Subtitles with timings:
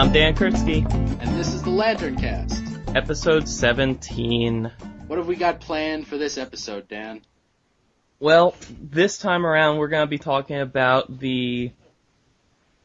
[0.00, 0.90] I'm Dan Kurtzky,
[1.20, 2.64] And this is the Lantern Cast.
[2.96, 4.72] episode 17.
[5.06, 7.20] What have we got planned for this episode, Dan?
[8.18, 11.72] Well, this time around we're gonna be talking about the,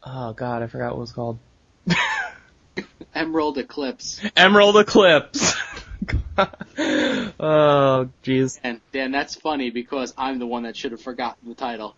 [0.04, 1.39] oh god, I forgot what it was called.
[3.16, 4.20] Emerald Eclipse.
[4.36, 5.55] Emerald Eclipse!
[6.38, 8.60] oh, jeez.
[8.61, 11.96] And Dan, that's funny because I'm the one that should have forgotten the title.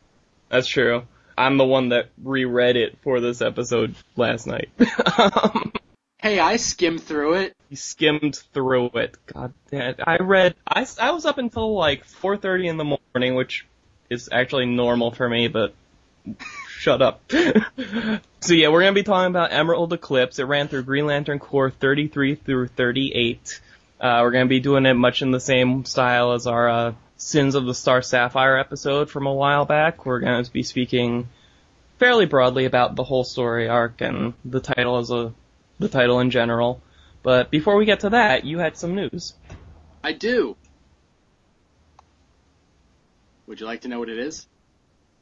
[0.50, 1.08] That's true.
[1.38, 4.70] I'm the one that reread it for this episode last night.
[5.18, 5.72] Um,
[6.20, 7.56] Hey, I skimmed through it.
[7.70, 9.18] He skimmed through it.
[9.28, 10.00] God damn it.
[10.04, 13.68] I read, I, I was up until like 4.30 in the morning, which
[14.10, 15.76] is actually normal for me, but
[16.70, 17.22] shut up.
[18.40, 20.40] so yeah, we're gonna be talking about Emerald Eclipse.
[20.40, 23.62] It ran through Green Lantern Corps 33 through 38.
[24.02, 27.56] Uh, we're gonna be doing it much in the same style as our, uh, Sins
[27.56, 30.06] of the Star Sapphire episode from a while back.
[30.06, 31.28] We're gonna be speaking
[31.98, 35.34] fairly broadly about the whole story arc and the title as a
[35.80, 36.82] the title in general.
[37.24, 39.34] But before we get to that, you had some news.
[40.04, 40.56] I do.
[43.48, 44.48] Would you like to know what it is?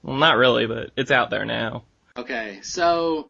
[0.04, 1.84] Well, not really, but it's out there now.
[2.18, 3.30] Okay, so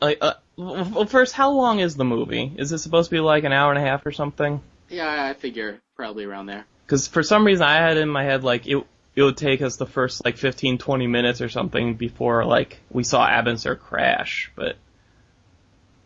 [0.00, 2.52] like, uh, well, first, how long is the movie?
[2.56, 4.60] Is it supposed to be like an hour and a half or something?
[4.88, 6.64] Yeah, I figure probably around there.
[6.84, 8.84] Because for some reason I had in my head like it
[9.16, 13.02] it would take us the first like 15, 20 minutes or something before like we
[13.02, 14.76] saw Abin Sur crash, but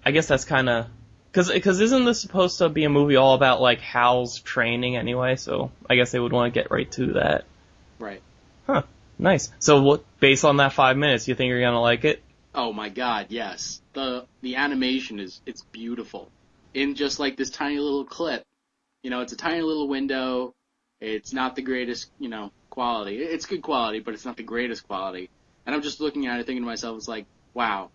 [0.05, 0.87] I guess that's kind of
[1.31, 5.37] because because isn't this supposed to be a movie all about like Hal's training anyway?
[5.37, 7.45] So I guess they would want to get right to that.
[7.99, 8.23] Right.
[8.71, 8.83] Huh.
[9.19, 9.51] Nice.
[9.59, 10.05] So what?
[10.21, 12.23] Based on that five minutes, you think you're gonna like it?
[12.55, 13.81] Oh my god, yes.
[13.95, 16.31] The the animation is it's beautiful.
[16.73, 18.45] In just like this tiny little clip.
[19.03, 20.55] You know, it's a tiny little window.
[21.01, 23.17] It's not the greatest, you know, quality.
[23.17, 25.31] It's good quality, but it's not the greatest quality.
[25.67, 27.91] And I'm just looking at it thinking to myself, it's like, wow,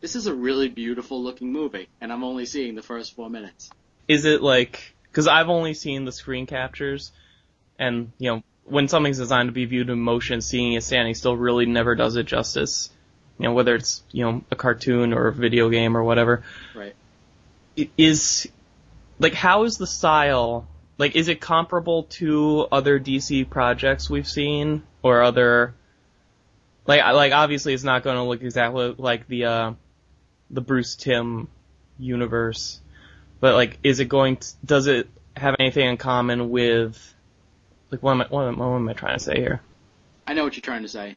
[0.00, 3.70] this is a really beautiful looking movie, and I'm only seeing the first four minutes.
[4.06, 4.94] Is it like?
[5.04, 7.12] Because I've only seen the screen captures,
[7.78, 11.36] and you know when something's designed to be viewed in motion, seeing it standing still
[11.36, 12.90] really never does it justice.
[13.38, 16.42] You know whether it's you know a cartoon or a video game or whatever.
[16.74, 16.94] Right.
[17.96, 18.48] Is
[19.18, 20.68] like how is the style?
[20.98, 25.74] Like is it comparable to other DC projects we've seen or other?
[26.86, 29.72] Like like obviously it's not going to look exactly like the uh
[30.50, 31.48] the Bruce Timm
[31.98, 32.80] universe,
[33.40, 37.14] but like is it going to, does it have anything in common with
[37.92, 39.60] like what am I what am, what am I trying to say here?
[40.26, 41.16] I know what you're trying to say.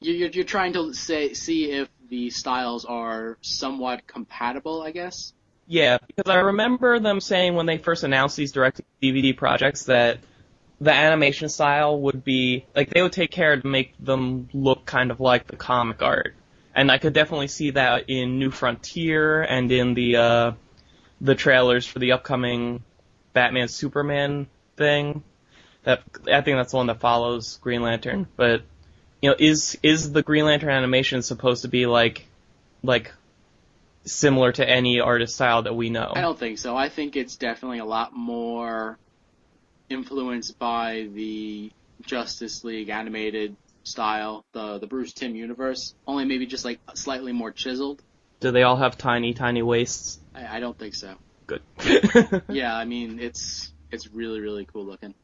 [0.00, 5.32] You- You're, you're trying to say see if the styles are somewhat compatible, I guess.
[5.66, 10.18] Yeah, because I remember them saying when they first announced these direct DVD projects that
[10.80, 15.10] the animation style would be like they would take care to make them look kind
[15.10, 16.34] of like the comic art.
[16.74, 20.52] And I could definitely see that in New Frontier and in the uh
[21.20, 22.82] the trailers for the upcoming
[23.32, 25.22] Batman Superman thing.
[25.84, 28.26] That I think that's the one that follows Green Lantern.
[28.36, 28.62] But
[29.20, 32.26] you know, is is the Green Lantern animation supposed to be like
[32.82, 33.12] like
[34.04, 36.12] similar to any artist style that we know?
[36.14, 36.76] I don't think so.
[36.76, 38.98] I think it's definitely a lot more
[39.88, 41.70] influenced by the
[42.06, 45.94] Justice League animated style, the the Bruce Timm universe.
[46.06, 48.02] Only maybe just like slightly more chiseled.
[48.40, 50.18] Do they all have tiny, tiny waists?
[50.34, 51.14] I, I don't think so.
[51.46, 51.62] Good.
[52.48, 55.14] Yeah, I mean it's it's really really cool looking.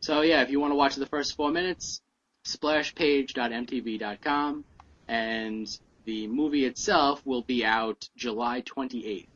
[0.00, 2.00] So yeah, if you want to watch the first four minutes,
[2.44, 4.64] splashpage.mtv.com,
[5.08, 9.26] and the movie itself will be out July 28th,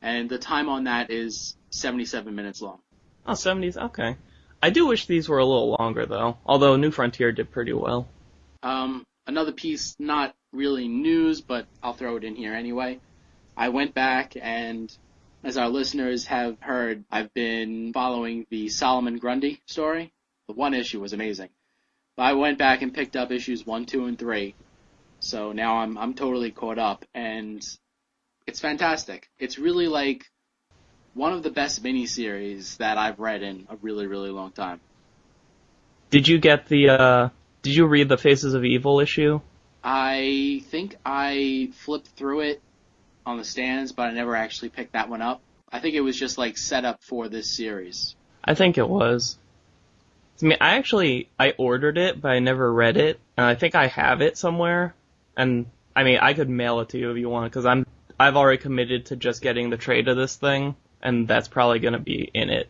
[0.00, 2.78] and the time on that is 77 minutes long.
[3.26, 4.16] Oh, 70s, okay.
[4.62, 8.08] I do wish these were a little longer though, although New Frontier did pretty well.
[8.62, 13.00] Um, another piece, not really news, but I'll throw it in here anyway.
[13.56, 14.96] I went back and,
[15.44, 20.12] as our listeners have heard, I've been following the Solomon Grundy story.
[20.48, 21.48] The one issue was amazing.
[22.16, 24.54] But I went back and picked up issues one, two, and three.
[25.20, 27.64] So now I'm I'm totally caught up, and
[28.46, 29.30] it's fantastic.
[29.38, 30.26] It's really like
[31.14, 34.80] one of the best miniseries that I've read in a really, really long time.
[36.10, 37.28] Did you get the, uh,
[37.62, 39.40] did you read the Faces of Evil issue?
[39.84, 42.62] I think I flipped through it
[43.24, 45.40] on the stands, but I never actually picked that one up.
[45.70, 48.14] I think it was just like set up for this series.
[48.44, 49.38] I think it was.
[50.42, 53.74] I mean, I actually, I ordered it, but I never read it, and I think
[53.74, 54.94] I have it somewhere,
[55.36, 57.86] and I mean, I could mail it to you if you want, because I'm,
[58.18, 62.00] I've already committed to just getting the trade of this thing, and that's probably gonna
[62.00, 62.68] be in it.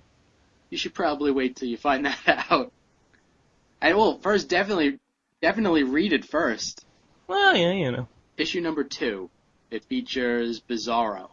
[0.69, 2.72] You should probably wait till you find that out.
[3.81, 4.99] I will first definitely,
[5.40, 6.84] definitely read it first.
[7.26, 8.08] Well, yeah, you know.
[8.37, 9.31] Issue number two.
[9.72, 11.30] It features Bizarro.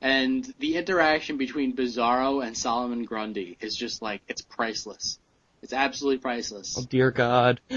[0.00, 5.18] And the interaction between Bizarro and Solomon Grundy is just like, it's priceless.
[5.60, 6.76] It's absolutely priceless.
[6.78, 7.60] Oh dear God.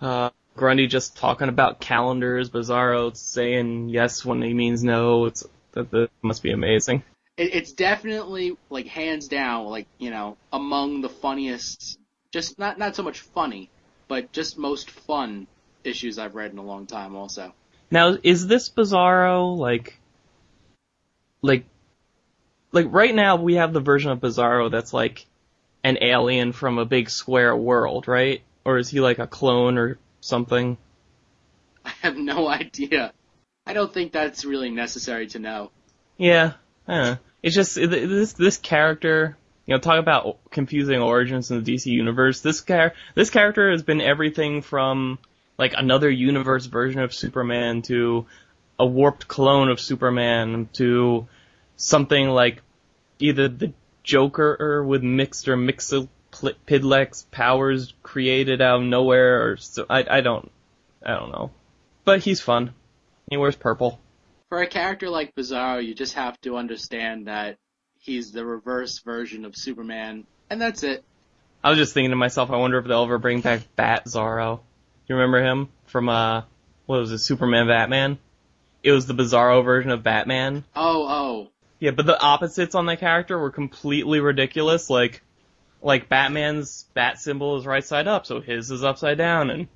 [0.00, 5.26] uh, Grundy just talking about calendars, Bizarro saying yes when he means no.
[5.26, 7.02] It's that, that must be amazing.
[7.36, 11.98] It, it's definitely like hands down, like you know, among the funniest.
[12.32, 13.68] Just not not so much funny,
[14.08, 15.46] but just most fun
[15.86, 17.14] issues I've read in a long time.
[17.16, 17.52] Also,
[17.90, 19.98] Now, is this Bizarro like,
[21.42, 21.64] like,
[22.72, 25.26] like right now we have the version of Bizarro that's like
[25.84, 28.42] an alien from a big square world, right?
[28.64, 30.76] Or is he like a clone or something?
[31.84, 33.12] I have no idea.
[33.66, 35.70] I don't think that's really necessary to know.
[36.16, 36.52] Yeah,
[36.86, 39.36] uh, it's just this this character.
[39.66, 42.40] You know, talk about confusing origins in the DC universe.
[42.40, 45.18] This char- this character has been everything from
[45.58, 48.26] like another universe version of Superman to
[48.78, 51.26] a warped clone of Superman to
[51.76, 52.62] something like
[53.18, 53.72] either the
[54.02, 60.50] Joker with mixed or Mxyzptlk powers created out of nowhere, or so, I I don't
[61.04, 61.50] I don't know,
[62.04, 62.72] but he's fun.
[63.28, 64.00] He wears purple.
[64.48, 67.56] For a character like Bizarro, you just have to understand that
[67.98, 71.02] he's the reverse version of Superman, and that's it.
[71.64, 74.60] I was just thinking to myself, I wonder if they'll ever bring back Batzarro.
[75.06, 76.42] You remember him from uh,
[76.86, 78.18] what was it, Superman Batman?
[78.82, 80.64] It was the Bizarro version of Batman.
[80.74, 81.50] Oh, oh.
[81.78, 84.88] Yeah, but the opposites on that character were completely ridiculous.
[84.88, 85.22] Like,
[85.82, 89.68] like Batman's bat symbol is right side up, so his is upside down, and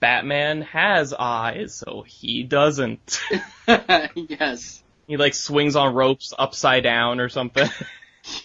[0.00, 3.20] Batman has eyes, so he doesn't.
[4.14, 4.82] yes.
[5.06, 7.68] he like swings on ropes upside down or something.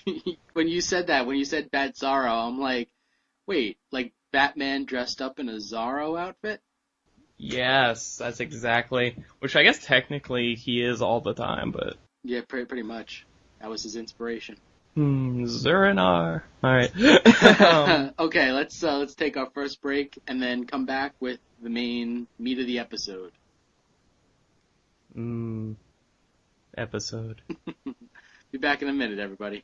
[0.53, 2.89] when you said that, when you said Batzarro, I'm like,
[3.45, 6.61] wait, like Batman dressed up in a Zorro outfit?
[7.37, 9.15] yes, that's exactly.
[9.39, 11.97] Which I guess technically he is all the time, but.
[12.23, 13.25] Yeah, pretty, pretty much.
[13.59, 14.57] That was his inspiration.
[14.95, 16.43] Hmm, Zurinar.
[16.63, 16.91] Alright.
[17.61, 21.69] um, okay, let's uh, let's take our first break and then come back with the
[21.69, 23.31] main meat of the episode.
[25.15, 25.75] mm,
[26.77, 27.41] episode.
[28.51, 29.63] Be back in a minute, everybody.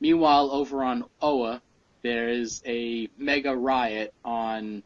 [0.00, 1.60] Meanwhile, over on Oa,
[2.02, 4.82] there is a mega riot on,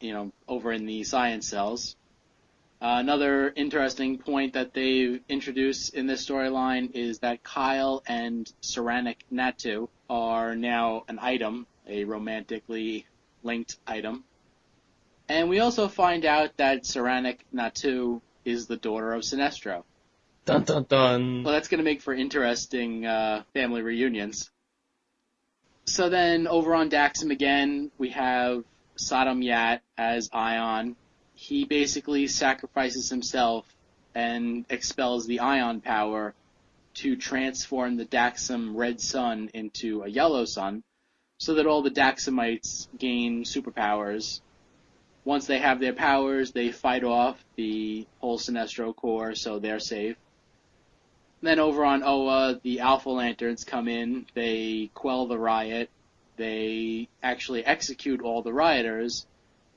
[0.00, 1.96] you know, over in the science cells.
[2.80, 9.16] Uh, another interesting point that they've introduced in this storyline is that Kyle and Soranik
[9.32, 13.06] Natu are now an item, a romantically
[13.42, 14.24] linked item.
[15.28, 19.84] And we also find out that Soranik Natu is the daughter of Sinestro.
[20.46, 21.42] Dun dun dun.
[21.42, 24.50] Well, that's going to make for interesting uh, family reunions.
[25.86, 28.64] So then, over on Daxam again, we have
[28.96, 30.96] Sodam Yat as Ion.
[31.34, 33.66] He basically sacrifices himself
[34.14, 36.34] and expels the Ion power
[36.94, 40.84] to transform the Daxam red sun into a yellow sun,
[41.38, 44.40] so that all the Daxamites gain superpowers.
[45.24, 50.16] Once they have their powers, they fight off the whole Sinestro Corps, so they're safe.
[51.44, 55.90] Then over on Oa, the Alpha Lanterns come in, they quell the riot,
[56.36, 59.26] they actually execute all the rioters,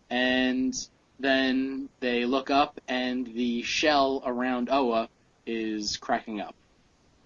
[0.09, 0.73] and
[1.19, 5.09] then they look up and the shell around Oa
[5.45, 6.55] is cracking up.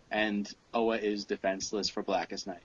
[0.09, 2.63] And Oa is defenseless for Blackest Night.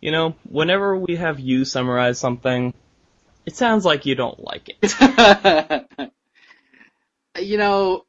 [0.00, 2.74] You know, whenever we have you summarize something,
[3.46, 6.10] it sounds like you don't like it.
[7.40, 8.04] you know,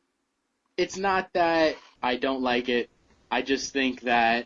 [0.75, 2.87] it's not that I don't like it.
[3.31, 4.45] I just think that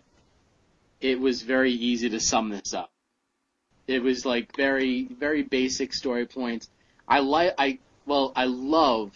[1.02, 2.90] it was very easy to sum this up.
[3.86, 6.70] It was like very, very basic story points.
[7.06, 9.12] I like, I, well, I love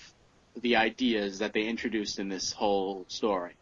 [0.60, 3.54] the ideas that they introduced in this whole story.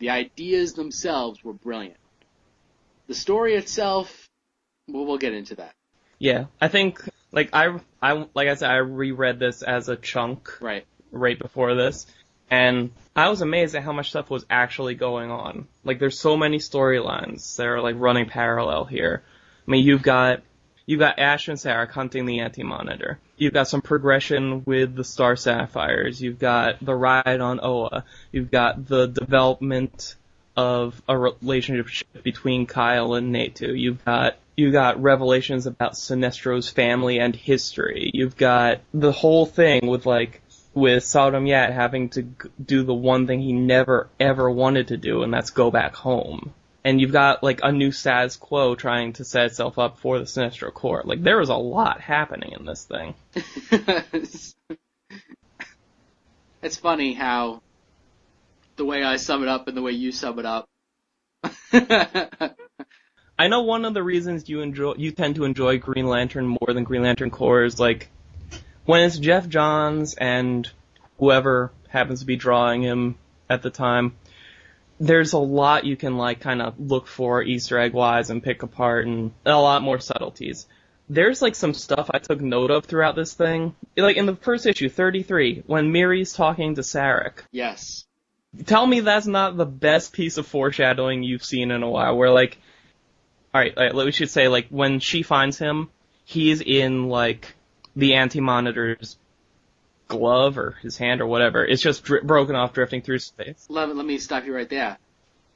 [0.00, 1.96] The ideas themselves were brilliant.
[3.06, 4.28] The story itself,
[4.88, 5.72] well, we'll get into that.
[6.18, 10.60] Yeah, I think like I I like I said I reread this as a chunk
[10.60, 10.84] Right.
[11.12, 12.06] right before this,
[12.50, 15.66] and I was amazed at how much stuff was actually going on.
[15.84, 19.22] Like there's so many storylines that are like running parallel here.
[19.66, 20.42] I mean, you've got
[20.84, 23.18] you've got Ash and Sarah hunting the Anti-Monitor.
[23.36, 26.20] You've got some progression with the Star Sapphires.
[26.20, 28.04] You've got the ride on Oa.
[28.32, 30.14] You've got the development
[30.56, 33.78] of a relationship between Kyle and Natu.
[33.78, 38.10] You've got you got revelations about Sinestro's family and history.
[38.14, 40.40] You've got the whole thing with like
[40.76, 44.98] with Sodam Yat having to g- do the one thing he never ever wanted to
[44.98, 46.52] do, and that's go back home.
[46.84, 50.26] And you've got like a new status quo trying to set itself up for the
[50.26, 51.02] Sinestro Corps.
[51.04, 53.14] Like there was a lot happening in this thing.
[56.62, 57.62] it's funny how
[58.76, 60.68] the way I sum it up and the way you sum it up.
[63.38, 66.74] I know one of the reasons you enjoy you tend to enjoy Green Lantern more
[66.74, 68.10] than Green Lantern Corps is like
[68.86, 70.68] when it's Geoff Johns and
[71.18, 73.16] whoever happens to be drawing him
[73.48, 74.16] at the time.
[74.98, 78.62] There's a lot you can like kind of look for Easter egg wise and pick
[78.62, 80.66] apart and a lot more subtleties.
[81.08, 83.74] There's like some stuff I took note of throughout this thing.
[83.96, 87.40] Like in the first issue, 33, when Miri's talking to Saarek.
[87.52, 88.04] yes.
[88.64, 92.16] Tell me that's not the best piece of foreshadowing you've seen in a while.
[92.16, 92.56] Where like,
[93.52, 95.90] all right, we should say like when she finds him,
[96.24, 97.54] he's in like
[97.96, 99.16] the anti-monitor's
[100.06, 101.64] glove or his hand or whatever.
[101.64, 103.66] It's just dri- broken off, drifting through space.
[103.68, 104.98] Let, let me stop you right there.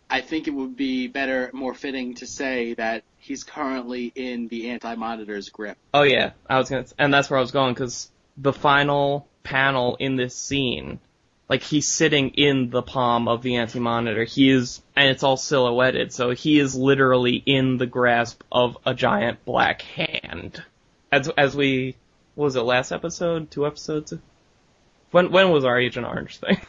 [0.08, 4.70] I think it would be better, more fitting to say that he's currently in the
[4.70, 5.76] anti-monitor's grip.
[5.94, 9.96] Oh yeah, I was gonna, and that's where I was going because the final panel
[10.00, 10.98] in this scene,
[11.48, 14.24] like he's sitting in the palm of the anti-monitor.
[14.24, 18.94] He is, and it's all silhouetted, so he is literally in the grasp of a
[18.94, 20.60] giant black hand.
[21.12, 21.94] As as we,
[22.34, 23.50] what was it last episode?
[23.50, 24.14] Two episodes?
[25.10, 26.60] When when was our Agent Orange thing?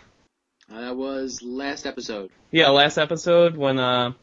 [0.72, 2.32] Uh, that was last episode.
[2.52, 4.14] Yeah, last episode when uh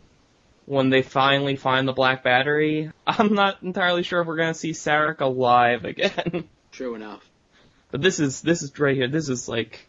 [0.66, 2.90] when they finally find the black battery.
[3.06, 6.48] I'm not entirely sure if we're gonna see Saarek alive again.
[6.72, 7.28] True enough.
[7.90, 9.08] But this is this is right here.
[9.08, 9.88] This is like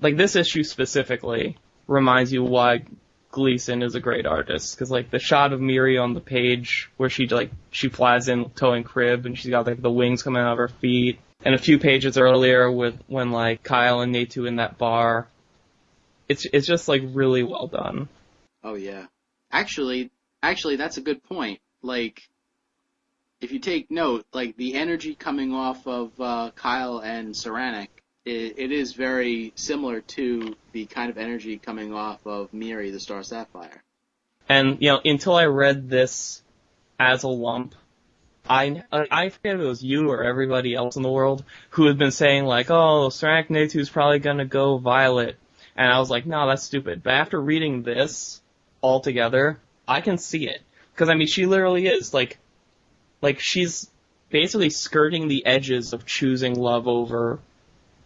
[0.00, 2.84] like this issue specifically reminds you why
[3.30, 7.10] Gleason is a great artist because like the shot of Miri on the page where
[7.10, 10.52] she like she flies in towing Kryb and she's got like the wings coming out
[10.52, 14.56] of her feet and a few pages earlier with when like Kyle and Natu in
[14.56, 15.28] that bar.
[16.28, 18.08] It's it's just like really well done.
[18.64, 19.06] Oh yeah.
[19.50, 20.10] Actually,
[20.42, 21.60] actually, that's a good point.
[21.82, 22.28] Like,
[23.40, 27.88] if you take note, like the energy coming off of uh, Kyle and Soranik,
[28.28, 33.00] it, it is very similar to the kind of energy coming off of Miri, the
[33.00, 33.82] Star Sapphire.
[34.48, 36.42] And you know, until I read this
[36.98, 37.74] as a lump,
[38.48, 41.98] I I forget if it was you or everybody else in the world who had
[41.98, 45.36] been saying like, oh, Soranik Natu's probably gonna go Violet,
[45.76, 47.02] and I was like, no, that's stupid.
[47.02, 48.40] But after reading this
[48.80, 50.60] all together, I can see it
[50.92, 52.38] because I mean, she literally is like,
[53.20, 53.90] like she's
[54.30, 57.38] basically skirting the edges of choosing love over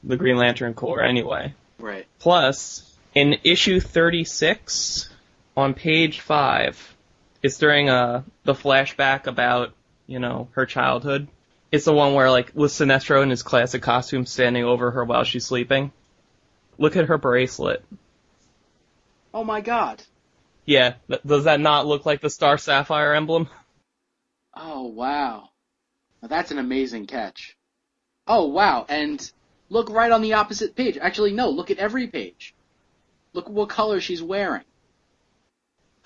[0.02, 1.54] the Green Lantern Corps anyway.
[1.78, 2.06] Right.
[2.18, 5.10] Plus, in issue 36,
[5.56, 6.96] on page 5,
[7.42, 9.72] it's during uh, the flashback about,
[10.06, 11.28] you know, her childhood.
[11.70, 15.24] It's the one where like with Sinestro in his classic costume standing over her while
[15.24, 15.92] she's sleeping.
[16.78, 17.84] Look at her bracelet.
[19.32, 20.02] Oh my god.
[20.66, 23.48] Yeah, th- does that not look like the Star Sapphire emblem?
[24.54, 25.48] Oh wow.
[26.20, 27.56] Now that's an amazing catch.
[28.26, 29.32] Oh wow, and
[29.72, 30.98] look right on the opposite page.
[30.98, 32.54] Actually no, look at every page.
[33.32, 34.64] Look what color she's wearing.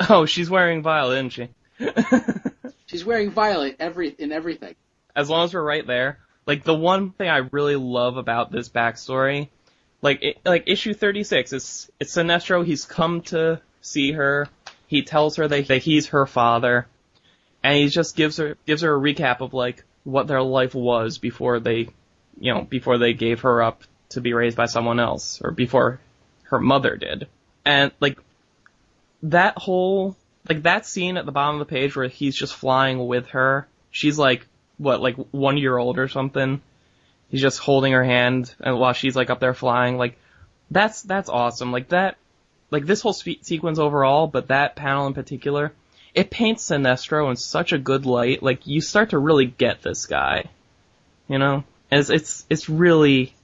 [0.08, 1.48] Oh, she's wearing violet, isn't she?
[2.86, 4.76] She's wearing violet every in everything.
[5.16, 6.18] as long as we're right there.
[6.46, 9.48] Like the one thing I really love about this backstory,
[10.00, 12.64] like it, like issue 36, it's it's Sinestro.
[12.64, 14.48] He's come to see her.
[14.86, 16.86] He tells her that, that he's her father,
[17.64, 21.18] and he just gives her gives her a recap of like what their life was
[21.18, 21.88] before they,
[22.38, 26.00] you know, before they gave her up to be raised by someone else, or before
[26.44, 27.28] her mother did.
[27.64, 28.18] And like
[29.22, 30.16] that whole
[30.48, 33.66] like that scene at the bottom of the page where he's just flying with her.
[33.90, 34.46] She's like
[34.78, 36.60] what, like one year old or something.
[37.28, 39.98] He's just holding her hand and while she's like up there flying.
[39.98, 40.18] Like
[40.70, 41.72] that's that's awesome.
[41.72, 42.16] Like that,
[42.70, 45.72] like this whole spe- sequence overall, but that panel in particular,
[46.14, 48.42] it paints Sinestro in such a good light.
[48.42, 50.50] Like you start to really get this guy,
[51.28, 51.64] you know.
[51.90, 53.34] It's it's it's really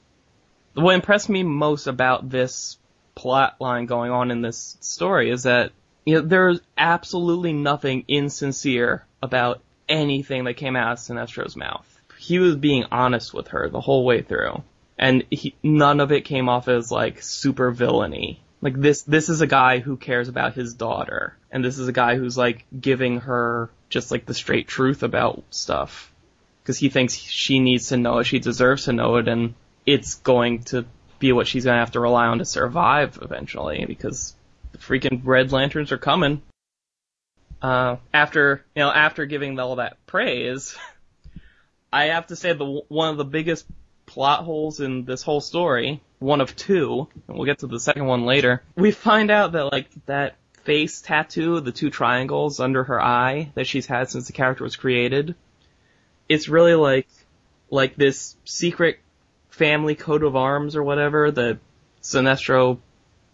[0.75, 2.79] what impressed me most about this
[3.15, 5.73] plot line going on in this story is that
[6.05, 11.87] you know there's absolutely nothing insincere about anything that came out of Sinestro's mouth.
[12.19, 14.63] He was being honest with her the whole way through,
[14.99, 18.41] and he, none of it came off as like super villainy.
[18.61, 21.93] Like this, this is a guy who cares about his daughter, and this is a
[21.93, 26.12] guy who's like giving her just like the straight truth about stuff,
[26.62, 29.54] because he thinks she needs to know it, she deserves to know it, and
[29.85, 30.85] it's going to
[31.19, 34.35] be what she's gonna have to rely on to survive eventually, because
[34.73, 36.42] the freaking Red Lanterns are coming.
[37.61, 40.77] Uh, after you know, after giving all that praise,
[41.92, 43.66] I have to say the one of the biggest
[44.07, 48.07] plot holes in this whole story, one of two, and we'll get to the second
[48.07, 48.62] one later.
[48.77, 53.66] We find out that like that face tattoo, the two triangles under her eye that
[53.66, 55.35] she's had since the character was created,
[56.33, 57.09] it's really like
[57.71, 58.99] like this secret
[59.51, 61.59] family coat of arms or whatever that
[62.03, 62.79] Sinestro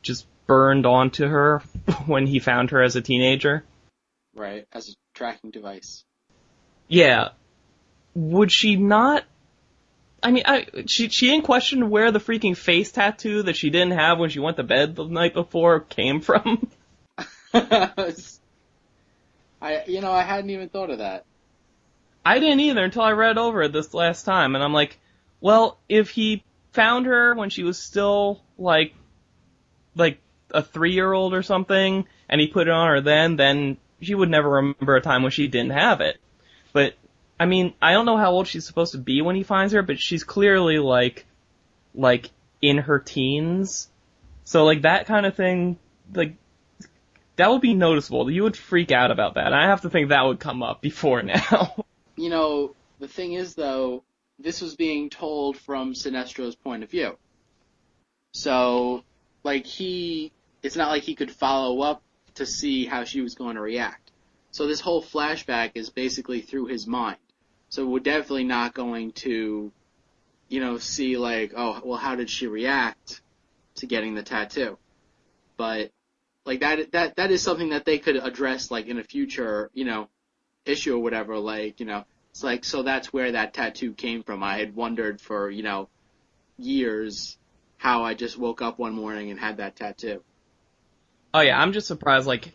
[0.02, 1.62] just burned onto her
[2.06, 3.64] when he found her as a teenager.
[4.34, 6.04] Right, as a tracking device.
[6.86, 7.30] Yeah.
[8.14, 9.24] Would she not?
[10.22, 13.92] I mean, I, she she didn't question where the freaking face tattoo that she didn't
[13.92, 16.68] have when she went to bed the night before came from.
[17.54, 18.14] I,
[19.86, 21.24] you know, I hadn't even thought of that.
[22.28, 24.98] I didn't either until I read over it this last time, and I'm like,
[25.40, 28.92] well, if he found her when she was still like,
[29.94, 30.18] like
[30.50, 34.14] a three year old or something, and he put it on her then, then she
[34.14, 36.18] would never remember a time when she didn't have it.
[36.74, 36.96] But
[37.40, 39.80] I mean, I don't know how old she's supposed to be when he finds her,
[39.80, 41.24] but she's clearly like,
[41.94, 42.28] like
[42.60, 43.88] in her teens.
[44.44, 45.78] So like that kind of thing,
[46.12, 46.34] like
[47.36, 48.30] that would be noticeable.
[48.30, 49.46] You would freak out about that.
[49.46, 51.86] And I have to think that would come up before now.
[52.18, 54.02] You know, the thing is though,
[54.40, 57.16] this was being told from Sinestro's point of view.
[58.32, 59.04] So,
[59.44, 62.02] like he, it's not like he could follow up
[62.34, 64.10] to see how she was going to react.
[64.50, 67.18] So this whole flashback is basically through his mind.
[67.68, 69.70] So we're definitely not going to,
[70.48, 73.20] you know, see like, oh, well, how did she react
[73.76, 74.76] to getting the tattoo?
[75.56, 75.92] But
[76.44, 79.84] like that, that, that is something that they could address like in a future, you
[79.84, 80.08] know,
[80.68, 81.38] issue or whatever.
[81.38, 84.42] Like, you know, it's like, so that's where that tattoo came from.
[84.42, 85.88] I had wondered for, you know,
[86.58, 87.36] years
[87.78, 90.22] how I just woke up one morning and had that tattoo.
[91.32, 92.52] oh yeah, I'm just surprised like,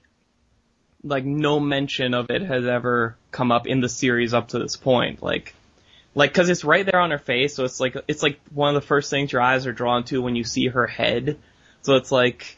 [1.04, 4.76] like no mention of it has ever come up in the series up to this
[4.76, 5.22] point.
[5.24, 5.54] Like,
[6.16, 8.82] like cause it's right there on her face, so it's like, it's like one of
[8.82, 11.40] the first things your eyes are drawn to when you see her head.
[11.82, 12.58] So it's like,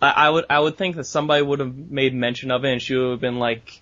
[0.00, 2.96] I, would, I would think that somebody would have made mention of it and she
[2.96, 3.80] would have been like,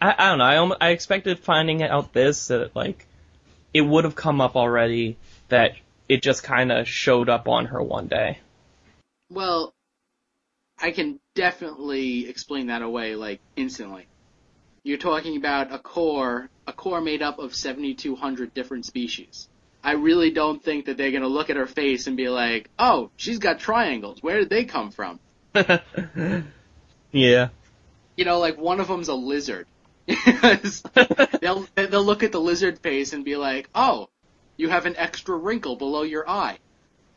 [0.00, 3.06] I, I don't know, I, I expected finding out this, that like,
[3.74, 5.16] it would have come up already
[5.48, 5.72] that
[6.08, 8.38] it just kinda showed up on her one day.
[9.30, 9.74] Well,
[10.78, 14.06] I can definitely explain that away like instantly.
[14.82, 19.48] You're talking about a core, a core made up of 7,200 different species.
[19.84, 23.10] I really don't think that they're gonna look at her face and be like, "Oh,
[23.16, 24.22] she's got triangles.
[24.22, 25.20] Where did they come from?"
[27.12, 27.48] yeah.
[28.16, 29.66] You know, like one of them's a lizard.
[31.40, 34.08] they'll they'll look at the lizard face and be like, "Oh,
[34.56, 36.58] you have an extra wrinkle below your eye."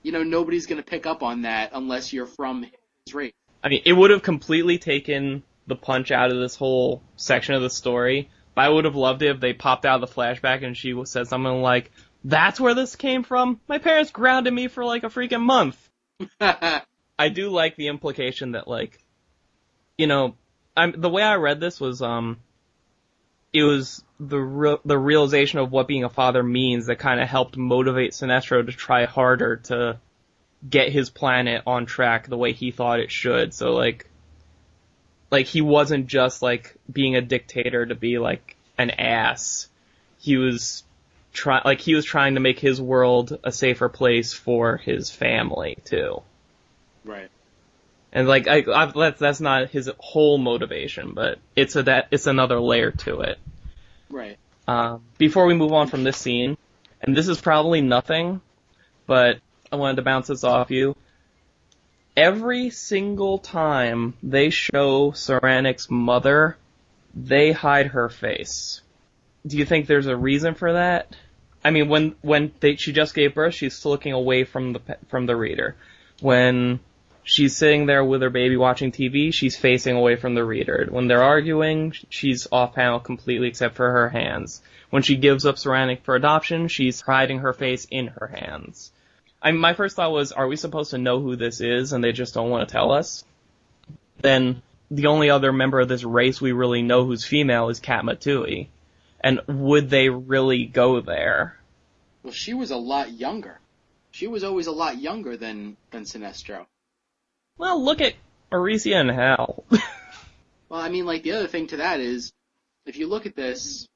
[0.02, 3.34] You know, nobody's gonna pick up on that unless you're from his race.
[3.64, 7.62] I mean, it would have completely taken the punch out of this whole section of
[7.62, 8.30] the story.
[8.56, 11.00] But I would have loved it if they popped out of the flashback and she
[11.06, 11.92] said something like,
[12.24, 13.60] "That's where this came from.
[13.68, 15.90] My parents grounded me for like a freaking month."
[16.40, 19.00] I do like the implication that like,
[19.98, 20.36] you know,
[20.76, 22.40] I'm the way I read this was um,
[23.54, 27.30] it was the re- the realization of what being a father means that kind of
[27.30, 30.00] helped motivate Sinestro to try harder to
[30.68, 33.54] get his planet on track the way he thought it should.
[33.54, 34.10] So like,
[35.30, 39.68] like he wasn't just like being a dictator to be like an ass.
[40.20, 40.84] He was
[41.32, 45.78] try like he was trying to make his world a safer place for his family
[45.86, 46.22] too.
[47.06, 47.30] Right.
[48.14, 52.28] And like I, I that's that's not his whole motivation, but it's a that it's
[52.28, 53.40] another layer to it.
[54.10, 54.38] Right.
[54.68, 56.56] Um, before we move on from this scene,
[57.02, 58.40] and this is probably nothing,
[59.08, 59.40] but
[59.72, 60.96] I wanted to bounce this off you.
[62.16, 66.58] Every single time they show Soranik's mother,
[67.16, 68.82] they hide her face.
[69.46, 71.16] Do you think there's a reason for that?
[71.66, 75.26] I mean, when when they, she just gave birth, she's looking away from the from
[75.26, 75.76] the reader.
[76.22, 76.80] When
[77.24, 80.88] she's sitting there with her baby watching TV, she's facing away from the reader.
[80.90, 84.62] When they're arguing, she's off panel completely except for her hands.
[84.90, 88.92] When she gives up Soranik for adoption, she's hiding her face in her hands.
[89.42, 92.12] I my first thought was, are we supposed to know who this is and they
[92.12, 93.24] just don't want to tell us?
[94.22, 98.20] Then the only other member of this race we really know who's female is Katma
[98.20, 98.70] Tui.
[99.20, 101.58] And would they really go there?
[102.22, 103.60] Well, she was a lot younger.
[104.12, 106.68] She was always a lot younger than than Sinestro.
[107.58, 108.14] Well, look at
[108.52, 109.64] Arisia and Hal.
[110.70, 112.32] well, I mean, like the other thing to that is,
[112.86, 113.88] if you look at this,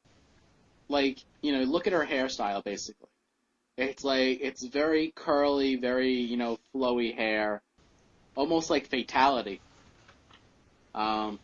[0.90, 3.10] like you know, look at her hairstyle basically.
[3.78, 7.62] It's like it's very curly, very you know flowy hair,
[8.36, 9.62] almost like fatality.
[10.96, 11.40] Um,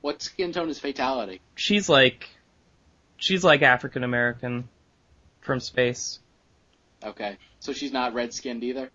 [0.00, 1.40] what skin tone is fatality?
[1.54, 2.28] She's like,
[3.16, 4.68] she's like African American
[5.40, 6.18] from space.
[7.04, 8.90] Okay, so she's not red skinned either.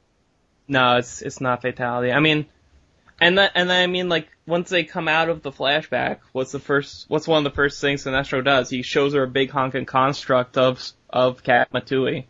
[0.68, 2.12] No, it's it's not fatality.
[2.12, 2.48] I mean,
[3.20, 6.52] and that and then I mean like once they come out of the flashback, what's
[6.52, 7.06] the first?
[7.10, 8.70] What's one of the first things Sinestro does?
[8.70, 12.28] He shows her a big honking construct of of Katma Tui.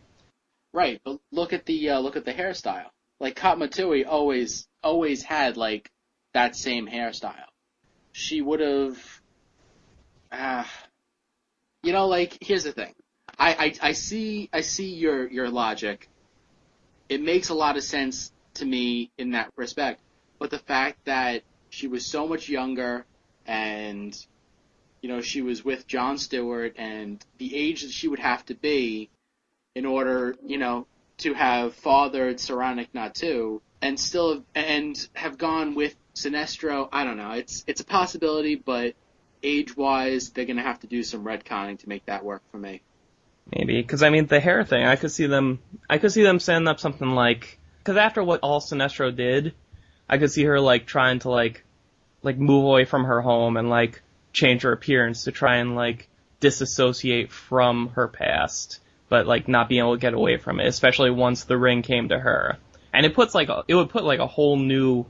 [0.72, 2.86] Right, but look at the uh, look at the hairstyle.
[3.20, 5.90] Like Katma Tui always always had like
[6.34, 7.34] that same hairstyle.
[8.12, 9.20] She would have,
[10.30, 10.64] uh,
[11.82, 12.94] you know, like here's the thing.
[13.38, 16.08] I, I I see I see your your logic.
[17.08, 20.00] It makes a lot of sense to me in that respect,
[20.38, 23.04] but the fact that she was so much younger
[23.46, 24.16] and
[25.00, 28.54] you know she was with John Stewart and the age that she would have to
[28.54, 29.10] be
[29.74, 30.86] in order, you know,
[31.18, 36.88] to have fathered Soranik Natu and still and have gone with Sinestro.
[36.92, 37.32] I don't know.
[37.32, 38.94] It's it's a possibility, but
[39.42, 42.82] age wise, they're gonna have to do some retconning to make that work for me.
[43.54, 45.60] Maybe because I mean the hair thing, I could see them.
[45.88, 49.54] I could see them setting up something like because after what all Sinestro did,
[50.08, 51.64] I could see her like trying to like
[52.22, 56.08] like move away from her home and like change her appearance to try and like
[56.40, 61.10] disassociate from her past but like not being able to get away from it, especially
[61.10, 62.58] once the ring came to her.
[62.92, 65.06] And it puts like a, it would put like a whole new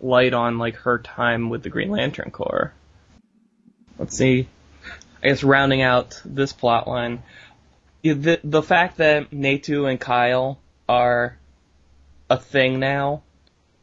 [0.00, 2.72] light on like her time with the Green Lantern Corps.
[3.98, 4.48] Let's see.
[5.22, 7.22] I guess rounding out this plot line,
[8.14, 11.38] the the fact that Natu and Kyle are
[12.28, 13.22] a thing now,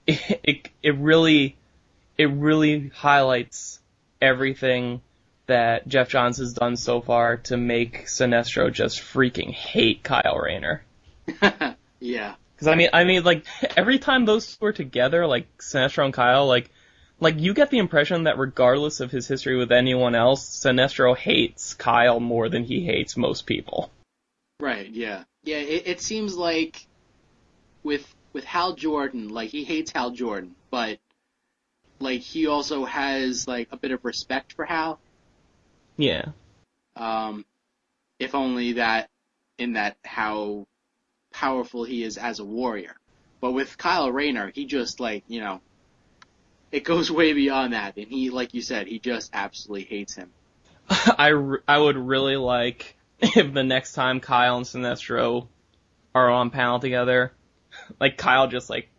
[0.05, 1.57] it, it it really
[2.17, 3.79] it really highlights
[4.21, 5.01] everything
[5.45, 10.83] that Geoff Johns has done so far to make Sinestro just freaking hate Kyle Rayner.
[11.99, 12.35] yeah.
[12.55, 16.13] Because I mean, I mean, like every time those two are together, like Sinestro and
[16.13, 16.69] Kyle, like,
[17.19, 21.73] like you get the impression that regardless of his history with anyone else, Sinestro hates
[21.73, 23.91] Kyle more than he hates most people.
[24.63, 24.89] Right.
[24.89, 25.25] Yeah.
[25.43, 25.57] Yeah.
[25.57, 26.87] It, it seems like
[27.83, 30.99] with with Hal Jordan, like he hates Hal Jordan, but
[31.99, 35.01] like he also has like a bit of respect for Hal.
[35.97, 36.27] Yeah.
[36.95, 37.43] Um,
[38.19, 39.09] if only that
[39.57, 40.65] in that how
[41.33, 42.95] powerful he is as a warrior.
[43.41, 45.59] But with Kyle Rayner, he just like, you know,
[46.71, 47.97] it goes way beyond that.
[47.97, 50.29] And he, like you said, he just absolutely hates him.
[50.89, 51.33] I,
[51.67, 55.47] I would really like if the next time Kyle and Sinestro
[56.13, 57.33] are on panel together,
[57.99, 58.89] like Kyle just like,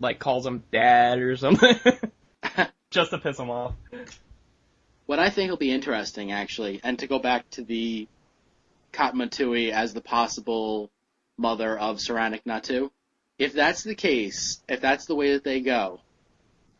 [0.00, 1.76] like calls him dad or something.
[2.90, 3.74] just to piss him off.
[5.06, 8.08] What I think will be interesting, actually, and to go back to the
[8.92, 10.90] Katma Tui as the possible
[11.36, 12.90] mother of Soranik Natu,
[13.38, 16.00] if that's the case, if that's the way that they go,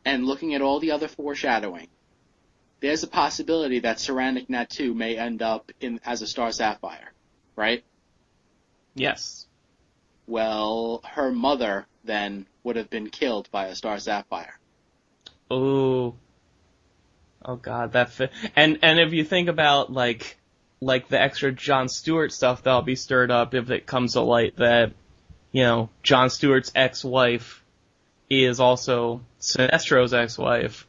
[0.05, 1.89] and looking at all the other foreshadowing,
[2.81, 7.13] there's a possibility that Soranik Natu may end up in as a Star Sapphire,
[7.57, 7.85] right?
[8.95, 9.47] Yes.
[10.27, 14.59] Well, her mother then would have been killed by a Star Sapphire.
[15.51, 16.15] Oh.
[17.45, 20.37] Oh god, that fi- and and if you think about like
[20.81, 24.57] like the extra John Stewart stuff that'll be stirred up if it comes to light
[24.57, 24.93] that
[25.53, 27.65] you know John Stewart's ex-wife
[28.29, 30.87] is also Sinestro's ex-wife.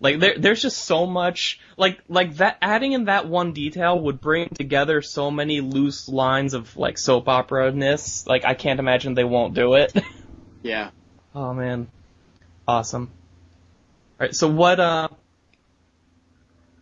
[0.00, 4.20] Like there, there's just so much like like that adding in that one detail would
[4.20, 8.26] bring together so many loose lines of like soap opera ness.
[8.26, 9.92] Like I can't imagine they won't do it.
[10.62, 10.90] Yeah.
[11.34, 11.88] Oh man,
[12.68, 13.10] awesome.
[14.20, 14.78] All right, so what?
[14.78, 15.08] Uh,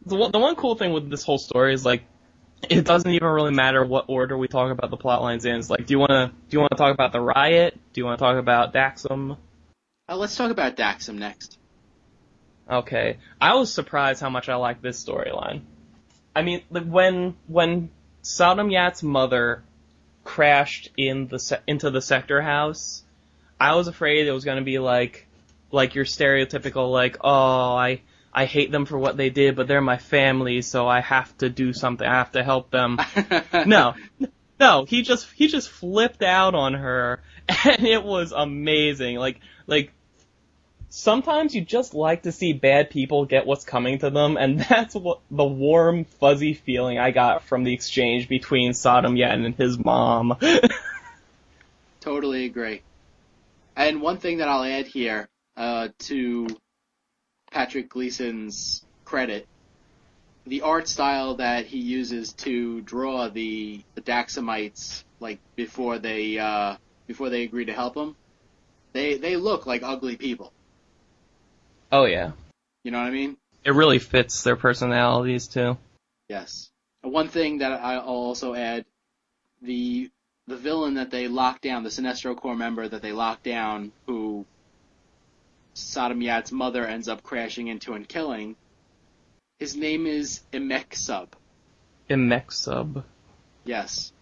[0.05, 2.03] the one, the one cool thing with this whole story is like,
[2.69, 5.57] it doesn't even really matter what order we talk about the plot lines in.
[5.57, 7.79] It's like, do you want to do you want to talk about the riot?
[7.93, 9.37] Do you want to talk about Daxam?
[10.09, 11.58] Uh, let's talk about Daxam next.
[12.71, 15.63] Okay, I was surprised how much I liked this storyline.
[16.37, 17.91] I mean, like when when
[18.23, 19.63] Sodam Yat's mother
[20.25, 23.03] crashed in the se- into the sector house,
[23.59, 25.27] I was afraid it was going to be like
[25.71, 28.03] like your stereotypical like oh I
[28.33, 31.49] I hate them for what they did but they're my family so I have to
[31.49, 32.99] do something I have to help them.
[33.67, 33.95] no.
[34.61, 37.21] No, he just he just flipped out on her
[37.65, 39.17] and it was amazing.
[39.17, 39.93] Like like
[40.91, 44.95] sometimes you just like to see bad people get what's coming to them and that's
[44.95, 49.79] what the warm fuzzy feeling I got from the exchange between Sodam Yen and his
[49.79, 50.37] mom.
[52.01, 52.83] Totally agree.
[53.77, 56.49] And one thing that I'll add here uh, to
[57.51, 59.47] Patrick Gleason's credit,
[60.47, 66.77] the art style that he uses to draw the the Daxamites, like before they uh,
[67.07, 68.17] before they agree to help him,
[68.93, 70.53] they they look like ugly people.
[71.91, 72.33] Oh yeah.
[72.85, 73.37] You know what I mean?
[73.65, 75.77] It really fits their personalities too.
[76.29, 76.71] Yes.
[77.03, 78.85] One thing that I'll also add,
[79.63, 80.11] the
[80.47, 84.47] the villain that they lock down, the Sinestro Corps member that they lock down, who
[85.75, 88.57] Sodam Yat's mother ends up crashing into and killing,
[89.59, 91.29] his name is Imeksub.
[92.09, 93.05] Imexub.
[93.65, 94.13] Yes.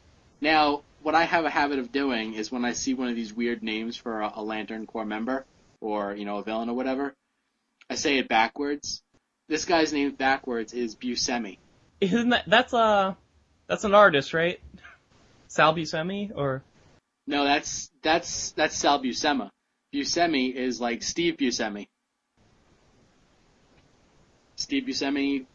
[0.40, 3.32] Now, what I have a habit of doing is when I see one of these
[3.32, 5.44] weird names for a, a Lantern Corps member,
[5.80, 7.14] or, you know, a villain or whatever,
[7.88, 9.02] I say it backwards.
[9.48, 11.58] This guy's name backwards is Buscemi.
[12.00, 13.16] Isn't that that's a
[13.68, 14.60] that's an artist, right?
[15.48, 16.62] Sal Buscemi or
[17.26, 19.50] No, that's that's that's Sal Buscema.
[19.94, 21.86] Buscemi is like Steve Buscemi.
[24.56, 25.46] Steve Buscemi.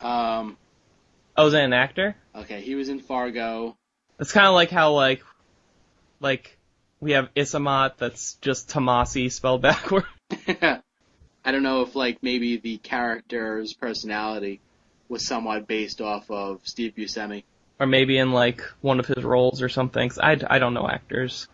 [0.00, 0.56] Um,
[1.36, 2.16] oh, is that an actor?
[2.34, 3.76] okay, he was in Fargo.
[4.18, 5.22] It's kind of like how like
[6.20, 6.58] like
[7.00, 10.04] we have Isamot that's just Tomasi spelled backward.
[11.44, 14.60] I don't know if like maybe the character's personality
[15.08, 17.44] was somewhat based off of Steve Buscemi.
[17.80, 20.10] or maybe in like one of his roles or something.
[20.20, 21.48] I, I don't know actors.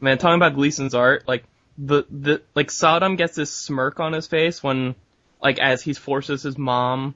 [0.00, 1.44] Man, talking about Gleason's art, like
[1.76, 4.94] the the like Sodam gets this smirk on his face when
[5.42, 7.14] like as he forces his mom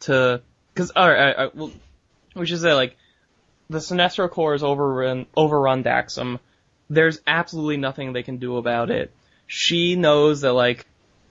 [0.00, 0.40] to
[0.72, 1.72] because all right, I, I, well,
[2.34, 2.96] we should say like
[3.68, 6.38] the Sinestro Corps is overrun overrun Daxam.
[6.90, 9.12] There's absolutely nothing they can do about it.
[9.46, 10.86] She knows that like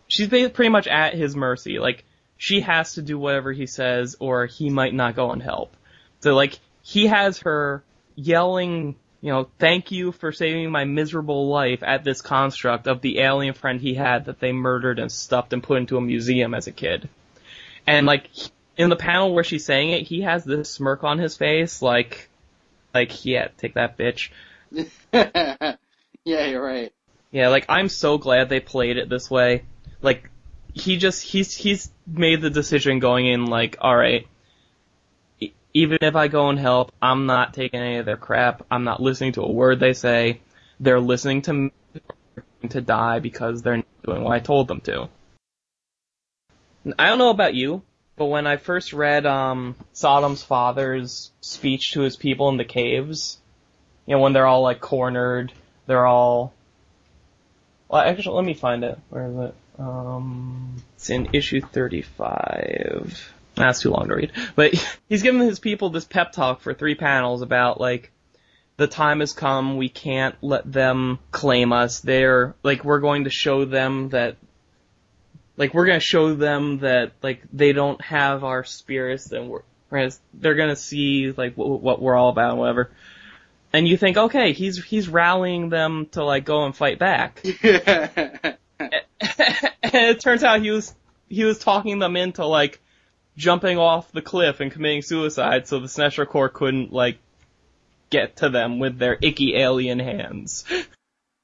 [0.08, 1.80] she's pretty much at his mercy.
[1.80, 2.04] Like
[2.38, 5.76] she has to do whatever he says, or he might not go and help.
[6.22, 7.84] So like he has her
[8.15, 13.20] yelling, you know, thank you for saving my miserable life at this construct of the
[13.20, 16.67] alien friend he had that they murdered and stuffed and put into a museum as
[16.67, 17.10] a kid.
[17.86, 18.30] And like
[18.78, 22.30] in the panel where she's saying it, he has this smirk on his face, like,
[22.93, 24.30] like yeah, take that bitch.
[25.13, 25.76] yeah,
[26.24, 26.93] you're right.
[27.32, 29.63] Yeah, like I'm so glad they played it this way.
[30.02, 30.30] Like
[30.74, 34.28] he just he's he's made the decision going in like, all right,
[35.74, 38.66] even if I go and help, I'm not taking any of their crap.
[38.70, 40.42] I'm not listening to a word they say.
[40.80, 41.72] They're listening to me
[42.70, 45.10] to die because they're not doing what I told them to.
[46.98, 47.82] I don't know about you,
[48.16, 53.40] but when I first read um Sodam's father's speech to his people in the caves,
[54.06, 55.54] you know, when they're all like cornered,
[55.86, 56.54] they're all
[57.90, 59.00] well, actually, let me find it.
[59.10, 59.56] Where is it?
[59.80, 63.34] Um, it's in issue 35.
[63.56, 64.32] That's too long to read.
[64.56, 64.74] But
[65.10, 68.12] he's giving his people this pep talk for three panels about, like,
[68.78, 72.00] the time has come, we can't let them claim us.
[72.00, 74.38] They're, like, we're going to show them that,
[75.58, 80.10] like, we're gonna show them that, like, they don't have our spirits and we're, we're
[80.36, 82.92] they're gonna see, like, what, what we're all about and whatever.
[83.74, 87.44] And you think, okay, he's, he's rallying them to, like, go and fight back.
[89.20, 89.32] and
[89.84, 90.94] it turns out he was
[91.28, 92.82] he was talking them into like
[93.36, 97.20] jumping off the cliff and committing suicide so the Sinestro Corps couldn't like
[98.10, 100.66] get to them with their icky alien hands.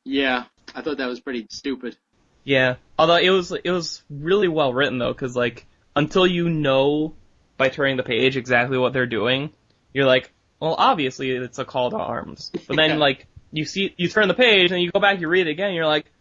[0.05, 0.43] Yeah,
[0.75, 1.95] I thought that was pretty stupid.
[2.43, 7.15] Yeah, although it was it was really well written though, because like until you know
[7.57, 9.51] by turning the page exactly what they're doing,
[9.93, 12.51] you're like, well, obviously it's a call to arms.
[12.67, 15.47] But then like you see you turn the page and you go back, you read
[15.47, 16.11] it again, and you're like,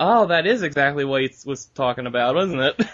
[0.00, 2.86] oh, that is exactly what he was talking about, wasn't it?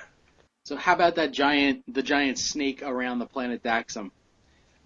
[0.65, 4.11] So how about that giant, the giant snake around the planet Daxam?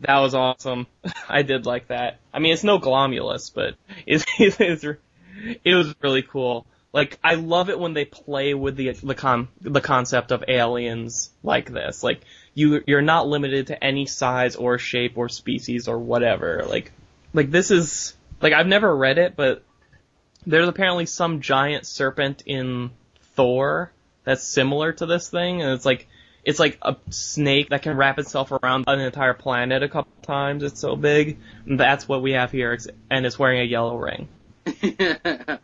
[0.00, 0.86] That was awesome.
[1.28, 2.18] I did like that.
[2.32, 3.76] I mean, it's no glomulus, but
[4.06, 4.84] it's, it's, it's
[5.64, 6.66] it was really cool.
[6.92, 11.30] Like, I love it when they play with the the con the concept of aliens
[11.42, 12.02] like this.
[12.02, 12.22] Like,
[12.54, 16.64] you you're not limited to any size or shape or species or whatever.
[16.66, 16.90] Like,
[17.34, 19.62] like this is like I've never read it, but
[20.48, 22.90] there's apparently some giant serpent in
[23.34, 23.92] Thor
[24.24, 26.08] that's similar to this thing, and it's like
[26.42, 30.62] it's like a snake that can wrap itself around an entire planet a couple times.
[30.62, 31.38] It's so big.
[31.66, 32.76] And that's what we have here,
[33.10, 34.28] and it's wearing a yellow ring.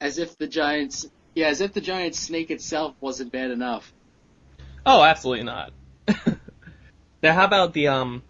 [0.00, 3.92] as if the giant, yeah, as if the giant snake itself wasn't bad enough.
[4.86, 5.72] Oh, absolutely not.
[7.22, 8.22] now, how about the um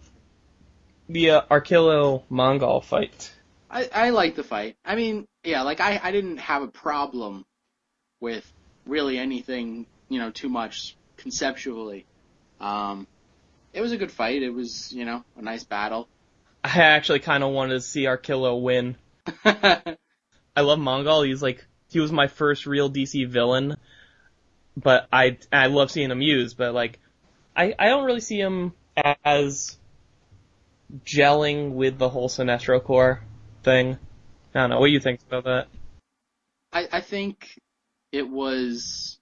[1.09, 3.33] the uh, Arkillo Mongul fight?
[3.70, 4.77] I, I like the fight.
[4.85, 7.44] I mean, yeah, like I, I didn't have a problem
[8.20, 8.50] with
[8.87, 12.07] really anything, you know, too much conceptually.
[12.61, 13.07] Um,
[13.72, 14.42] it was a good fight.
[14.42, 16.09] It was, you know, a nice battle.
[16.62, 18.96] I actually kind of wanted to see Arkillo win.
[19.44, 21.26] I love Mongul.
[21.26, 23.76] He's like he was my first real DC villain,
[24.76, 26.57] but I I love seeing him used.
[26.57, 26.98] But like,
[27.57, 28.74] I I don't really see him
[29.24, 29.79] as
[31.05, 33.22] gelling with the whole Sinestro Corps
[33.62, 33.98] thing.
[34.54, 34.80] I don't know.
[34.80, 35.68] What do you think about that?
[36.72, 37.60] I, I think
[38.12, 39.18] it was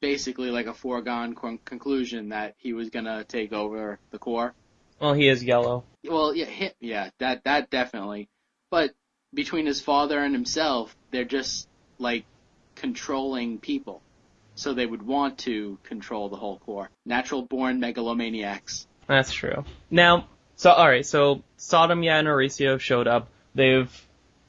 [0.00, 4.54] basically like a foregone con- conclusion that he was gonna take over the Corps.
[5.00, 5.84] Well, he is yellow.
[6.04, 8.28] Well, yeah, hi yeah, that that definitely.
[8.70, 8.92] But
[9.32, 12.24] between his father and himself, they're just like
[12.74, 14.02] controlling people.
[14.56, 16.90] So they would want to control the whole Corps.
[17.04, 18.86] Natural born megalomaniacs.
[19.06, 19.64] That's true.
[19.90, 23.28] Now, so alright, so Sodam, yeah, and Arisia showed up.
[23.54, 23.90] They've,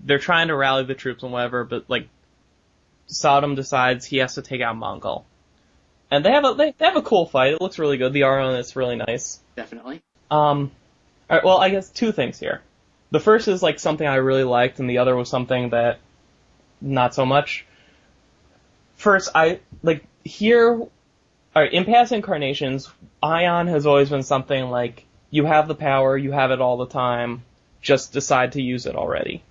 [0.05, 2.07] they're trying to rally the troops and whatever, but like,
[3.09, 5.25] Sodam decides he has to take out Mongul.
[6.09, 7.53] And they have a, they, they have a cool fight.
[7.53, 8.13] It looks really good.
[8.13, 9.39] The art on it's really nice.
[9.55, 10.01] Definitely.
[10.29, 10.71] Um,
[11.29, 12.61] alright, well, I guess two things here.
[13.11, 15.99] The first is like something I really liked, and the other was something that
[16.81, 17.65] not so much.
[18.95, 20.87] First, I like here.
[21.55, 22.89] Alright, in past incarnations,
[23.23, 26.87] Ion has always been something like you have the power, you have it all the
[26.87, 27.43] time,
[27.81, 29.43] just decide to use it already.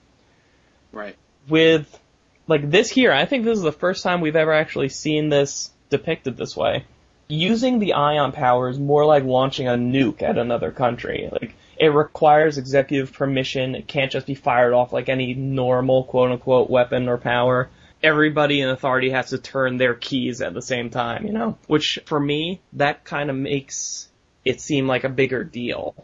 [0.94, 1.16] Right.
[1.48, 1.98] With
[2.46, 5.70] like this here, I think this is the first time we've ever actually seen this
[5.90, 6.85] depicted this way.
[7.28, 11.28] Using the ion power is more like launching a nuke at another country.
[11.30, 13.74] Like it requires executive permission.
[13.74, 17.70] It can't just be fired off like any normal quote unquote weapon or power.
[18.02, 21.57] Everybody in authority has to turn their keys at the same time, you know?
[21.66, 24.09] Which for me, that kind of makes
[24.44, 25.94] it seem like a bigger deal.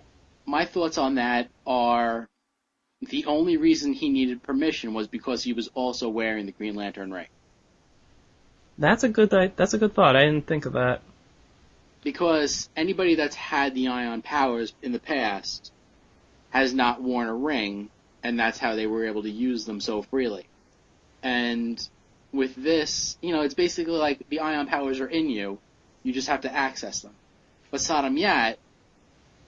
[0.46, 2.26] My thoughts on that are
[3.02, 7.12] the only reason he needed permission was because he was also wearing the Green Lantern
[7.12, 7.26] ring.
[8.78, 10.16] That's a good that's a good thought.
[10.16, 11.02] I didn't think of that.
[12.02, 15.70] Because anybody that's had the ion powers in the past
[16.50, 17.90] has not worn a ring,
[18.22, 20.46] and that's how they were able to use them so freely.
[21.22, 21.86] And
[22.32, 25.58] with this, you know, it's basically like the ion powers are in you,
[26.02, 27.12] you just have to access them.
[27.70, 28.58] But Sodam Yat,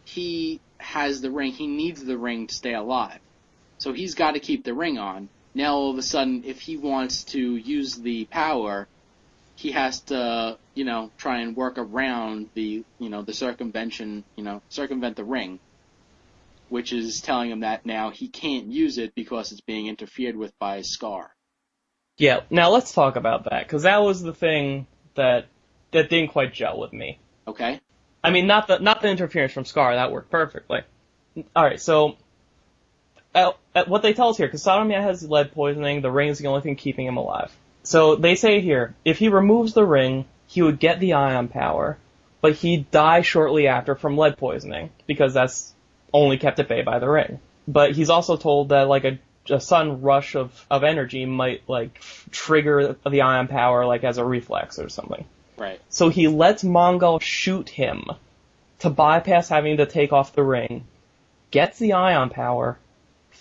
[0.04, 3.18] he has the ring, he needs the ring to stay alive.
[3.82, 5.28] So he's got to keep the ring on.
[5.54, 8.86] Now all of a sudden, if he wants to use the power,
[9.56, 14.44] he has to, you know, try and work around the, you know, the circumvention, you
[14.44, 15.58] know, circumvent the ring,
[16.68, 20.56] which is telling him that now he can't use it because it's being interfered with
[20.60, 21.34] by Scar.
[22.18, 24.86] Yeah, now let's talk about that, because that was the thing
[25.16, 25.46] that
[25.90, 27.18] that didn't quite gel with me.
[27.48, 27.80] Okay?
[28.22, 30.82] I mean, not the not the interference from Scar, that worked perfectly.
[31.56, 32.16] Alright, so,
[33.34, 36.28] uh, uh, what they tell us here, because Sodam Yat has lead poisoning, the ring
[36.28, 37.54] is the only thing keeping him alive.
[37.82, 41.98] So, they say here, if he removes the ring, he would get the ion power,
[42.40, 45.72] but he'd die shortly after from lead poisoning, because that's
[46.12, 47.40] only kept at bay by the ring.
[47.66, 49.18] But he's also told that, like, a
[49.50, 54.24] a sudden rush of, of energy might like trigger the ion power like as a
[54.24, 55.24] reflex or something.
[55.56, 55.80] Right.
[55.88, 58.04] So he lets Mongul shoot him
[58.80, 60.84] to bypass having to take off the ring,
[61.50, 62.78] gets the ion power,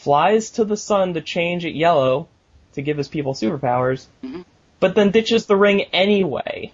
[0.01, 2.27] flies to the sun to change it yellow
[2.73, 4.45] to give his people superpowers, Mhm.
[4.79, 6.71] but then ditches the ring anyway.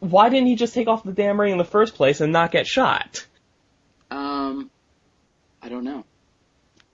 [0.00, 2.50] why didn't he just take off the damn ring in the first place and not
[2.52, 3.26] get shot?
[4.10, 4.70] Um,
[5.62, 6.04] I don't know.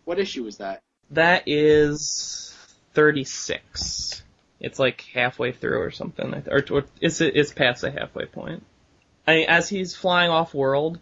[0.05, 0.81] What issue was that?
[1.11, 2.55] That is
[2.95, 4.23] 36.
[4.61, 8.65] It's like halfway through or something, or, or it's it's past the halfway point.
[9.27, 11.01] I mean, as he's flying off world,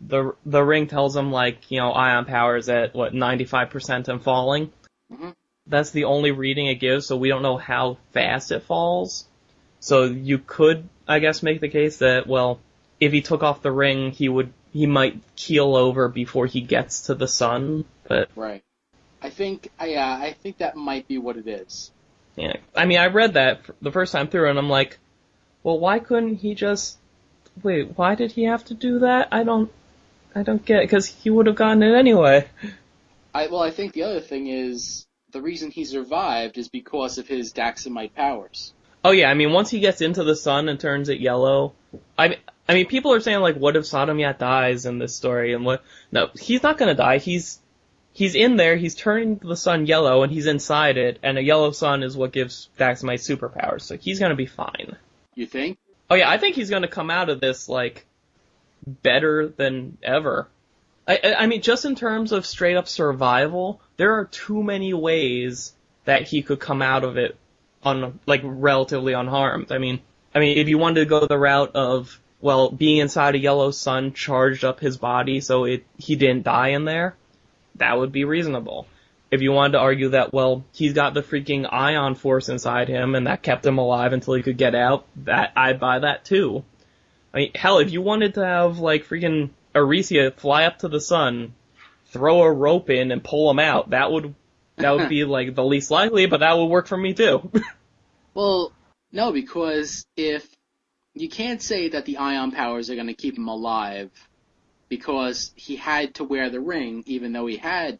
[0.00, 4.22] the the ring tells him like you know ion power is at what 95% and
[4.22, 4.72] falling.
[5.12, 5.34] Mhm.
[5.66, 9.26] That's the only reading it gives, so we don't know how fast it falls.
[9.80, 12.60] So you could, I guess, make the case that well,
[13.00, 17.02] if he took off the ring, he would he might keel over before he gets
[17.02, 17.84] to the sun.
[18.06, 18.62] But Right.
[19.20, 21.90] I think, I, uh, I think that might be what it is.
[22.36, 24.98] yeah, I mean, I read that the first time through, and I'm like,
[25.64, 26.98] well, why couldn't he just
[27.64, 27.98] wait?
[27.98, 29.28] Why did he have to do that?
[29.32, 29.72] I don't,
[30.34, 32.46] I don't get because he would have gotten it anyway.
[33.34, 37.28] I, well, I think the other thing is the reason he survived is because of
[37.28, 38.72] his Daxamite powers.
[39.04, 41.74] Oh yeah, I mean, once he gets into the sun and turns it yellow,
[42.16, 45.54] I mean, I mean, people are saying like, what if Sodam dies in this story?
[45.54, 45.82] And what?
[46.12, 47.18] No, he's not gonna die.
[47.18, 47.60] He's
[48.12, 48.76] he's in there.
[48.76, 51.18] He's turning the sun yellow, and he's inside it.
[51.22, 53.82] And a yellow sun is what gives Daxamite superpowers.
[53.82, 54.96] So he's gonna be fine.
[55.34, 55.78] You think?
[56.10, 58.04] Oh yeah, I think he's gonna come out of this like
[58.86, 60.48] better than ever.
[61.06, 65.72] I, I mean, just in terms of straight up survival, there are too many ways
[66.04, 67.36] that he could come out of it
[67.82, 69.72] on like relatively unharmed.
[69.72, 70.00] I mean,
[70.34, 73.70] I mean, if you wanted to go the route of well, being inside a yellow
[73.70, 77.16] sun charged up his body so it he didn't die in there,
[77.76, 78.86] that would be reasonable.
[79.30, 83.14] If you wanted to argue that well, he's got the freaking ion force inside him
[83.14, 86.64] and that kept him alive until he could get out, that I'd buy that too.
[87.32, 91.00] I mean, hell, if you wanted to have like freaking Arisia fly up to the
[91.00, 91.54] sun,
[92.06, 94.34] throw a rope in and pull him out, that would
[94.76, 97.50] that would be like the least likely, but that would work for me too.
[98.34, 98.72] Well,
[99.10, 100.46] no, because if
[101.12, 104.12] you can't say that the ion powers are going to keep him alive
[104.88, 107.98] because he had to wear the ring even though he had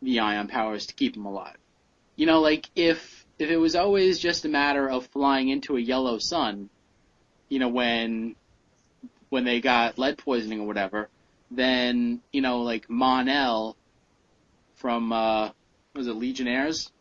[0.00, 1.56] the ion powers to keep him alive.
[2.16, 5.80] You know, like if if it was always just a matter of flying into a
[5.80, 6.68] yellow sun,
[7.48, 8.34] you know, when
[9.32, 11.08] when they got lead poisoning or whatever,
[11.50, 13.78] then, you know, like Mon-El
[14.74, 15.48] from uh
[15.94, 16.92] was it Legionnaires?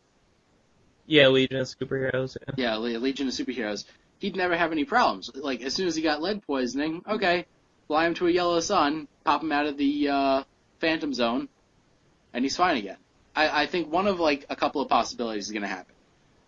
[1.06, 2.38] yeah, Legion of Superheroes.
[2.56, 2.78] Yeah.
[2.78, 3.84] yeah, Legion of Superheroes,
[4.20, 5.30] he'd never have any problems.
[5.36, 7.48] Like as soon as he got lead poisoning, okay,
[7.88, 10.44] fly him to a yellow sun, pop him out of the uh,
[10.80, 11.50] Phantom Zone,
[12.34, 12.98] and he's fine again.
[13.36, 15.96] I, I think one of like a couple of possibilities is going to happen.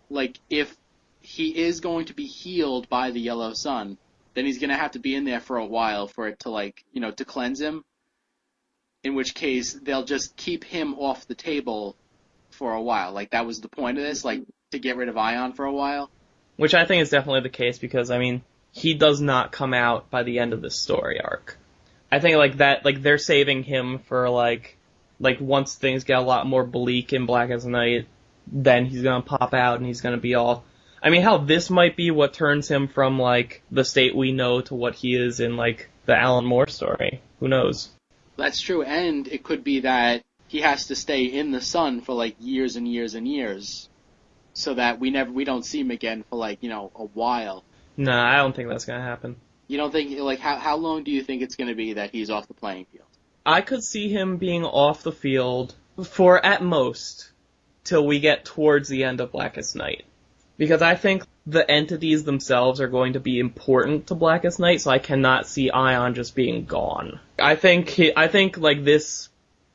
[0.08, 0.74] Like if
[1.20, 3.98] he is going to be healed by the yellow sun,
[4.34, 6.84] then he's to have to be in there for a while for it to like
[6.92, 7.84] you know to cleanse him.
[9.02, 11.94] In which case they'll just keep him off the table
[12.50, 13.12] for a while.
[13.12, 15.72] Like that was the point of this, like to get rid of Ion for a
[15.72, 16.10] while.
[16.56, 20.10] Which I think is definitely the case because I mean, he does not come out
[20.10, 21.58] by the end of this story arc.
[22.10, 24.76] I think like that, like they're saving him for like,
[25.20, 28.06] like once things get a lot more bleak in Blackest Night,
[28.46, 30.64] then he's gonna pop out and he's gonna be all.
[31.04, 34.62] I mean, how this might be what turns him from like the state we know
[34.62, 37.20] to what he is in like the Alan Moore story.
[37.40, 37.90] Who knows?
[38.38, 42.14] That's true, and it could be that he has to stay in the sun for
[42.14, 43.90] like years and years and years,
[44.54, 47.64] so that we never we don't see him again for like you know a while.
[47.98, 49.36] Nah, I don't think that's gonna happen.
[49.68, 52.12] You don't think like how how long do you think it's going to be that
[52.12, 53.08] he's off the playing field?
[53.44, 57.30] I could see him being off the field for at most
[57.84, 60.04] till we get towards the end of Blackest Night.
[60.56, 64.90] Because I think the entities themselves are going to be important to Blackest Night, so
[64.90, 67.20] I cannot see Ion just being gone.
[67.38, 69.28] I think he, I think like this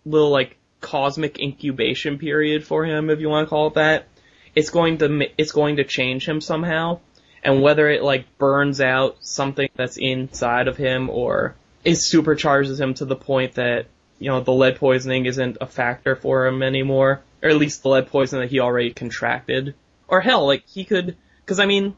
[0.05, 4.07] little like cosmic incubation period for him, if you want to call it that,
[4.55, 6.99] it's going to it's going to change him somehow.
[7.43, 11.55] And whether it like burns out something that's inside of him or
[11.85, 13.85] it supercharges him to the point that
[14.17, 17.89] you know the lead poisoning isn't a factor for him anymore, or at least the
[17.89, 19.75] lead poison that he already contracted.
[20.09, 21.95] Or hell, like he could, because I mean,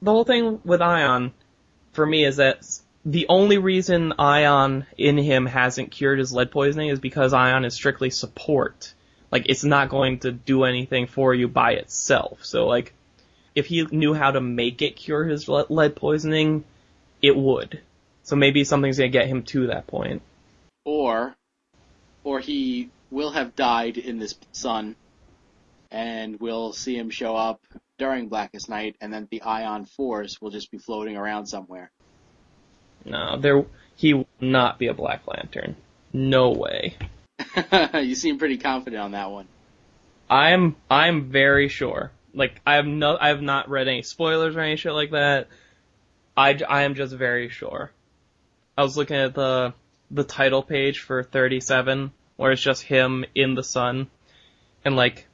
[0.00, 1.32] the whole thing with Ion
[1.92, 2.66] for me is that
[3.04, 7.74] the only reason Ion in him hasn't cured his lead poisoning is because Ion is
[7.74, 8.94] strictly support.
[9.30, 12.44] Like it's not going to do anything for you by itself.
[12.44, 12.94] So like,
[13.54, 16.64] if he knew how to make it cure his lead poisoning,
[17.20, 17.80] it would.
[18.22, 20.22] So maybe something's gonna get him to that point.
[20.84, 21.34] Or,
[22.24, 24.96] or he will have died in this sun,
[25.90, 27.60] and we'll see him show up
[27.98, 31.90] during Blackest Night, and then the Ion Force will just be floating around somewhere.
[33.04, 33.64] No, there
[33.96, 35.76] he will not be a Black Lantern.
[36.12, 36.96] No way.
[37.94, 39.48] you seem pretty confident on that one.
[40.28, 42.12] I'm I'm very sure.
[42.34, 45.48] Like I have no I have not read any spoilers or any shit like that.
[46.36, 47.90] I, I am just very sure.
[48.78, 49.74] I was looking at the
[50.10, 54.08] the title page for 37, where it's just him in the sun,
[54.84, 55.26] and like,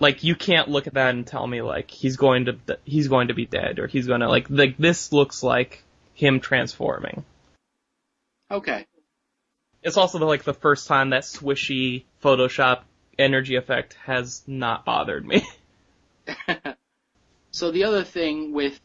[0.00, 3.28] like you can't look at that and tell me like he's going to he's going
[3.28, 5.82] to be dead or he's going to like like this looks like
[6.14, 7.24] him transforming.
[8.50, 8.86] Okay.
[9.82, 12.82] It's also the, like the first time that swishy Photoshop
[13.18, 15.46] energy effect has not bothered me.
[17.50, 18.78] so the other thing with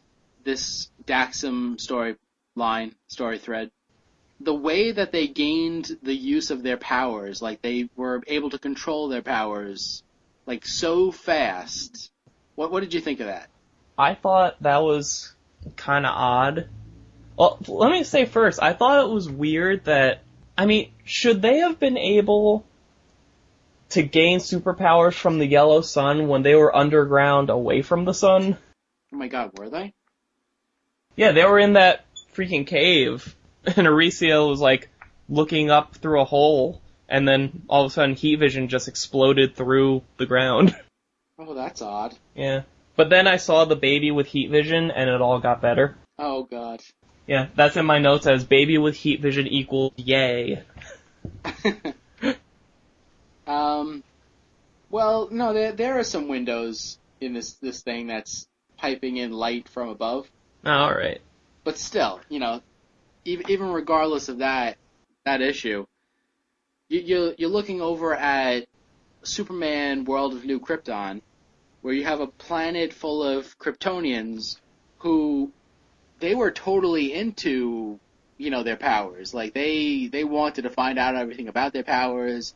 [0.44, 3.70] this Daxam storyline, story thread,
[4.40, 8.58] the way that they gained the use of their powers, like they were able to
[8.58, 10.02] control their powers,
[10.46, 12.10] like so fast.
[12.54, 13.48] What what did you think of that?
[13.96, 15.32] I thought that was
[15.76, 16.68] kind of odd.
[17.36, 20.22] Well, let me say first, I thought it was weird that
[20.56, 22.64] I mean, should they have been able
[23.90, 28.56] to gain superpowers from the yellow sun when they were underground away from the sun?
[29.12, 29.94] Oh my god, were they?
[31.16, 33.34] Yeah, they were in that freaking cave,
[33.76, 34.88] and Arisia was like
[35.28, 39.56] looking up through a hole, and then all of a sudden heat vision just exploded
[39.56, 40.74] through the ground.
[41.36, 42.16] Oh, that's odd.
[42.36, 42.62] Yeah.
[42.94, 45.96] But then I saw the baby with heat vision, and it all got better.
[46.16, 46.80] Oh god.
[47.26, 50.62] Yeah, that's in my notes as baby with heat vision equals yay.
[53.48, 54.04] um,
[54.90, 58.46] well, no, there there are some windows in this this thing that's
[58.76, 60.30] piping in light from above.
[60.64, 61.20] Oh, all right.
[61.64, 62.60] But still, you know,
[63.24, 64.76] even even regardless of that
[65.24, 65.86] that issue,
[66.94, 68.66] you you you're looking over at
[69.22, 71.22] Superman World of New Krypton,
[71.82, 74.58] where you have a planet full of Kryptonians
[74.98, 75.52] who
[76.20, 77.98] they were totally into
[78.38, 79.34] you know their powers.
[79.34, 82.54] Like they they wanted to find out everything about their powers,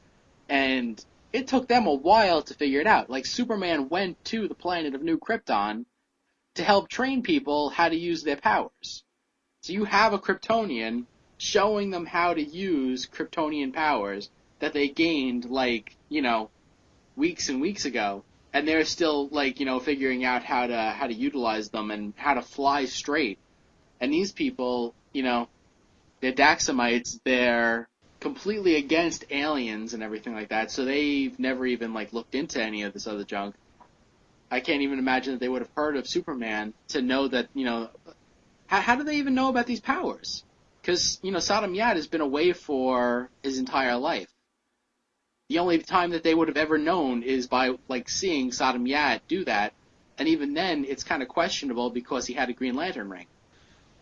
[0.49, 3.11] and it took them a while to figure it out.
[3.11, 5.85] Like Superman went to the planet of New Krypton
[6.55, 9.05] to help train people how to use their powers.
[9.63, 11.07] So you have a Kryptonian
[11.39, 14.29] showing them how to use Kryptonian powers
[14.59, 16.51] that they gained like, you know,
[17.17, 18.25] weeks and weeks ago.
[18.53, 22.13] And they're still like, you know, figuring out how to how to utilize them and
[22.17, 23.39] how to fly straight.
[24.01, 25.49] And these people, you know,
[26.21, 27.89] they're Daxamites, they're
[28.21, 32.83] completely against aliens and everything like that, so they've never even like looked into any
[32.83, 33.55] of this other junk.
[34.51, 37.65] I can't even imagine that they would have heard of Superman to know that, you
[37.65, 37.91] know,
[38.67, 40.43] how, how do they even know about these powers?
[40.89, 44.31] Because, you know, Sodam Yat has been away for his entire life.
[45.51, 49.21] The only time that they would have ever known is by, like, seeing Sodam Yat
[49.29, 49.75] do that,
[50.17, 53.27] and even then, it's kind of questionable because he had a Green Lantern ring.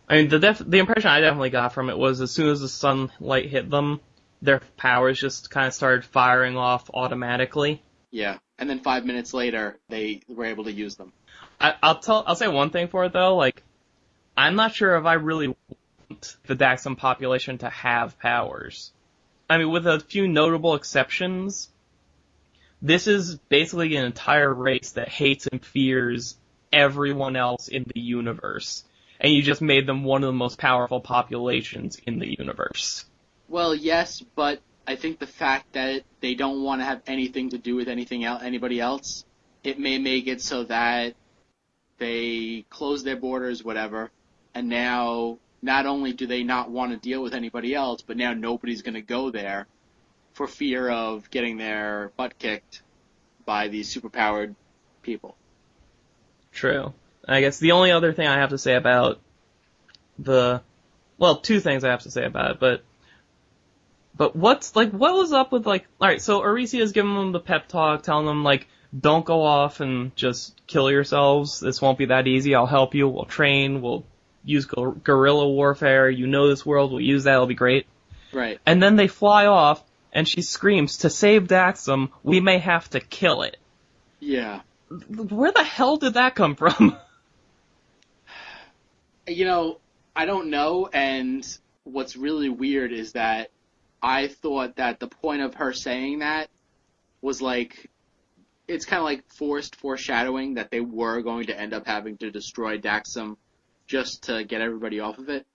[0.07, 2.61] I mean, the def- the impression I definitely got from it was as soon as
[2.61, 3.99] the sunlight hit them,
[4.41, 7.83] their powers just kind of started firing off automatically.
[8.11, 11.11] Yeah, and then five minutes later, they were able to use them.
[11.59, 12.23] I, I'll tell.
[12.25, 13.35] I'll say one thing for it though.
[13.35, 13.61] Like,
[14.37, 15.53] I'm not sure if I really
[16.09, 18.91] want the Daxam population to have powers.
[19.49, 21.69] I mean, with a few notable exceptions,
[22.81, 26.35] this is basically an entire race that hates and fears
[26.71, 28.83] everyone else in the universe
[29.19, 33.05] and you just made them one of the most powerful populations in the universe.
[33.47, 37.57] Well, yes, but I think the fact that they don't want to have anything to
[37.57, 39.25] do with anything else, anybody else,
[39.63, 41.15] it may make it so that
[41.97, 44.11] they close their borders, whatever,
[44.53, 48.33] and now not only do they not want to deal with anybody else, but now
[48.33, 49.67] nobody's going to go there
[50.33, 52.81] for fear of getting their butt kicked
[53.45, 54.55] by these superpowered
[55.03, 55.35] people.
[56.51, 56.93] True.
[57.27, 59.19] I guess the only other thing I have to say about
[60.17, 60.61] the,
[61.17, 62.83] well, two things I have to say about it, but,
[64.15, 67.67] but what's, like, what was up with, like, alright, so Arisia's giving them the pep
[67.67, 71.59] talk, telling them, like, don't go off and just kill yourselves.
[71.59, 72.55] This won't be that easy.
[72.55, 73.09] I'll help you.
[73.09, 73.81] We'll train.
[73.81, 74.05] We'll
[74.43, 76.09] use guerrilla warfare.
[76.09, 76.91] You know this world.
[76.91, 77.33] We'll use that.
[77.33, 77.85] It'll be great.
[78.31, 78.59] Right.
[78.65, 79.83] And then they fly off,
[80.13, 83.57] and she screams, to save Daxam, we may have to kill it.
[84.19, 84.61] Yeah.
[84.89, 86.97] Where the hell did that come from?
[89.27, 89.79] you know,
[90.15, 91.45] I don't know, and
[91.83, 93.51] what's really weird is that
[94.01, 96.49] I thought that the point of her saying that
[97.21, 97.89] was like,
[98.67, 102.31] it's kind of like forced foreshadowing that they were going to end up having to
[102.31, 103.37] destroy Daxam
[103.87, 105.45] just to get everybody off of it.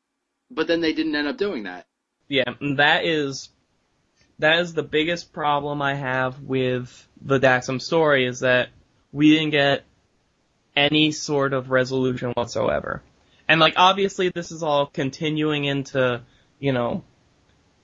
[0.51, 1.87] But then they didn't end up doing that.
[2.29, 3.51] Yeah, that is
[4.39, 8.71] that is the biggest problem I have with the Daxam story is that
[9.13, 9.85] we didn't get
[10.75, 13.03] any sort of resolution whatsoever.
[13.49, 16.23] And like obviously this is all continuing into,
[16.59, 17.05] you know,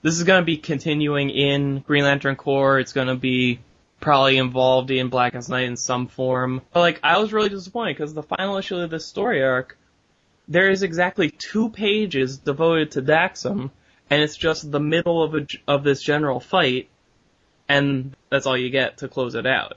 [0.03, 2.79] this is going to be continuing in Green Lantern Corps.
[2.79, 3.61] It's going to be
[4.01, 6.63] probably involved in Blackest Night in some form.
[6.73, 9.77] But like I was really disappointed because the final issue of this story arc
[10.49, 13.71] there is exactly two pages devoted to Daxam,
[14.11, 16.89] and it's just the middle of a, of this general fight,
[17.69, 19.77] and that's all you get to close it out.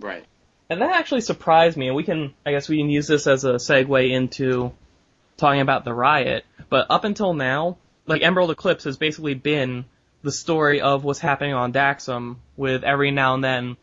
[0.00, 0.24] Right.
[0.68, 3.44] And that actually surprised me, and we can, I guess we can use this as
[3.44, 4.72] a segue into
[5.36, 6.44] talking about the riot.
[6.68, 9.84] But up until now, like Emerald Eclipse has basically been
[10.22, 13.76] the story of what's happening on Daxam, with every now and then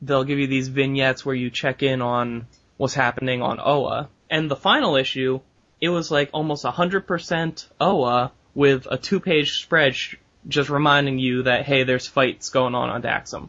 [0.00, 2.46] they'll give you these vignettes where you check in on
[2.76, 4.08] what's happening on Oa.
[4.30, 5.40] And the final issue,
[5.80, 9.96] it was like almost 100% Oa with a two page spread
[10.46, 13.48] just reminding you that, hey, there's fights going on on Daxam.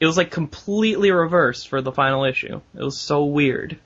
[0.00, 2.60] It was like completely reversed for the final issue.
[2.74, 3.78] It was so weird.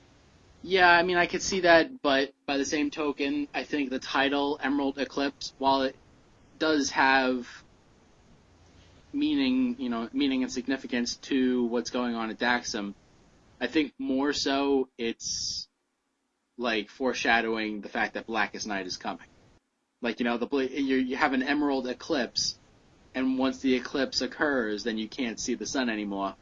[0.61, 3.99] Yeah, I mean, I could see that, but by the same token, I think the
[3.99, 5.95] title Emerald Eclipse, while it
[6.57, 7.47] does have
[9.13, 12.93] meaning, you know, meaning and significance to what's going on at Daxam,
[13.61, 15.68] I think more so it's
[16.59, 19.25] like foreshadowing the fact that Blackest Night is coming.
[20.01, 22.57] Like, you know, the you you have an Emerald Eclipse,
[23.15, 26.35] and once the eclipse occurs, then you can't see the sun anymore,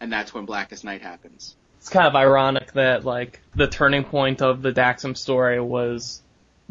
[0.00, 1.54] and that's when Blackest Night happens.
[1.78, 6.22] It's kind of ironic that like the turning point of the Daxam story was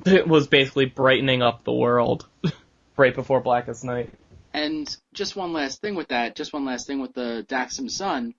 [0.05, 2.27] it was basically brightening up the world
[2.97, 4.09] right before Blackest Night.
[4.53, 8.33] And just one last thing with that, just one last thing with the Daxam Sun.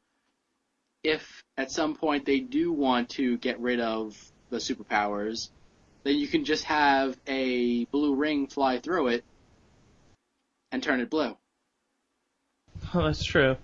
[1.02, 4.16] If at some point they do want to get rid of
[4.52, 5.48] the superpowers,
[6.04, 9.24] then you can just have a blue ring fly through it
[10.70, 11.36] and turn it blue.
[12.94, 13.56] Oh, that's true.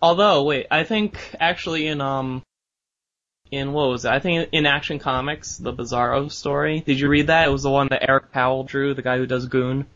[0.00, 2.42] Although, wait, I think actually in um
[3.50, 4.10] in what was it?
[4.10, 6.80] I think in Action Comics, the Bizarro story.
[6.80, 7.48] Did you read that?
[7.48, 9.86] It was the one that Eric Powell drew, the guy who does Goon.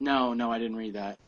[0.00, 1.18] No, no, I didn't read that.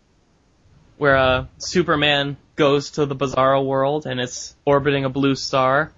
[0.98, 5.92] Where uh Superman goes to the Bizarro world and it's orbiting a blue star,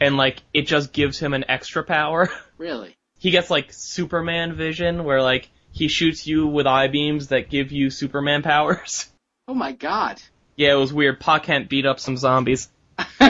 [0.00, 2.28] and like it just gives him an extra power.
[2.58, 2.94] Really?
[3.18, 7.72] he gets like Superman vision, where like he shoots you with eye beams that give
[7.72, 9.06] you Superman powers.
[9.48, 10.20] Oh my god.
[10.54, 11.18] yeah, it was weird.
[11.18, 12.68] Pa Kent beat up some zombies.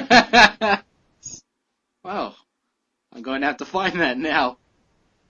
[2.04, 2.34] wow.
[3.12, 4.58] I'm going to have to find that now.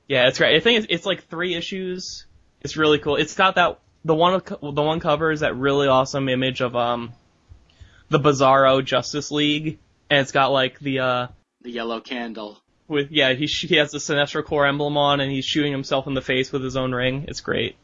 [0.09, 0.57] Yeah, it's great.
[0.57, 2.27] I think it's, it's like three issues.
[2.63, 3.17] It's really cool.
[3.17, 7.13] It's got that the one the one cover is that really awesome image of um
[8.09, 9.79] the Bizarro Justice League,
[10.11, 11.27] and it's got like the uh
[11.63, 12.59] The yellow candle.
[12.89, 16.07] with yeah he sh- he has the Sinestro Corps emblem on, and he's shooting himself
[16.07, 17.25] in the face with his own ring.
[17.29, 17.77] It's great.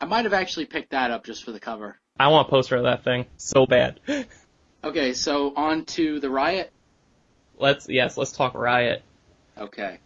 [0.00, 1.96] I might have actually picked that up just for the cover.
[2.20, 4.00] I want a poster of that thing so bad.
[4.84, 6.72] Okay, so on to the riot.
[7.58, 9.02] Let's yes, let's talk Riot.
[9.58, 9.98] Okay.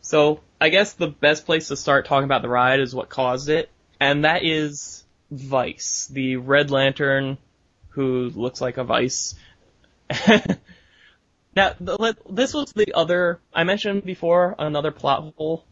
[0.00, 3.48] So I guess the best place to start talking about the riot is what caused
[3.48, 7.38] it, and that is Vice, the Red Lantern
[7.90, 9.36] who looks like a vice.
[11.56, 15.64] now, the, this was the other I mentioned before another plot hole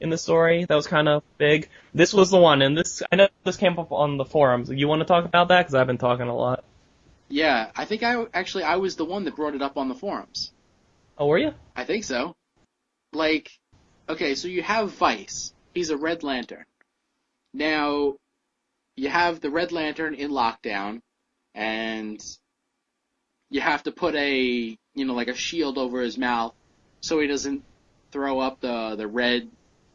[0.00, 1.68] in the story that was kind of big.
[1.94, 4.70] This was the one, and this I know this came up on the forums.
[4.70, 6.64] You want to talk about that because I've been talking a lot.
[7.28, 9.94] Yeah, I think I actually I was the one that brought it up on the
[9.94, 10.52] forums.
[11.18, 11.52] Oh, were you?
[11.76, 12.34] I think so.
[13.12, 13.50] Like,
[14.08, 15.52] okay, so you have Vice.
[15.74, 16.64] He's a Red Lantern.
[17.52, 18.14] Now,
[18.96, 21.00] you have the Red Lantern in lockdown,
[21.54, 22.24] and
[23.50, 26.54] you have to put a, you know, like a shield over his mouth
[27.00, 27.64] so he doesn't
[28.12, 29.48] throw up the, the red,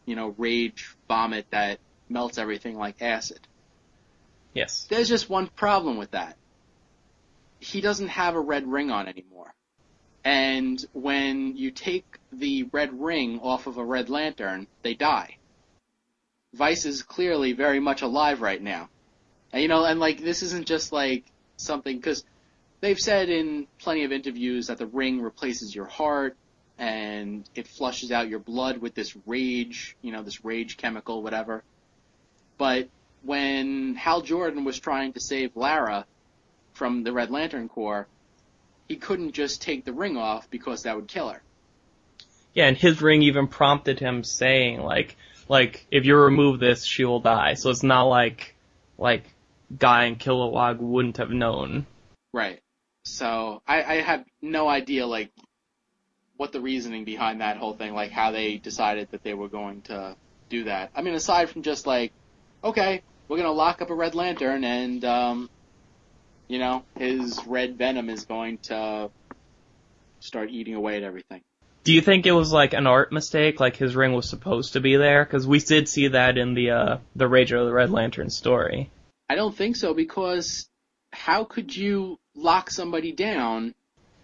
[0.06, 1.80] you know, rage vomit that
[2.10, 3.40] melts everything like acid.
[4.54, 4.86] Yes.
[4.90, 6.38] There's just one problem with that.
[7.60, 9.54] He doesn't have a red ring on anymore.
[10.24, 15.38] And when you take the red ring off of a red lantern, they die.
[16.54, 18.90] Vice is clearly very much alive right now.
[19.52, 21.26] And, you know, and like, this isn't just like
[21.58, 22.24] something, cause
[22.86, 26.38] they've said in plenty of interviews that the ring replaces your heart
[26.78, 31.64] and it flushes out your blood with this rage, you know, this rage chemical, whatever.
[32.60, 32.90] But
[33.24, 36.06] when Hal Jordan was trying to save Laira
[36.74, 38.06] from the Red Lantern Corps,
[38.88, 41.42] he couldn't just take the ring off because that would kill her.
[42.54, 45.18] Yeah, and his ring even prompted him saying like
[45.50, 47.56] like if you remove this, she will die.
[47.56, 48.56] So it's not like
[49.00, 49.24] like
[49.76, 51.88] Guy and Kilowog wouldn't have known.
[52.32, 52.60] Right.
[53.06, 55.32] So I, I have no idea like
[56.38, 59.82] what the reasoning behind that whole thing, like how they decided that they were going
[59.84, 60.16] to
[60.50, 60.92] do that.
[60.96, 62.12] I mean, aside from just like,
[62.64, 65.50] okay, we're gonna lock up a Red Lantern and um,
[66.48, 69.10] you know, his red venom is going to
[70.20, 71.42] start eating away at everything.
[71.84, 74.80] Do you think it was like an art mistake, like his ring was supposed to
[74.80, 75.24] be there?
[75.24, 78.90] Because we did see that in the uh, the Rage of the Red Lantern story.
[79.30, 80.68] I don't think so because
[81.16, 83.74] how could you lock somebody down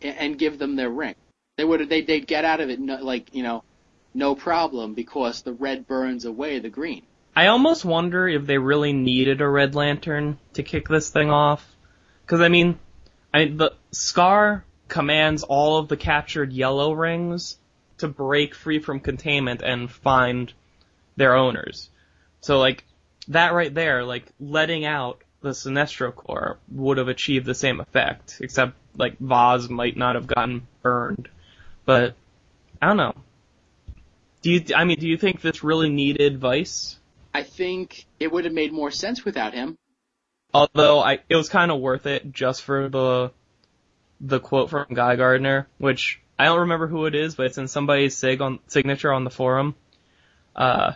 [0.01, 1.15] and give them their ring?
[1.57, 3.63] They would they they'd get out of it no, like you know,
[4.13, 7.03] no problem because the red burns away the green.
[7.35, 11.65] I almost wonder if they really needed a red lantern to kick this thing off.
[12.27, 12.77] Cause I mean,
[13.33, 17.57] I the Scar commands all of the captured yellow rings
[17.99, 20.51] to break free from containment and find
[21.15, 21.89] their owners.
[22.41, 22.83] So like,
[23.27, 28.37] that right there, like, letting out the Sinestro Corps would have achieved the same effect,
[28.41, 31.29] except like Vaz might not have gotten burned.
[31.85, 32.15] But,
[32.81, 33.15] I don't know.
[34.41, 36.97] Do you, I mean, do you think this really needed Vice?
[37.33, 39.77] I think it would have made more sense without him.
[40.53, 43.31] Although I, it was kind of worth it just for the,
[44.19, 47.67] the quote from Guy Gardner, which I don't remember who it is, but it's in
[47.67, 49.75] somebody's sig on, signature on the forum.
[50.55, 50.93] Uh,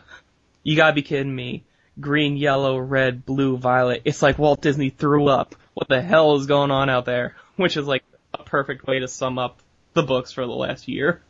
[0.63, 1.63] you gotta be kidding me.
[1.99, 4.01] Green, yellow, red, blue, violet.
[4.05, 5.55] It's like Walt Disney threw up.
[5.73, 7.35] What the hell is going on out there?
[7.55, 9.61] Which is like a perfect way to sum up
[9.93, 11.21] the books for the last year.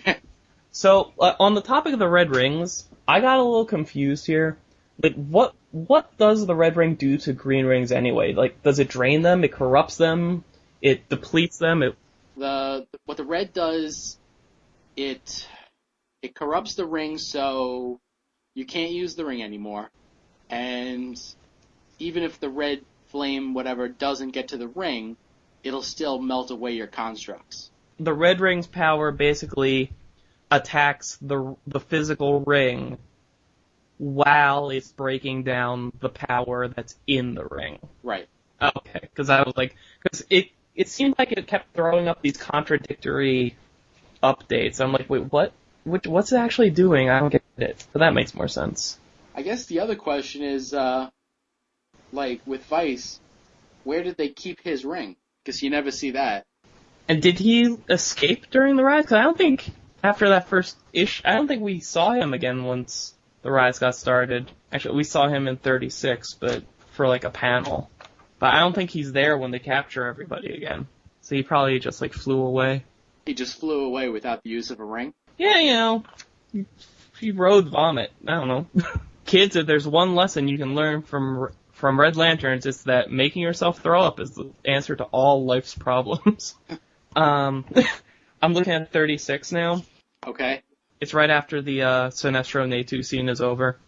[0.70, 4.56] so, uh, on the topic of the red rings, I got a little confused here.
[5.02, 8.34] Like, what, what does the red ring do to green rings anyway?
[8.34, 9.44] Like, does it drain them?
[9.44, 10.44] It corrupts them?
[10.80, 11.82] It depletes them?
[11.82, 11.96] It,
[12.36, 14.16] The what the red does,
[14.96, 15.46] it
[16.22, 18.00] it corrupts the ring so
[18.58, 19.88] you can't use the ring anymore.
[20.50, 21.16] And
[21.98, 25.16] even if the red flame whatever doesn't get to the ring,
[25.62, 27.70] it'll still melt away your constructs.
[27.98, 29.90] the red ring's power basically
[30.50, 32.98] attacks the the physical ring
[33.98, 37.78] while it's breaking down the power that's in the ring.
[38.02, 38.28] Right.
[38.62, 42.36] Okay, because I was like, because it it seemed like it kept throwing up these
[42.36, 43.56] contradictory
[44.22, 44.80] updates.
[44.80, 45.52] I'm like, wait, what?
[45.88, 47.10] Which what's it actually doing?
[47.10, 47.84] I don't get it.
[47.92, 48.98] But that makes more sense.
[49.34, 51.10] I guess the other question is, uh,
[52.12, 53.20] like with Vice,
[53.84, 55.16] where did they keep his ring?
[55.44, 56.44] Because you never see that.
[57.08, 59.04] And did he escape during the rise?
[59.04, 59.70] Because I don't think
[60.02, 63.94] after that first ish, I don't think we saw him again once the rise got
[63.94, 64.50] started.
[64.72, 67.90] Actually, we saw him in 36, but for like a panel.
[68.38, 70.86] But I don't think he's there when they capture everybody again.
[71.22, 72.84] So he probably just like flew away.
[73.26, 75.12] He just flew away without the use of a ring.
[75.38, 76.66] Yeah, you know,
[77.18, 78.12] he- rode vomit.
[78.26, 78.66] I don't know.
[79.24, 83.42] Kids, if there's one lesson you can learn from from Red Lanterns, it's that making
[83.42, 86.56] yourself throw up is the answer to all life's problems.
[87.16, 87.64] um,
[88.42, 89.82] I'm looking at 36 now.
[90.26, 90.62] Okay.
[91.00, 93.78] It's right after the uh, Sinestro Natu scene is over.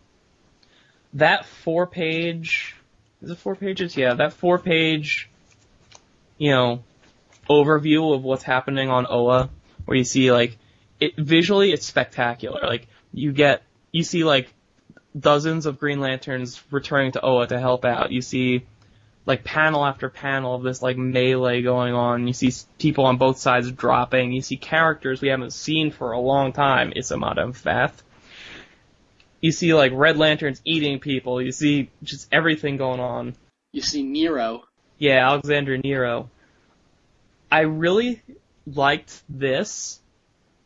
[1.14, 2.76] That four page,
[3.20, 3.96] is it four pages?
[3.96, 5.28] Yeah, that four page,
[6.38, 6.84] you know,
[7.48, 9.50] overview of what's happening on Oa,
[9.84, 10.56] where you see like,
[11.00, 12.60] it visually it's spectacular.
[12.62, 14.52] Like you get, you see like
[15.18, 18.12] dozens of Green Lanterns returning to Oa to help out.
[18.12, 18.66] You see
[19.26, 22.26] like panel after panel of this like melee going on.
[22.26, 24.32] You see people on both sides dropping.
[24.32, 26.92] You see characters we haven't seen for a long time.
[26.92, 28.02] Isamot and Fath.
[29.40, 31.40] You see like Red Lanterns eating people.
[31.40, 33.34] You see just everything going on.
[33.72, 34.64] You see Nero.
[34.98, 36.28] Yeah, Alexander Nero.
[37.50, 38.22] I really
[38.66, 39.99] liked this,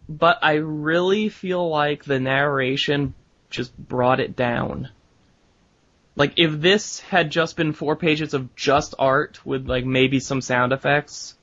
[0.09, 3.15] but I really feel like the narration
[3.51, 4.91] just brought it down.
[6.17, 10.41] Like if this had just been four pages of just art with like maybe some
[10.41, 11.35] sound effects,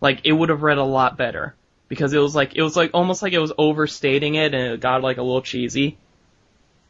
[0.00, 1.54] like it would have read a lot better.
[1.88, 4.80] Because it was like it was like almost like it was overstating it and it
[4.80, 5.98] got like a little cheesy.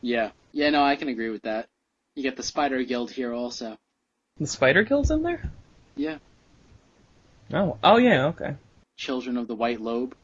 [0.00, 0.30] Yeah.
[0.52, 1.66] Yeah, no, I can agree with that.
[2.14, 3.76] You get the Spider Guild here also.
[4.38, 5.50] The Spider Guild's in there?
[5.96, 6.18] Yeah.
[7.52, 8.56] Oh, oh yeah, okay.
[8.96, 10.14] Children of the White Lobe.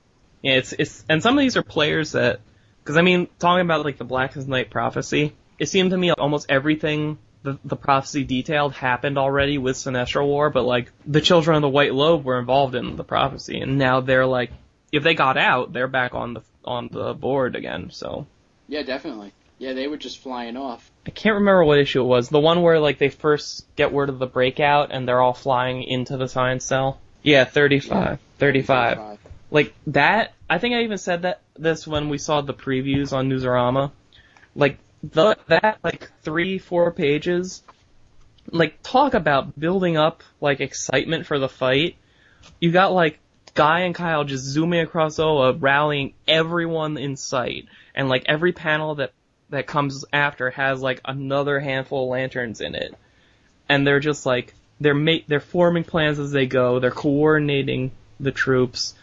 [0.43, 2.41] Yeah, it's it's and some of these are players that
[2.83, 6.19] because I mean talking about like the Blackest Night prophecy, it seemed to me like
[6.19, 11.57] almost everything the the prophecy detailed happened already with Sinestro War, but like the Children
[11.57, 14.51] of the White Lobe were involved in the prophecy, and now they're like
[14.93, 17.91] if they got out, they're back on the on the board again.
[17.91, 18.27] So
[18.69, 19.33] Yeah, definitely.
[19.59, 20.91] Yeah, they were just flying off.
[21.07, 22.29] I can't remember what issue it was.
[22.29, 25.85] The one where like they first get word of the breakout and they're all flying
[25.85, 27.01] into the science cell.
[27.23, 28.19] Yeah, 35.
[28.39, 28.99] 35.
[29.53, 33.29] Like that, I think I even said that this when we saw the previews on
[33.29, 33.93] Newsarama.
[34.57, 37.63] Like the that like three four pages,
[38.51, 41.97] like talk about building up like excitement for the fight.
[42.61, 43.19] You got like
[43.53, 48.95] Guy and Kyle just zooming across Oa, rallying everyone in sight, and like every panel
[48.95, 49.13] that
[49.51, 52.95] that comes after has like another handful of lanterns in it,
[53.69, 56.79] and they're just like they're ma- they're forming plans as they go.
[56.79, 58.95] They're coordinating the troops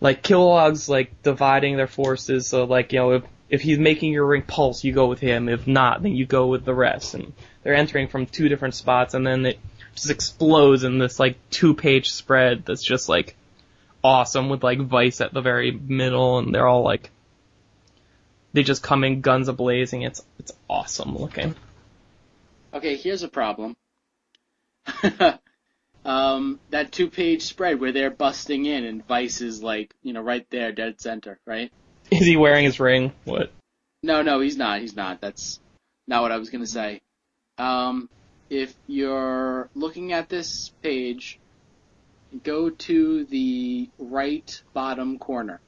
[0.00, 4.26] like Kilowog's like dividing their forces, so like you know if if he's making your
[4.26, 5.48] ring pulse, you go with him.
[5.48, 7.14] If not, then you go with the rest.
[7.14, 7.32] And
[7.62, 9.58] they're entering from two different spots, and then it
[9.94, 13.36] just explodes in this like two page spread that's just like
[14.02, 17.10] awesome with like Vice at the very middle, and they're all like
[18.52, 20.02] they just come in guns a blazing.
[20.02, 21.54] It's it's awesome looking.
[22.74, 23.76] Okay, here's a problem.
[26.06, 30.22] um, that two page spread where they're busting in and Vice is like, you know,
[30.22, 31.72] right there, dead center, right?
[32.10, 33.12] Is he wearing his ring?
[33.24, 33.50] What?
[34.04, 34.80] No, no, he's not.
[34.80, 35.20] He's not.
[35.20, 35.58] That's
[36.06, 37.00] not what I was gonna say.
[37.58, 38.08] Um,
[38.48, 41.40] if you're looking at this page,
[42.44, 45.60] go to the right bottom corner.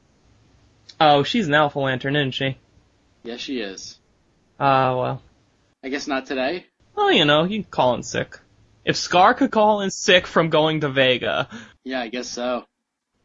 [1.00, 2.56] Oh, she's an Alpha Lantern, isn't she?
[3.24, 3.98] Yes, she is.
[4.60, 5.22] Ah, well.
[5.82, 6.66] I guess not today.
[6.94, 8.38] Well, you know, you can call in sick.
[8.88, 11.48] If Scar could call in sick from going to Vega,
[11.84, 12.64] Yeah, I guess so.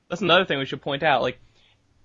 [0.10, 1.22] that's another thing we should point out.
[1.22, 1.40] Like,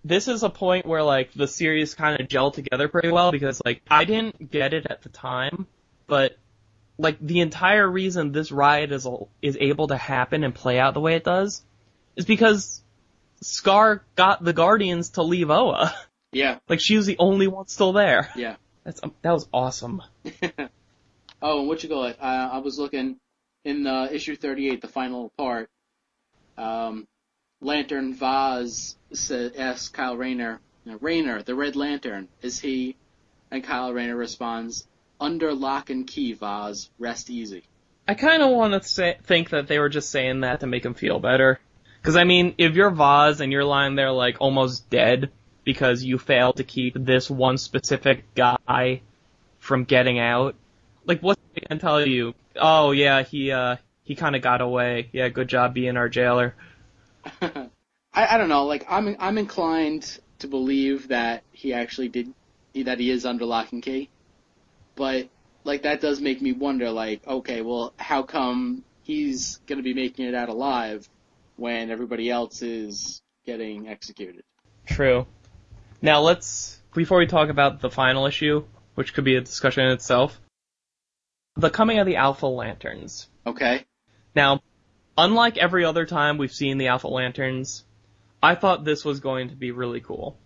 [0.04, 3.60] this is a point where like the series kind of gel together pretty well because
[3.64, 5.66] like I didn't get it at the time,
[6.06, 6.38] but
[6.98, 9.06] like the entire reason this riot is
[9.42, 11.62] is able to happen and play out the way it does
[12.16, 12.80] is because
[13.42, 15.94] Scar got the Guardians to leave Oa.
[16.32, 18.30] Yeah, Like she was the only one still there.
[18.36, 18.56] yeah.
[18.84, 20.02] That's um, that was awesome.
[21.40, 22.16] Oh, and what you call it?
[22.20, 23.16] Uh, I was looking
[23.64, 25.68] in uh, issue 38, the final part.
[26.56, 27.06] Um,
[27.60, 30.60] Lantern Vaz sa asks Kyle Rayner,
[31.00, 32.96] Rayner, the Red Lantern, is he?
[33.50, 34.86] And Kyle Rayner responds,
[35.20, 37.64] under lock and key, Vaz, rest easy.
[38.06, 40.94] I kind of want to think that they were just saying that to make him
[40.94, 41.60] feel better.
[42.00, 45.30] Because I mean, if you're Vaz and you're lying there like almost dead
[45.64, 49.02] because you failed to keep this one specific guy
[49.58, 50.54] from getting out,
[51.08, 52.34] like what's they gonna tell you?
[52.54, 55.10] Oh yeah, he uh he kind of got away.
[55.12, 56.54] Yeah, good job being our jailer.
[58.18, 62.32] I, I don't know, like, I'm, I'm inclined to believe that he actually did,
[62.74, 64.08] that he is under lock and key.
[64.96, 65.28] But,
[65.62, 70.26] like, that does make me wonder, like, okay, well, how come he's gonna be making
[70.26, 71.08] it out alive
[71.56, 74.42] when everybody else is getting executed?
[74.86, 75.26] True.
[76.00, 79.92] Now let's before we talk about the final issue, which could be a discussion in
[79.92, 80.40] itself.
[81.58, 83.28] The coming of the Alpha Lanterns.
[83.46, 83.84] Okay?
[84.34, 84.62] Now,
[85.16, 87.84] unlike every other time we've seen the Alpha Lanterns,
[88.42, 90.38] I thought this was going to be really cool.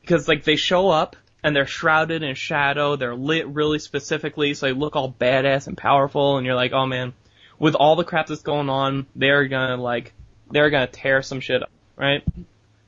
[0.00, 4.66] Because, like, they show up, and they're shrouded in shadow, they're lit really specifically, so
[4.66, 7.12] they look all badass and powerful, and you're like, oh man,
[7.58, 10.12] with all the crap that's going on, they're gonna, like,
[10.50, 12.24] they're gonna tear some shit up, right?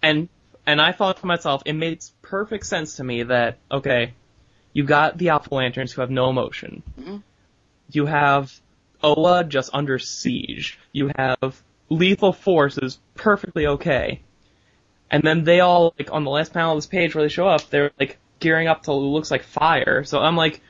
[0.02, 0.28] And,
[0.66, 4.14] and I thought to myself, it makes perfect sense to me that, okay,
[4.72, 6.82] you got the Alpha Lanterns who have no emotion.
[7.00, 7.22] Mhm.
[7.92, 8.52] You have
[9.02, 10.78] Oa just under siege.
[10.92, 14.20] You have Lethal Force is perfectly okay.
[15.10, 17.48] And then they all, like, on the last panel of this page where they show
[17.48, 20.04] up, they're, like, gearing up to what looks like fire.
[20.04, 20.60] So I'm like,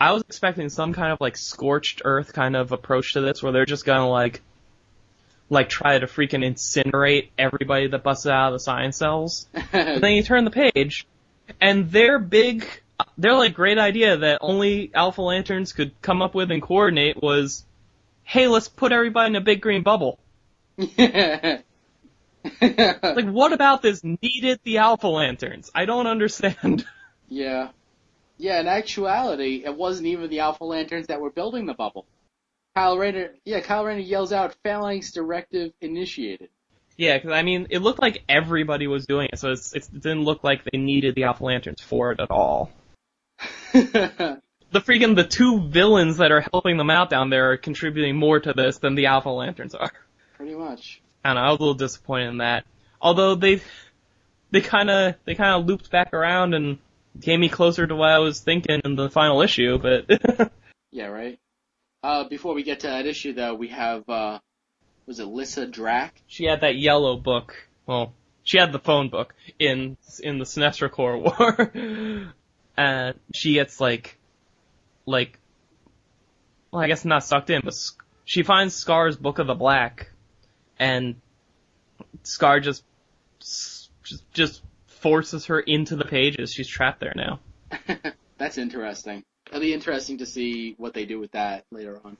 [0.00, 3.52] I was expecting some kind of, like, scorched earth kind of approach to this where
[3.52, 4.40] they're just gonna, like,
[5.50, 9.46] like, try to freaking incinerate everybody that busts out of the science cells.
[9.72, 11.06] and then you turn the page,
[11.60, 12.66] and their big,
[13.18, 17.64] their like great idea that only Alpha Lanterns could come up with and coordinate was,
[18.22, 20.18] hey, let's put everybody in a big green bubble.
[20.76, 21.58] Yeah.
[22.42, 25.70] Like, what about this needed the Alpha Lanterns?
[25.74, 26.86] I don't understand.
[27.28, 27.68] yeah.
[28.38, 32.06] Yeah, in actuality, it wasn't even the Alpha Lanterns that were building the bubble.
[32.74, 36.48] Kyle Rayner, yeah, Kyle Rayner yells out, Phalanx Directive initiated.
[36.96, 40.00] yeah, because I mean, it looked like everybody was doing it, so it's, it's, it
[40.00, 42.70] didn't look like they needed the Alpha Lanterns for it at all.
[44.72, 48.38] The freaking the two villains that are helping them out down there are contributing more
[48.38, 49.90] to this than the Alpha Lanterns are.
[50.36, 51.02] Pretty much.
[51.24, 52.64] I don't know, I was a little disappointed in that.
[53.00, 53.62] Although they
[54.52, 56.78] they kind of they kind of looped back around and
[57.20, 60.08] came me closer to what I was thinking in the final issue, but
[60.92, 61.38] Yeah, right.
[62.04, 64.38] Uh, before we get to that issue, though, we have, uh,
[65.06, 66.10] was it Lyssa Drak?
[66.28, 67.54] she had that yellow book.
[67.86, 68.12] Well,
[68.44, 72.32] she had the phone book in in the Sinestro Corps War,
[72.80, 74.16] and she gets like
[75.04, 75.38] like
[76.70, 77.74] well, I guess not sucked in, but
[78.24, 80.10] she finds Scar's Book of the Black,
[80.78, 81.16] and
[82.22, 82.84] Scar just
[83.38, 86.52] just just forces her into the pages.
[86.52, 87.40] She's trapped there now.
[88.38, 89.24] That's interesting.
[89.48, 92.16] It'll be interesting to see what they do with that later on.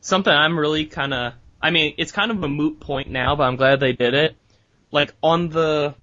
[0.00, 3.44] something I'm really kind of, I mean, it's kind of a moot point now, but
[3.44, 4.36] I'm glad they did it.
[4.90, 5.94] Like on the,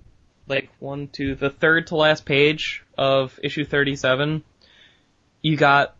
[0.51, 4.43] like one, two, the third to last page of issue 37,
[5.41, 5.95] you got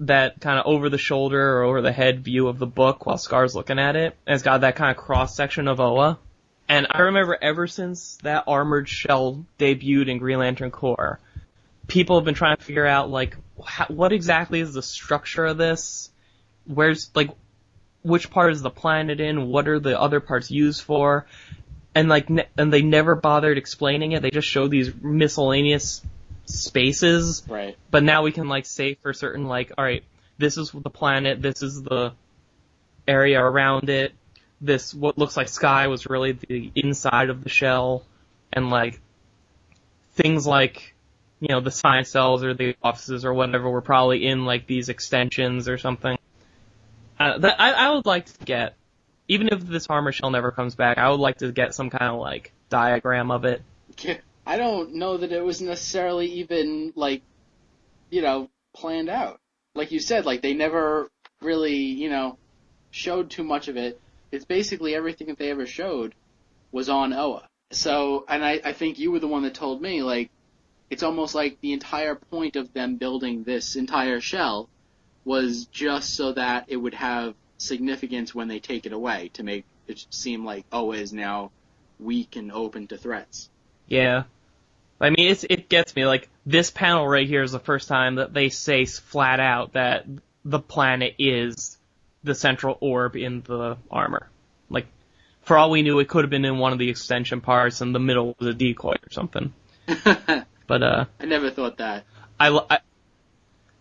[0.00, 3.16] that kind of over the shoulder or over the head view of the book while
[3.16, 4.16] Scar's looking at it.
[4.26, 6.18] And it's got that kind of cross section of Oa.
[6.68, 11.20] And I remember ever since that armored shell debuted in Green Lantern Corps,
[11.86, 13.36] people have been trying to figure out like
[13.88, 16.10] what exactly is the structure of this?
[16.64, 17.30] Where's like
[18.02, 19.48] which part is the planet in?
[19.48, 21.26] What are the other parts used for?
[21.94, 24.22] And like ne- and they never bothered explaining it.
[24.22, 26.02] They just showed these miscellaneous
[26.46, 27.42] spaces.
[27.48, 27.76] Right.
[27.90, 30.04] But now we can like say for certain like, all right,
[30.38, 32.12] this is the planet, this is the
[33.06, 34.12] area around it.
[34.60, 38.04] This what looks like sky was really the inside of the shell,
[38.52, 39.00] and like
[40.14, 40.94] things like
[41.40, 44.88] you know the science cells or the offices or whatever were probably in like these
[44.88, 46.16] extensions or something.
[47.18, 48.74] Uh, that I, I would like to get,
[49.32, 52.12] even if this armor shell never comes back, I would like to get some kind
[52.12, 53.62] of like diagram of it.
[54.46, 57.22] I don't know that it was necessarily even like,
[58.10, 59.40] you know, planned out.
[59.74, 61.08] Like you said, like they never
[61.40, 62.36] really, you know,
[62.90, 63.98] showed too much of it.
[64.30, 66.14] It's basically everything that they ever showed
[66.70, 67.48] was on Oa.
[67.70, 70.30] So, and I, I think you were the one that told me, like,
[70.90, 74.68] it's almost like the entire point of them building this entire shell
[75.24, 79.64] was just so that it would have significance when they take it away to make
[79.86, 81.50] it seem like Oa is now
[81.98, 83.48] weak and open to threats.
[83.86, 84.24] Yeah.
[85.00, 86.06] I mean, it's, it gets me.
[86.06, 90.06] Like, this panel right here is the first time that they say flat out that
[90.44, 91.76] the planet is
[92.22, 94.28] the central orb in the armor.
[94.68, 94.86] Like,
[95.42, 97.94] for all we knew, it could have been in one of the extension parts and
[97.94, 99.52] the middle was a decoy or something.
[100.68, 102.04] But, uh, I never thought that.
[102.40, 102.78] I, I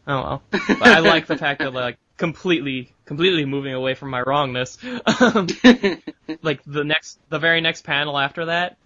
[0.08, 0.44] oh well.
[0.52, 4.78] But I like the fact that like completely, completely moving away from my wrongness.
[5.06, 5.48] Um,
[6.42, 8.78] like the next, the very next panel after that,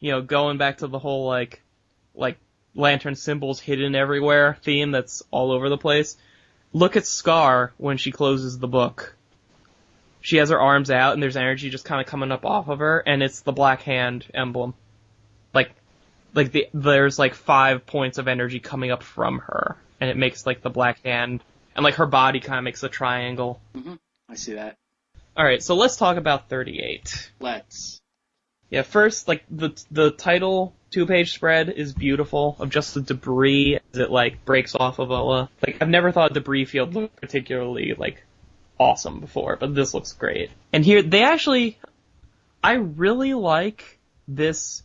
[0.00, 1.62] you know, going back to the whole like,
[2.14, 2.36] like
[2.74, 6.18] lantern symbols hidden everywhere theme that's all over the place.
[6.74, 9.16] Look at Scar when she closes the book.
[10.20, 12.80] She has her arms out and there's energy just kind of coming up off of
[12.80, 14.74] her and it's the black hand emblem.
[15.54, 15.70] Like,
[16.34, 20.44] like the, there's like five points of energy coming up from her and it makes
[20.44, 21.42] like the black hand
[21.74, 23.60] and like her body kind of makes a triangle.
[23.74, 23.94] Mm-hmm.
[24.28, 24.76] I see that.
[25.36, 27.30] Alright, so let's talk about 38.
[27.40, 28.00] Let's.
[28.70, 33.78] Yeah, first, like the the title two page spread is beautiful of just the debris
[33.92, 35.50] as it like breaks off of Oa.
[35.66, 38.24] Like I've never thought debris field looked particularly like
[38.78, 40.50] awesome before, but this looks great.
[40.72, 41.78] And here they actually,
[42.62, 43.98] I really like
[44.28, 44.82] this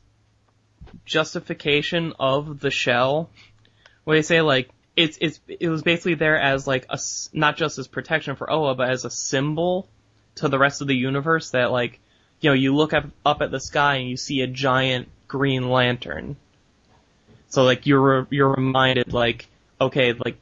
[1.06, 3.30] justification of the shell,
[4.04, 4.70] where they say like
[5.00, 7.00] it's it's it was basically there as like a
[7.32, 9.88] not just as protection for Oa, but as a symbol
[10.36, 12.02] to the rest of the universe that like
[12.42, 15.70] you know you look up up at the sky and you see a giant green
[15.70, 16.36] lantern.
[17.48, 19.48] So like you're you're reminded like
[19.80, 20.36] okay like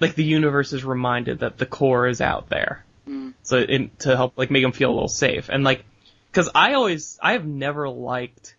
[0.00, 2.84] like the universe is reminded that the Corps is out there.
[3.08, 3.34] Mm.
[3.44, 5.84] So it, to help like make them feel a little safe and like
[6.32, 8.56] because I always I have never liked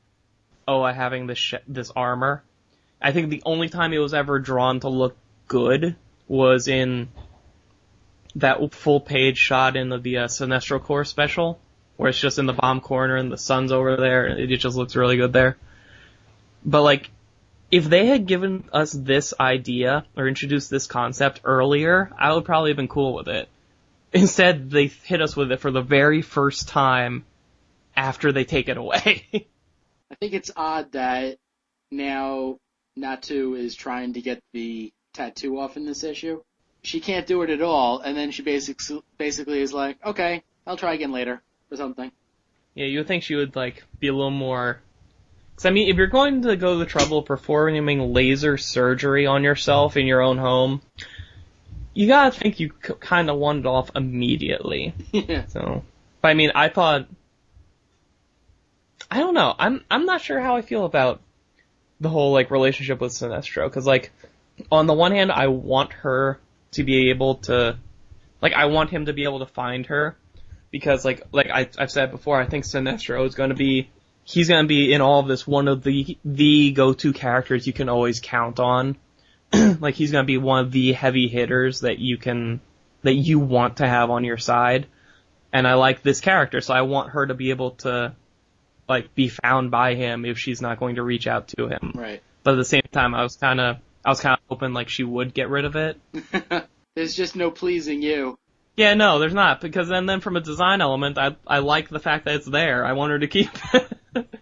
[0.65, 2.41] Oa having this sh- this armor.
[3.01, 5.15] I think the only time it was ever drawn to look
[5.47, 5.95] good
[6.27, 7.09] was in
[8.35, 11.59] that full page shot in the, the uh, Sinestro Corps special,
[11.97, 14.77] where it's just in the bomb corner and the sun's over there, and it just
[14.77, 15.57] looks really good there.
[16.63, 17.09] But like,
[17.71, 22.71] if they had given us this idea or introduced this concept earlier, I would probably
[22.71, 23.47] have been cool with it.
[24.11, 27.25] Instead, they hit us with it for the very first time
[27.95, 29.25] after they take it away.
[30.11, 31.37] I think it's odd that
[31.91, 32.57] now
[32.99, 36.41] Natu is trying to get the tattoo off in this issue.
[36.81, 40.77] She can't do it at all, and then she basically basically is like, okay, I'll
[40.77, 41.41] try again later
[41.71, 42.11] or something.
[42.73, 44.81] Yeah, you would think she would like be a little more.
[45.55, 49.25] Cause I mean, if you're going to go to the trouble of performing laser surgery
[49.25, 50.81] on yourself in your own home,
[51.93, 54.93] you gotta think you c- kind of want it off immediately.
[55.11, 55.47] yeah.
[55.47, 55.83] So,
[56.21, 57.07] but I mean, I thought,
[59.11, 59.53] I don't know.
[59.59, 61.19] I'm I'm not sure how I feel about
[61.99, 64.11] the whole like relationship with Sinestro because like
[64.71, 66.39] on the one hand, I want her
[66.71, 67.77] to be able to,
[68.41, 70.17] like, I want him to be able to find her
[70.71, 73.89] because like like I, I've said before, I think Sinestro is going to be
[74.23, 77.73] he's going to be in all of this one of the the go-to characters you
[77.73, 78.97] can always count on.
[79.79, 82.61] like he's going to be one of the heavy hitters that you can
[83.01, 84.87] that you want to have on your side.
[85.51, 88.13] And I like this character, so I want her to be able to
[88.89, 91.93] like be found by him if she's not going to reach out to him.
[91.95, 92.21] Right.
[92.43, 94.89] But at the same time, I was kind of I was kind of hoping like
[94.89, 96.01] she would get rid of it.
[96.95, 98.37] There's just no pleasing you.
[98.75, 101.99] Yeah, no, there's not because then then from a design element, I I like the
[101.99, 102.85] fact that it's there.
[102.85, 103.49] I want her to keep.
[103.73, 104.35] it.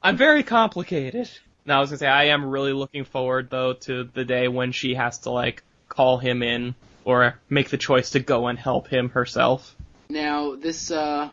[0.00, 1.28] I'm very complicated.
[1.64, 4.70] Now I was gonna say I am really looking forward though to the day when
[4.70, 8.86] she has to like call him in or make the choice to go and help
[8.86, 9.74] him herself.
[10.08, 11.30] Now this uh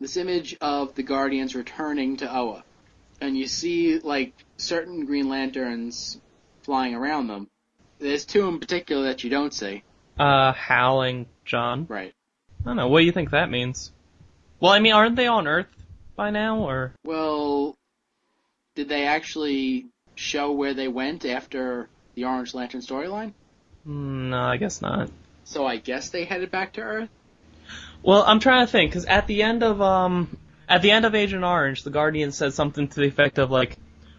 [0.00, 2.64] this image of the Guardians returning to Oa,
[3.20, 6.20] and you see like certain Green Lanterns
[6.62, 7.48] flying around them.
[7.98, 9.82] There's two in particular that you don't see.
[10.18, 11.86] Uh, Hal and John.
[11.88, 12.12] Right.
[12.60, 12.88] I don't know.
[12.88, 13.92] What do you think that means?
[14.60, 15.66] Well, I mean, aren't they on Earth
[16.16, 17.76] by now, or Well,
[18.74, 23.32] did they actually show where they went after the Orange Lantern storyline?
[23.84, 25.10] Hmm, no, I guess not.
[25.44, 27.08] So I guess they headed back to Earth.
[28.02, 30.36] Well, I'm trying to think because at the end of um
[30.68, 33.76] at the end of Agent Orange, the Guardian said something to the effect of like,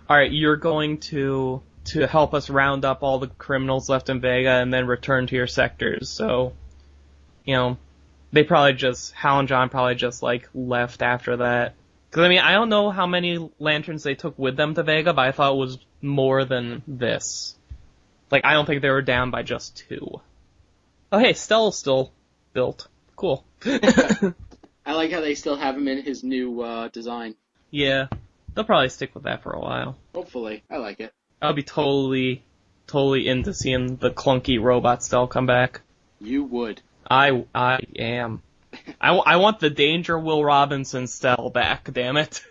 [0.10, 4.20] "All right, you're going to to help us round up all the criminals left in
[4.20, 6.54] Vega and then return to your sectors." So,
[7.46, 7.78] you know,
[8.32, 11.76] they probably just Hal and John probably just like left after that.
[12.10, 15.14] Because I mean, I don't know how many lanterns they took with them to Vega,
[15.14, 17.56] but I thought it was more than this.
[18.32, 20.22] Like, I don't think they were down by just two.
[21.12, 22.12] Oh, hey, Stel's still
[22.54, 22.88] built.
[23.20, 23.44] Cool.
[23.66, 27.36] I like how they still have him in his new uh, design.
[27.70, 28.08] Yeah,
[28.54, 29.98] they'll probably stick with that for a while.
[30.16, 31.14] Hopefully, I like it.
[31.42, 32.46] I'll be totally,
[32.88, 35.82] totally into seeing the clunky robot Stel come back.
[36.22, 36.82] You would.
[37.12, 38.42] I, I am.
[39.02, 42.42] I, I want the Danger Will Robinson style back, damn it.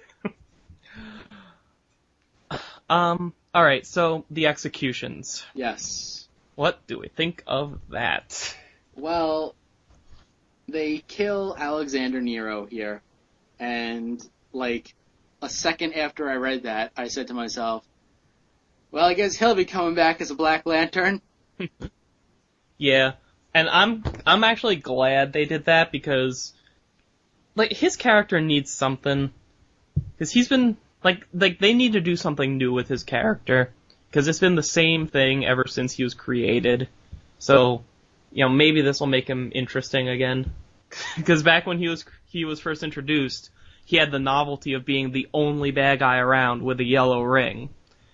[2.91, 5.47] um, alright, so the executions.
[5.55, 6.29] Yes.
[6.57, 8.55] What do we think of that?
[8.95, 9.55] Well,
[10.69, 13.03] they kill Alexander Nero here,
[13.59, 14.95] and like
[15.43, 17.85] a second after I read that, I said to myself,
[18.91, 21.21] "Well, I guess he'll be coming back as a Black Lantern."
[22.79, 23.15] Yeah,
[23.53, 26.55] and I'm I'm actually glad they did that because
[27.57, 29.33] like his character needs something
[30.13, 33.73] because he's been like like they need to do something new with his character
[34.09, 36.89] because it's been the same thing ever since he was created.
[37.41, 37.85] So,
[38.33, 40.53] you know, maybe this will make him interesting again.
[41.17, 43.51] Because back when he was he was first introduced,
[43.85, 47.69] he had the novelty of being the only bad guy around with a yellow ring,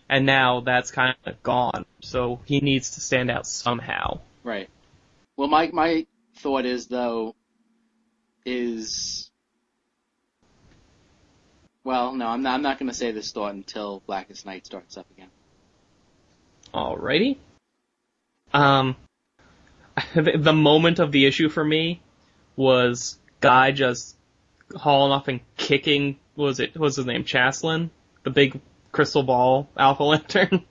[0.08, 1.84] and now that's kind of gone.
[2.00, 4.18] So he needs to stand out somehow.
[4.42, 4.68] Right.
[5.36, 6.06] Well, my my
[6.38, 7.36] thought is though,
[8.44, 9.30] is
[11.84, 12.54] well, no, I'm not.
[12.54, 15.28] I'm not going to say this thought until Blackest Night starts up again.
[16.72, 17.36] Alrighty.
[18.52, 18.96] Um,
[20.14, 22.00] the moment of the issue for me
[22.56, 24.16] was Guy just
[24.74, 26.18] hauling off and kicking.
[26.34, 26.74] What was it?
[26.74, 27.24] What was his name?
[27.24, 27.90] Chaselon,
[28.22, 28.60] the big
[28.92, 30.64] crystal ball Alpha Lantern.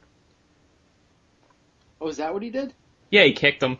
[2.01, 2.73] Oh, is that what he did?
[3.09, 3.77] yeah, he kicked him.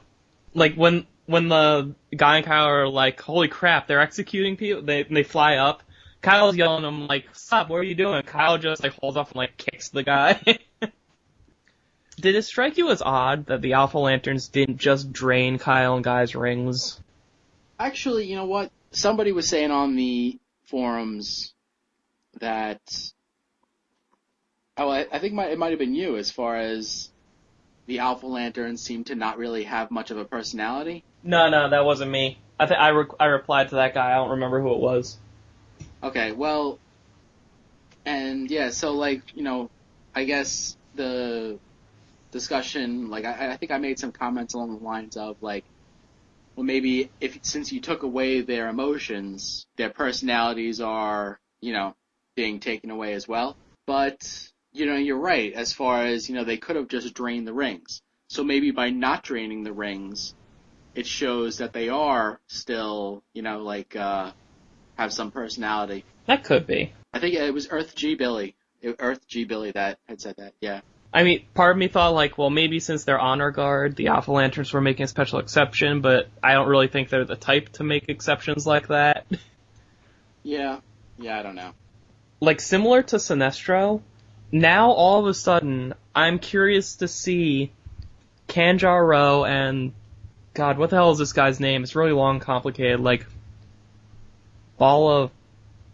[0.54, 5.04] Like when when the Guy and Kyle are like, "Holy crap, they're executing people!" They
[5.04, 5.84] they fly up.
[6.22, 7.70] Kyle's yelling at him like, "Stop!
[7.70, 10.40] What are you doing?" Kyle just like holds off and like kicks the guy.
[12.24, 16.04] Did it strike you as odd that the Alpha Lanterns didn't just drain Kyle and
[16.06, 17.02] Guy's rings?
[17.78, 18.72] Actually, you know what?
[18.92, 21.54] Somebody was saying on the forums
[22.40, 22.80] that.
[24.78, 27.10] Oh, I, I think my, it might have been you as far as
[27.88, 31.04] the Alpha Lanterns seem to not really have much of a personality.
[31.24, 32.38] No, no, that wasn't me.
[32.58, 34.14] I think I re- I replied to that guy.
[34.14, 35.18] I don't remember who it was.
[36.02, 36.80] Okay, well,
[38.06, 39.70] and yeah, so like, you know,
[40.16, 41.60] I guess the
[42.34, 45.64] discussion, like, I, I think I made some comments along the lines of like,
[46.56, 51.96] well, maybe if since you took away their emotions, their personalities are, you know,
[52.36, 53.56] being taken away as well.
[53.88, 57.48] But you know, you're right as far as you know, they could have just drained
[57.48, 58.02] the rings.
[58.28, 60.34] So maybe by not draining the rings,
[60.96, 64.32] it shows that they are still, you know, like uh,
[64.98, 66.06] have some personality.
[66.28, 66.94] That could be.
[67.14, 68.56] I think it was Earth G Billy,
[69.00, 70.54] Earth G Billy that had said that.
[70.62, 70.82] Yeah.
[71.14, 74.32] I mean, part of me thought like, well, maybe since they're honor guard, the Alpha
[74.32, 77.84] Lanterns were making a special exception, but I don't really think they're the type to
[77.84, 79.26] make exceptions like that.
[80.42, 80.80] Yeah.
[81.20, 81.74] Yeah, I don't know.
[82.42, 84.02] like similar to Sinestro,
[84.52, 87.72] now all of a sudden I'm curious to see
[88.50, 89.94] Kanjar Ro and
[90.54, 91.84] God, what the hell is this guy's name?
[91.84, 93.00] It's really long, complicated.
[93.00, 93.26] Like
[94.78, 95.32] Bala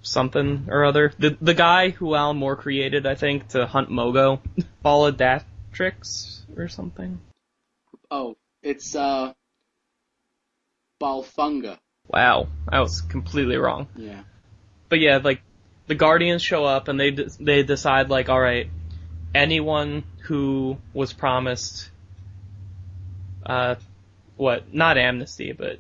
[0.01, 1.13] something or other.
[1.19, 4.39] The the guy who Alan Moore created, I think, to hunt Mogo.
[4.81, 7.19] Bala Datrix or something.
[8.09, 9.33] Oh, it's uh
[11.01, 11.77] Bolphunga.
[12.07, 13.87] Wow, I was completely wrong.
[13.95, 14.21] Yeah.
[14.89, 15.41] but yeah, like
[15.87, 18.67] the Guardians show up and they de- they decide like, all right,
[19.35, 21.89] anyone who was promised,
[23.45, 23.75] uh,
[24.37, 25.77] what not amnesty, but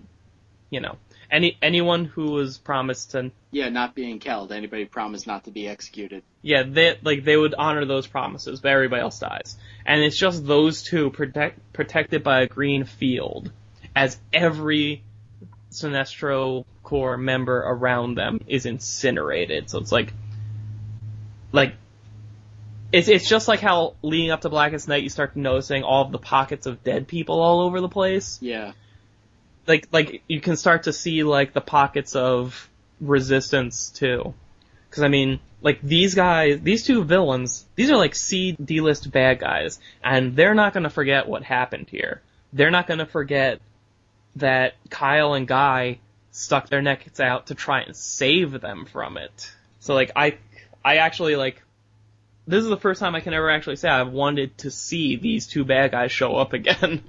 [0.69, 0.97] you know,
[1.31, 4.51] any anyone who was promised to, Yeah, not being killed.
[4.51, 6.21] Anybody promised not to be executed.
[6.43, 10.45] yeah, they like they would honor those promises, but everybody else dies, and it's just
[10.45, 13.51] those two protect protected by a green field,
[13.95, 15.03] as every
[15.71, 19.69] Sinestro Corps member around them is incinerated.
[19.69, 20.13] So it's like,
[21.51, 21.73] like,
[22.91, 26.11] it's it's just like how leading up to Blackest Night, you start noticing all of
[26.11, 28.37] the pockets of dead people all over the place.
[28.41, 28.73] Yeah.
[29.65, 32.68] Like like you can start to see like the pockets of
[32.99, 34.33] resistance too.
[34.89, 39.39] Because I mean, like these guys, these two villains, these are like C D-list bad
[39.39, 42.21] guys, and they're not gonna forget what happened here.
[42.53, 43.61] They're not gonna forget
[44.37, 45.99] that Kyle and Guy
[46.31, 49.51] stuck their necks out to try and save them from it.
[49.79, 50.37] So like I,
[50.83, 51.61] I actually like,
[52.47, 55.47] this is the first time I can ever actually say I've wanted to see these
[55.47, 57.03] two bad guys show up again.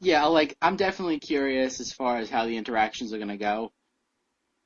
[0.00, 3.72] Yeah, like I'm definitely curious as far as how the interactions are to go,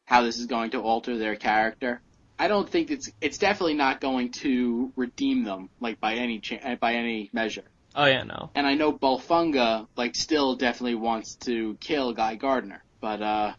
[0.05, 2.01] how this is going to alter their character.
[2.39, 6.76] I don't think it's it's definitely not going to redeem them like by any cha-
[6.76, 7.64] by any measure.
[7.94, 8.51] Oh yeah, no.
[8.55, 13.52] And I know Bolphunga like still definitely wants to kill Guy Gardner, but uh,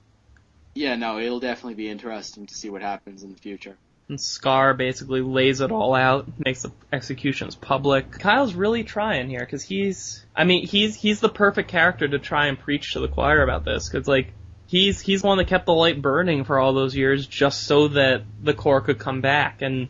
[0.74, 3.78] yeah, no, it'll definitely be interesting to see what happens in the future.
[4.10, 8.12] And Scar basically lays it all out, makes the executions public.
[8.12, 12.48] Kyle's really trying here because he's, I mean, he's he's the perfect character to try
[12.48, 14.34] and preach to the choir about this because like
[14.68, 17.90] he's he's the one that kept the light burning for all those years just so
[17.90, 19.88] that the Corps could come back, and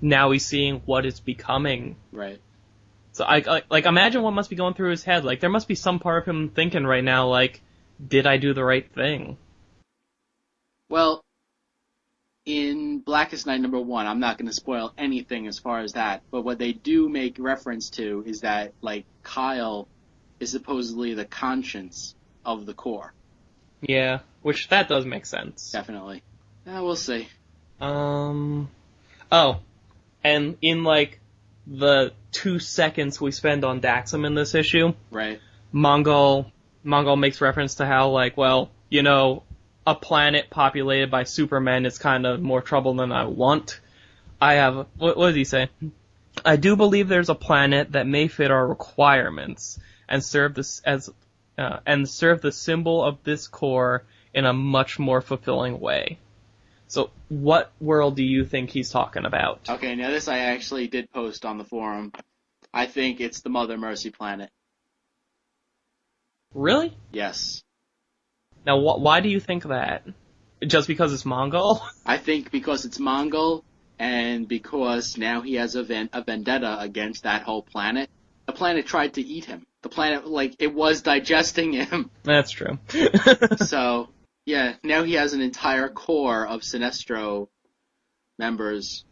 [0.00, 1.96] now he's seeing what it's becoming.
[2.12, 2.40] Right.
[3.12, 5.24] So I, I like imagine what must be going through his head.
[5.24, 7.60] Like there must be some part of him thinking right now, like,
[8.06, 9.36] did I do the right thing?
[10.88, 11.22] Well,
[12.46, 16.22] in Blackest Night number one, I'm not going to spoil anything as far as that,
[16.30, 19.86] but what they do make reference to is that, like, Kyle
[20.40, 22.14] is supposedly the conscience
[22.46, 23.12] of the Corps.
[23.80, 25.70] Yeah, which that does make sense.
[25.70, 26.22] Definitely.
[26.66, 27.28] Yeah, we'll see.
[27.80, 28.68] Um,
[29.30, 29.60] oh,
[30.24, 31.20] and in like
[31.66, 35.40] the two seconds we spend on Daxam in this issue, Right.
[35.72, 36.50] Mongul
[36.84, 39.42] Mongul makes reference to how like, well, you know,
[39.86, 43.80] a planet populated by supermen is kind of more trouble than I want.
[44.40, 45.68] I have what, what does he say?
[46.44, 49.78] I do believe there's a planet that may fit our requirements
[50.08, 51.10] and serve this as
[51.58, 56.18] uh, and serve the symbol of this Corps in a much more fulfilling way.
[56.86, 59.68] So, what world do you think he's talking about?
[59.68, 62.12] Okay, now this I actually did post on the forum.
[62.72, 64.50] I think it's the Mother Mercy planet.
[66.54, 66.96] Really?
[67.12, 67.62] Yes.
[68.64, 70.06] Now, wh- why do you think that?
[70.66, 71.80] Just because it's Mongul?
[72.06, 73.64] I think because it's Mongul,
[73.98, 78.08] and because now he has a, ven- a vendetta against that whole planet.
[78.48, 79.66] The planet tried to eat him.
[79.82, 82.10] The planet, like, it was digesting him.
[82.22, 82.78] That's true.
[83.58, 84.08] so,
[84.46, 87.48] yeah, now he has an entire Corps of Sinestro
[88.38, 89.04] members.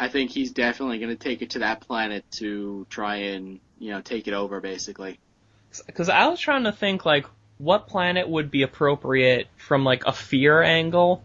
[0.00, 3.92] I think he's definitely going to take it to that planet to try and, you
[3.92, 5.20] know, take it over, basically.
[5.86, 7.26] Because I was trying to think, like,
[7.58, 11.22] what planet would be appropriate from, like, a fear angle.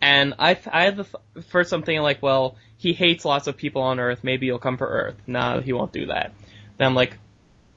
[0.00, 3.58] And I, I had the th- first I'm thinking, like, well, he hates lots of
[3.58, 5.16] people on Earth, maybe he'll come for Earth.
[5.26, 6.32] No, he won't do that.
[6.76, 7.18] Then I'm like,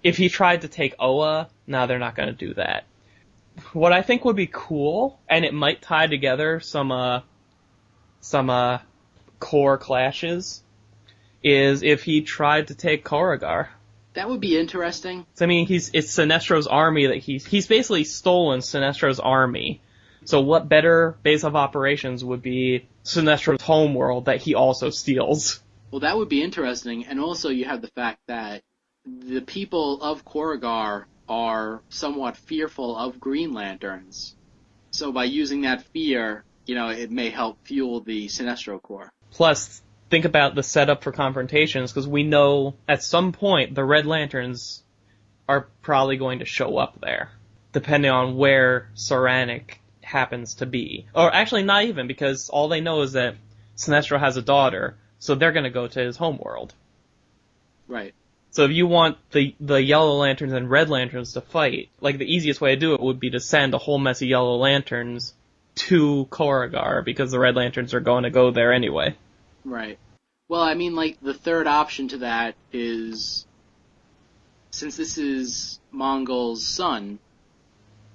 [0.04, 2.86] if he tried to take Oa, no, they're not gonna do that.
[3.74, 7.22] What I think would be cool, and it might tie together some, uh,
[8.22, 8.80] some, uh,
[9.40, 10.64] Corps clashes,
[11.44, 13.68] is if he tried to take Korugar.
[14.14, 15.26] That would be interesting.
[15.36, 19.82] So, I mean, he's it's Sinestro's army that he's he's basically stolen Sinestro's army.
[20.26, 25.62] So, what better base of operations would be Sinestro's homeworld that he also steals?
[25.92, 28.64] Well, that would be interesting, and also you have the fact that
[29.08, 34.36] the people of Korugar are somewhat fearful of Green Lanterns.
[34.92, 39.12] So by using that fear, you know, it may help fuel the Sinestro Corps.
[39.32, 44.06] Plus, think about the setup for confrontations because we know at some point the Red
[44.06, 44.84] Lanterns
[45.48, 47.32] are probably going to show up there,
[47.72, 51.08] depending on where Soranik happens to be.
[51.14, 53.36] Or actually, not even because all they know is that
[53.76, 56.74] Sinestro has a daughter, so they're going to go to his homeworld.
[57.88, 58.14] Right.
[58.58, 62.26] So if you want the the Yellow Lanterns and Red Lanterns to fight, like the
[62.26, 65.36] easiest way to do it would be to send a whole mess of Yellow Lanterns
[65.76, 69.16] to Korugar because the Red Lanterns are going to go there anyway.
[69.64, 70.00] Right.
[70.48, 73.46] Well, I mean, like, the third option to that is,
[74.72, 77.20] since this is Mongul's son,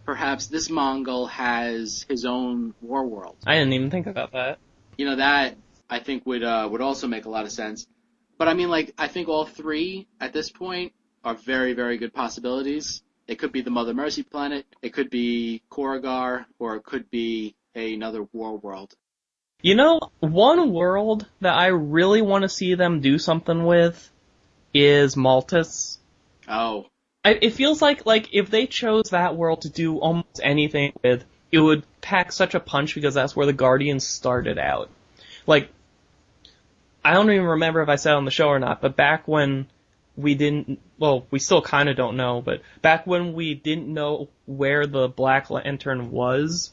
[0.05, 3.37] perhaps this Mongul has his own Warworld.
[3.47, 4.59] I didn't even think about that.
[4.99, 5.55] You know, that,
[5.89, 7.87] I think would, uh, would also make a lot of sense.
[8.43, 10.93] But I mean, like, I think all three, at this point,
[11.23, 13.01] are very, very good possibilities.
[13.29, 17.55] It could be the Mother Mercy planet, it could be Korugar, or it could be
[17.77, 18.95] another Warworld.
[19.61, 24.11] You know, one world that I really want to see them do something with
[24.75, 26.01] is Maltus.
[26.49, 26.87] Oh,
[27.25, 31.25] I, it feels like like if they chose that world to do almost anything with,
[31.53, 34.91] it would pack such a punch because that's where the Guardians started out.
[35.47, 35.71] Like,
[37.05, 39.67] I don't even remember if I said on the show or not, but back when
[40.17, 44.29] we didn't, well, we still kind of don't know, but back when we didn't know
[44.47, 46.71] where the Black Lantern was,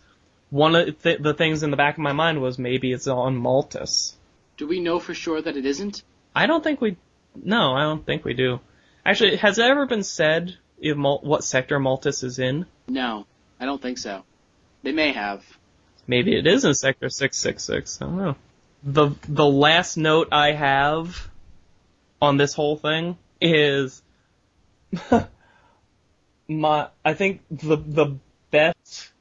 [0.50, 3.38] one of th- the things in the back of my mind was maybe it's on
[3.38, 4.16] Maltus.
[4.58, 6.04] Do we know for sure that it isn't?
[6.36, 6.98] I don't think we.
[7.36, 8.60] No, I don't think we do.
[9.06, 12.66] Actually, has it ever been said if Mal- what sector Maltus is in?
[12.88, 13.26] No,
[13.60, 14.24] I don't think so.
[14.84, 15.46] They may have.
[16.08, 18.02] Maybe it is in sector six six six.
[18.02, 18.36] I don't know.
[18.84, 21.30] The the last note I have
[22.22, 24.02] on this whole thing is
[26.48, 28.18] my I think the the
[28.52, 29.12] best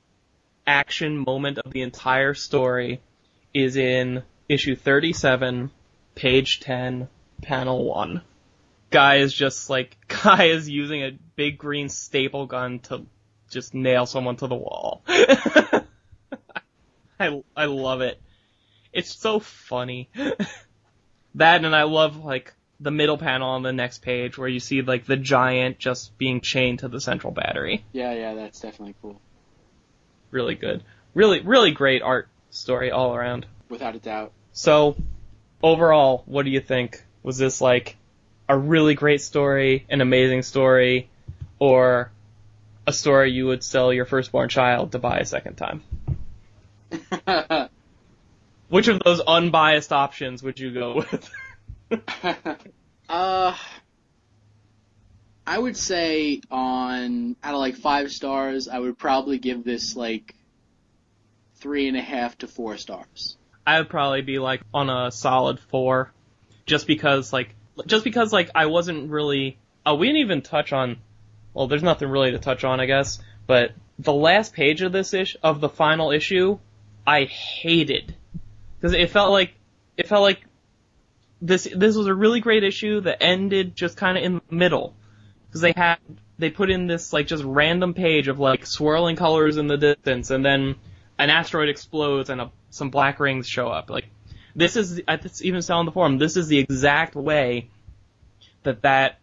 [0.66, 3.00] action moment of the entire story
[3.54, 5.70] is in issue 37,
[6.14, 7.08] page 10,
[7.42, 8.22] panel 1.
[8.90, 13.06] Guy is just like, guy is using a big green staple gun to
[13.50, 15.02] just nail someone to the wall.
[15.08, 15.82] I,
[17.56, 18.20] I love it.
[18.92, 20.10] It's so funny.
[21.34, 24.82] that and I love like the middle panel on the next page where you see
[24.82, 27.84] like the giant just being chained to the central battery.
[27.92, 29.20] Yeah, yeah, that's definitely cool.
[30.30, 30.82] Really good.
[31.14, 33.46] Really, really great art story all around.
[33.68, 34.32] Without a doubt.
[34.52, 34.96] So,
[35.62, 37.02] overall, what do you think?
[37.22, 37.96] Was this like
[38.48, 41.10] a really great story, an amazing story,
[41.58, 42.10] or
[42.86, 45.82] a story you would sell your firstborn child to buy a second time?
[48.68, 51.30] Which of those unbiased options would you go with?
[53.08, 53.56] uh,
[55.46, 60.34] I would say on out of like five stars, I would probably give this like
[61.56, 63.36] three and a half to four stars.
[63.66, 66.12] I would probably be like on a solid four,
[66.66, 67.54] just because like
[67.86, 69.58] just because like I wasn't really.
[69.86, 70.98] Oh, we didn't even touch on.
[71.54, 73.18] Well, there's nothing really to touch on, I guess.
[73.46, 76.58] But the last page of this ish of the final issue,
[77.06, 78.14] I hated
[78.80, 79.54] because it felt like
[79.96, 80.44] it felt like
[81.40, 84.94] this this was a really great issue that ended just kind of in the middle.
[85.46, 85.98] Because they had
[86.38, 90.30] they put in this like just random page of like swirling colors in the distance
[90.30, 90.76] and then
[91.18, 93.90] an asteroid explodes and a, some black rings show up.
[93.90, 94.06] Like
[94.54, 97.70] this is it's even said on the forum this is the exact way
[98.62, 99.18] that that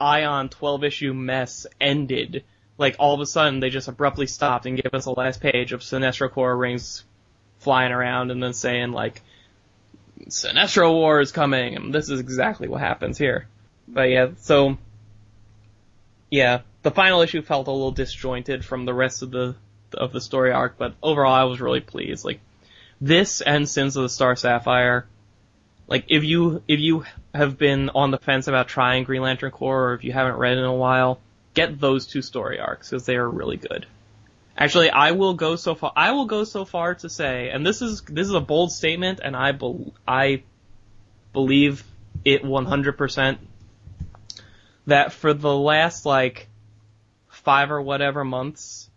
[0.00, 2.44] ion 12 issue mess ended.
[2.78, 5.72] Like all of a sudden they just abruptly stopped and gave us the last page
[5.72, 7.04] of Sinestro Corps rings
[7.60, 9.22] flying around and then saying like
[10.28, 13.46] Sinestro War is coming, and this is exactly what happens here.
[13.88, 14.76] But yeah, so
[16.30, 19.56] yeah, the final issue felt a little disjointed from the rest of the
[19.94, 22.24] of the story arc, but overall I was really pleased.
[22.24, 22.40] Like
[23.00, 25.06] this and Sins of the Star Sapphire,
[25.88, 27.04] like if you if you
[27.34, 30.58] have been on the fence about trying Green Lantern Corps, or if you haven't read
[30.58, 31.20] in a while,
[31.54, 33.86] get those two story arcs because they are really good.
[34.60, 35.90] Actually, I will go so far.
[35.96, 39.20] I will go so far to say, and this is this is a bold statement,
[39.24, 40.42] and I be, I
[41.32, 41.82] believe
[42.26, 43.38] it 100%
[44.86, 46.48] that for the last like
[47.28, 48.90] five or whatever months,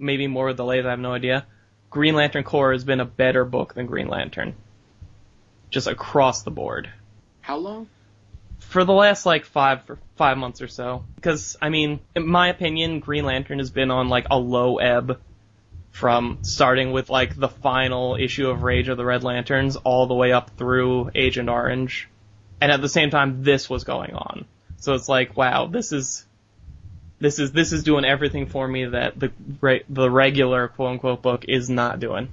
[0.00, 1.46] maybe more of delays, I have no idea.
[1.88, 4.54] Green Lantern Corps has been a better book than Green Lantern,
[5.70, 6.90] just across the board.
[7.40, 7.88] How long?
[8.58, 9.82] For the last like five
[10.16, 11.04] five months or so.
[11.14, 15.20] Because I mean, in my opinion, Green Lantern has been on like a low ebb
[15.90, 20.14] from starting with like the final issue of Rage of the Red Lanterns all the
[20.14, 22.08] way up through Agent Orange,
[22.60, 24.44] and at the same time this was going on.
[24.78, 26.26] So it's like, wow, this is
[27.18, 29.32] this is this is doing everything for me that the
[29.88, 32.28] the regular quote unquote book is not doing.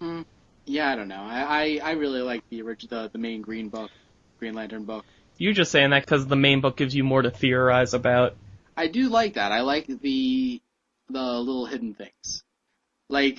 [0.00, 0.24] Mm,
[0.64, 1.22] yeah, I don't know.
[1.22, 3.90] I, I, I really like the original the, the main Green book,
[4.38, 5.04] Green Lantern book.
[5.38, 8.36] You're just saying that because the main book gives you more to theorize about.
[8.76, 9.52] I do like that.
[9.52, 10.60] I like the
[11.08, 12.44] the little hidden things.
[13.08, 13.38] Like,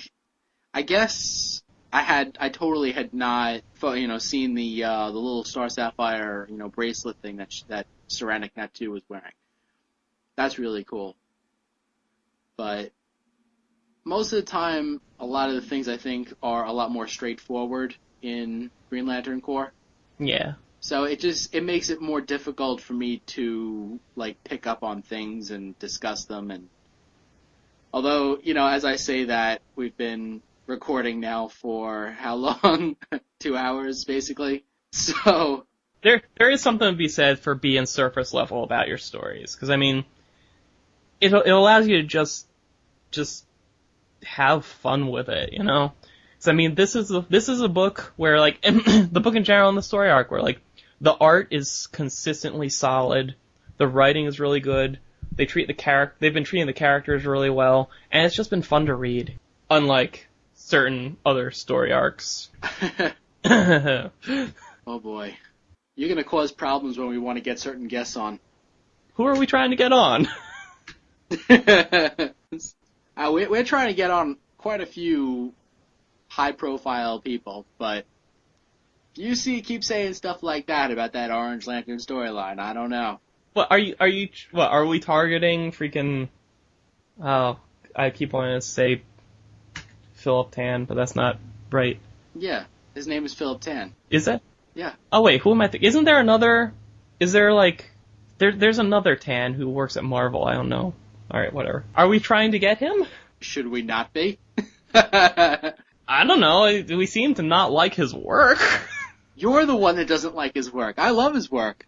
[0.74, 5.44] I guess I had I totally had not you know seen the uh, the little
[5.44, 9.34] Star Sapphire you know bracelet thing that that Soranik Natu was wearing.
[10.36, 11.16] That's really cool.
[12.58, 12.92] But
[14.04, 17.08] most of the time, a lot of the things I think are a lot more
[17.08, 19.72] straightforward in Green Lantern Corps.
[20.20, 20.54] Yeah.
[20.84, 25.02] So it just it makes it more difficult for me to like pick up on
[25.02, 26.68] things and discuss them and
[27.94, 32.98] although, you know, as I say that, we've been recording now for how long?
[33.40, 34.66] 2 hours basically.
[34.92, 35.66] So
[36.02, 39.70] there there is something to be said for being surface level about your stories because
[39.70, 40.04] I mean
[41.22, 42.46] it it allows you to just
[43.12, 43.46] just
[44.26, 45.94] have fun with it, you know?
[46.40, 49.46] So I mean, this is a, this is a book where like the book in
[49.46, 50.60] general and the story arc where like
[51.02, 53.36] the art is consistently solid.
[53.78, 55.00] The writing is really good.
[55.36, 58.62] They treat the character, they've been treating the characters really well, and it's just been
[58.62, 59.38] fun to read.
[59.70, 62.50] Unlike certain other story arcs.
[63.46, 64.10] oh
[64.86, 65.36] boy.
[65.96, 68.40] You're gonna cause problems when we want to get certain guests on.
[69.16, 70.28] Who are we trying to get on?
[71.50, 75.54] uh, we, we're trying to get on quite a few
[76.28, 78.06] high-profile people, but
[79.16, 82.60] you see, keep saying stuff like that about that Orange Lantern storyline.
[82.60, 83.20] I don't know.
[83.54, 83.96] What are you?
[84.00, 84.30] Are you?
[84.52, 85.72] What are we targeting?
[85.72, 86.30] Freaking.
[87.24, 87.60] Oh,
[87.96, 89.04] I keep wanting to say
[90.14, 91.38] Philip Tan, but that's not
[91.72, 92.00] right.
[92.34, 92.66] Yeah,
[92.96, 93.94] his name is Philip Tan.
[94.10, 94.42] Is it?
[94.74, 94.94] Yeah.
[95.12, 95.88] Oh wait, who am I thinking?
[95.88, 96.74] Isn't there another?
[97.20, 97.92] Is there like?
[98.40, 100.44] There, there's another Tan who works at Marvel.
[100.44, 100.94] I don't know.
[101.30, 101.84] All right, whatever.
[101.96, 103.06] Are we trying to get him?
[103.40, 104.40] Should we not be?
[104.96, 106.64] I don't know.
[106.98, 108.60] We seem to not like his work.
[109.36, 111.00] You're the one that doesn't like his work.
[111.00, 111.88] I love his work.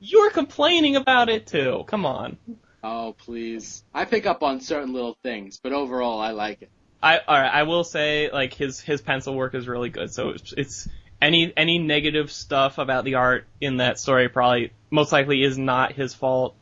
[0.00, 1.84] You're complaining about it too.
[1.86, 2.36] Come on.
[2.82, 3.84] Oh, please.
[3.94, 6.70] I pick up on certain little things, but overall, I like it.
[7.02, 10.12] I alright, I will say like his his pencil work is really good.
[10.12, 10.88] So it's, it's
[11.20, 15.92] any any negative stuff about the art in that story probably most likely is not
[15.92, 16.54] his fault.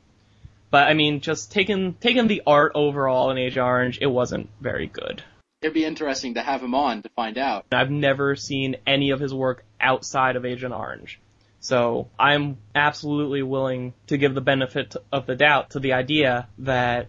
[0.70, 4.86] But I mean, just taking taking the art overall in Agent Orange, it wasn't very
[4.86, 5.22] good.
[5.62, 7.66] It'd be interesting to have him on to find out.
[7.70, 11.20] I've never seen any of his work outside of Agent Orange.
[11.60, 17.08] So I'm absolutely willing to give the benefit of the doubt to the idea that,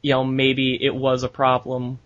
[0.00, 1.98] you know, maybe it was a problem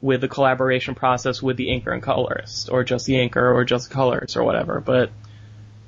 [0.00, 3.88] with the collaboration process with the inker and colorist, or just the inker, or just
[3.88, 4.80] the colorist, or whatever.
[4.80, 5.12] But,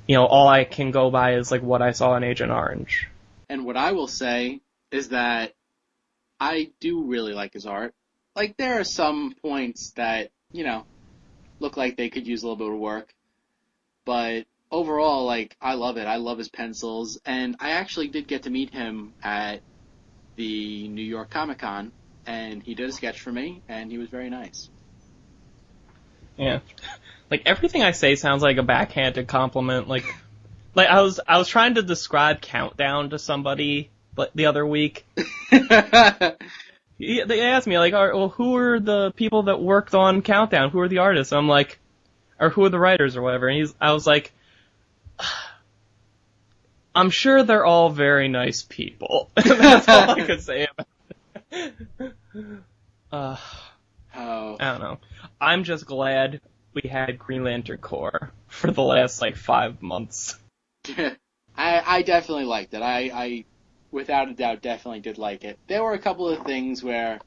[0.07, 3.09] you know, all I can go by is like what I saw in Agent Orange.
[3.49, 4.61] And what I will say
[4.91, 5.53] is that
[6.39, 7.93] I do really like his art.
[8.35, 10.85] Like there are some points that, you know,
[11.59, 13.13] look like they could use a little bit of work.
[14.05, 16.07] But overall, like, I love it.
[16.07, 17.19] I love his pencils.
[17.25, 19.61] And I actually did get to meet him at
[20.35, 21.91] the New York Comic Con,
[22.25, 24.69] and he did a sketch for me, and he was very nice.
[26.37, 26.59] Yeah.
[27.29, 29.87] Like everything I say sounds like a backhanded compliment.
[29.87, 30.05] Like,
[30.73, 35.05] like I was, I was trying to describe Countdown to somebody, but the other week,
[37.25, 40.69] they asked me like, "All right, well, who are the people that worked on Countdown?
[40.69, 41.33] Who are the artists?
[41.33, 41.79] I'm like,
[42.39, 43.47] or who are the writers or whatever.
[43.47, 44.33] And he's, I was like,
[46.95, 49.31] I'm sure they're all very nice people.
[49.35, 50.87] That's all I could say about
[51.51, 51.73] it.
[53.11, 53.37] Uh,
[54.15, 54.57] oh.
[54.59, 54.97] I don't know.
[55.39, 56.41] I'm just glad
[56.73, 60.37] we had Green Lantern Corps for the last like five months.
[60.87, 61.13] I
[61.55, 62.81] I definitely liked it.
[62.81, 63.45] I I
[63.93, 65.57] without a doubt definitely did like it.
[65.67, 67.19] There were a couple of things where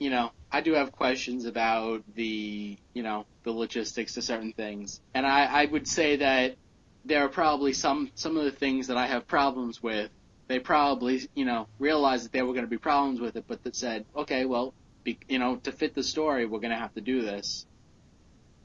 [0.00, 5.00] you know, I do have questions about the, you know, the logistics to certain things.
[5.14, 6.56] And I I would say that
[7.04, 10.10] there are probably some some of the things that I have problems with.
[10.48, 13.62] They probably, you know, realized that there were going to be problems with it, but
[13.62, 14.74] that said, okay, well,
[15.04, 17.66] be, you know, to fit the story, we're going to have to do this.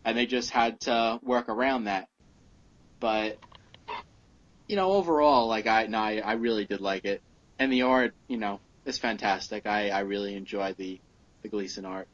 [0.03, 2.07] And they just had to work around that.
[2.99, 3.37] But
[4.67, 7.21] you know, overall, like I, no, I, I really did like it,
[7.59, 9.65] and the art, you know, is fantastic.
[9.65, 10.99] I, I really enjoy the,
[11.41, 12.07] the Gleason art.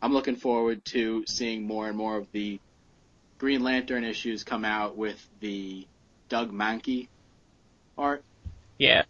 [0.00, 2.60] I'm looking forward to seeing more and more of the
[3.38, 5.86] Green Lantern issues come out with the
[6.28, 7.08] Doug Mahnke
[7.96, 8.24] art.
[8.78, 9.02] Yeah.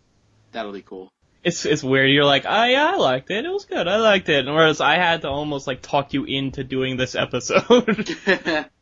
[0.53, 1.13] That'll be cool.
[1.45, 2.11] It's it's weird.
[2.11, 3.45] You're like, oh yeah, I liked it.
[3.45, 3.87] It was good.
[3.87, 4.47] I liked it.
[4.47, 8.17] And whereas I had to almost like talk you into doing this episode.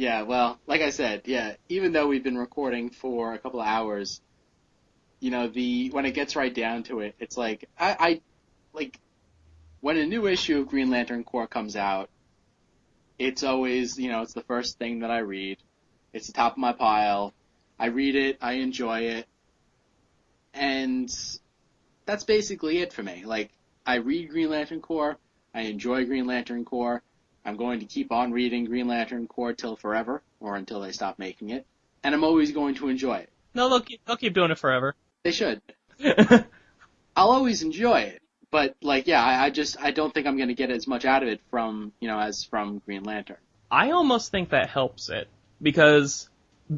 [0.00, 3.66] yeah, well, like I said, yeah, even though we've been recording for a couple of
[3.66, 4.22] hours,
[5.20, 8.20] you know, the when it gets right down to it, it's like I, I
[8.72, 8.98] like
[9.82, 12.08] when a new issue of Green Lantern Corps comes out,
[13.18, 15.58] it's always, you know, it's the first thing that I read.
[16.14, 17.34] It's the top of my pile.
[17.78, 19.26] I read it, I enjoy it,
[20.54, 21.14] and
[22.06, 23.24] that's basically it for me.
[23.26, 23.50] Like,
[23.84, 25.18] I read Green Lantern Corps,
[25.52, 27.02] I enjoy Green Lantern Corps,
[27.44, 31.18] I'm going to keep on reading Green Lantern Corps till forever, or until they stop
[31.18, 31.66] making it,
[32.02, 33.30] and I'm always going to enjoy it.
[33.54, 34.94] no, they'll keep, they'll keep doing it forever.
[35.22, 35.60] They should.
[37.16, 38.22] I'll always enjoy it.
[38.50, 41.22] But like, yeah, I, I just I don't think I'm gonna get as much out
[41.22, 43.36] of it from you know as from Green Lantern.
[43.70, 45.28] I almost think that helps it
[45.62, 46.28] because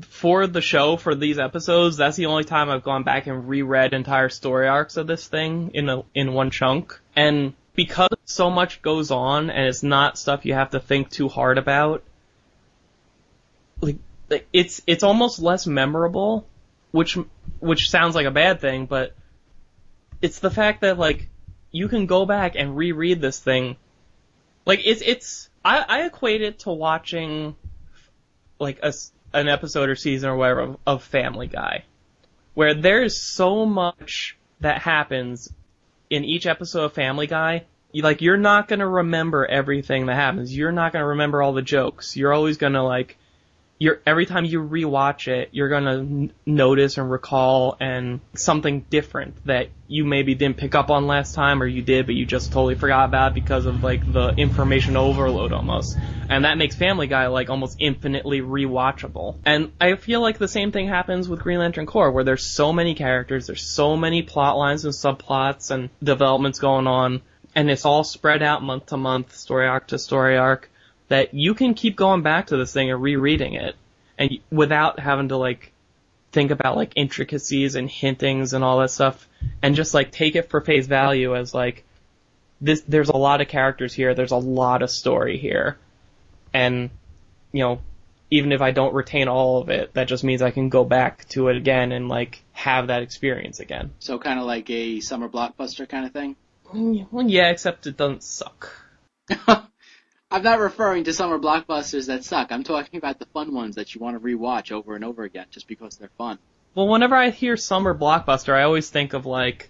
[0.03, 3.93] for the show for these episodes, that's the only time I've gone back and reread
[3.93, 7.01] entire story arcs of this thing in a in one chunk.
[7.17, 11.29] And because so much goes on and it's not stuff you have to think too
[11.29, 12.03] hard about,
[13.81, 13.99] like
[14.53, 16.47] it's it's almost less memorable,
[16.91, 17.19] which
[17.61, 19.15] which sounds like a bad thing, but
[20.21, 21.29] it's the fact that like
[21.71, 23.77] you can go back and reread this thing.
[24.65, 27.57] Like it's it's I, I equate it to watching
[28.59, 28.93] like a
[29.33, 31.85] an episode or season or whatever of, of Family Guy,
[32.55, 35.53] where there's so much that happens
[36.13, 37.65] in each episode of Family Guy.
[37.91, 40.55] You, like you're not gonna remember everything that happens.
[40.55, 42.17] You're not gonna remember all the jokes.
[42.17, 43.17] You're always gonna like,
[43.83, 49.45] you're every time you rewatch it, you're gonna n- notice and recall and something different
[49.45, 52.53] that you maybe didn't pick up on last time, or you did, but you just
[52.53, 55.99] totally forgot about because of like the information overload almost.
[56.29, 59.39] And that makes Family Guy like almost infinitely rewatchable.
[59.45, 62.73] And I feel like the same thing happens with Green Lantern Corps, where there's so
[62.73, 67.21] many characters, there's so many plot lines and subplots and developments going on,
[67.57, 70.71] and it's all spread out month to month, story arc to story arc
[71.13, 73.77] that you can keep going back to this thing and rereading it
[74.17, 75.71] and without having to like
[76.33, 79.29] think about like intricacies and hintings and all that stuff
[79.61, 81.85] and just like take it for face value as like
[82.63, 85.77] this there's a lot of characters here there's a lot of story here
[86.55, 86.89] and
[87.53, 87.79] you know
[88.31, 91.29] even if I don't retain all of it that just means I can go back
[91.31, 95.29] to it again and like have that experience again So kind of like a summer
[95.29, 96.37] blockbuster kind of thing.
[96.73, 98.71] Mm, well yeah except it doesn't suck
[100.33, 102.53] I'm not referring to summer blockbusters that suck.
[102.53, 105.45] I'm talking about the fun ones that you want to rewatch over and over again
[105.51, 106.39] just because they're fun.
[106.75, 109.69] Well, whenever I hear summer blockbuster, I always think of like,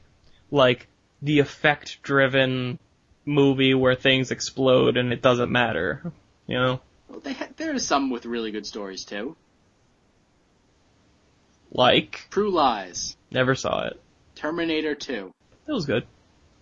[0.52, 0.86] like
[1.20, 2.78] the effect-driven
[3.24, 6.12] movie where things explode and it doesn't matter.
[6.46, 9.34] You know, Well, they ha- there's some with really good stories too.
[11.72, 14.00] like True Lies, never saw it.
[14.36, 15.32] Terminator 2,
[15.66, 16.06] It was good.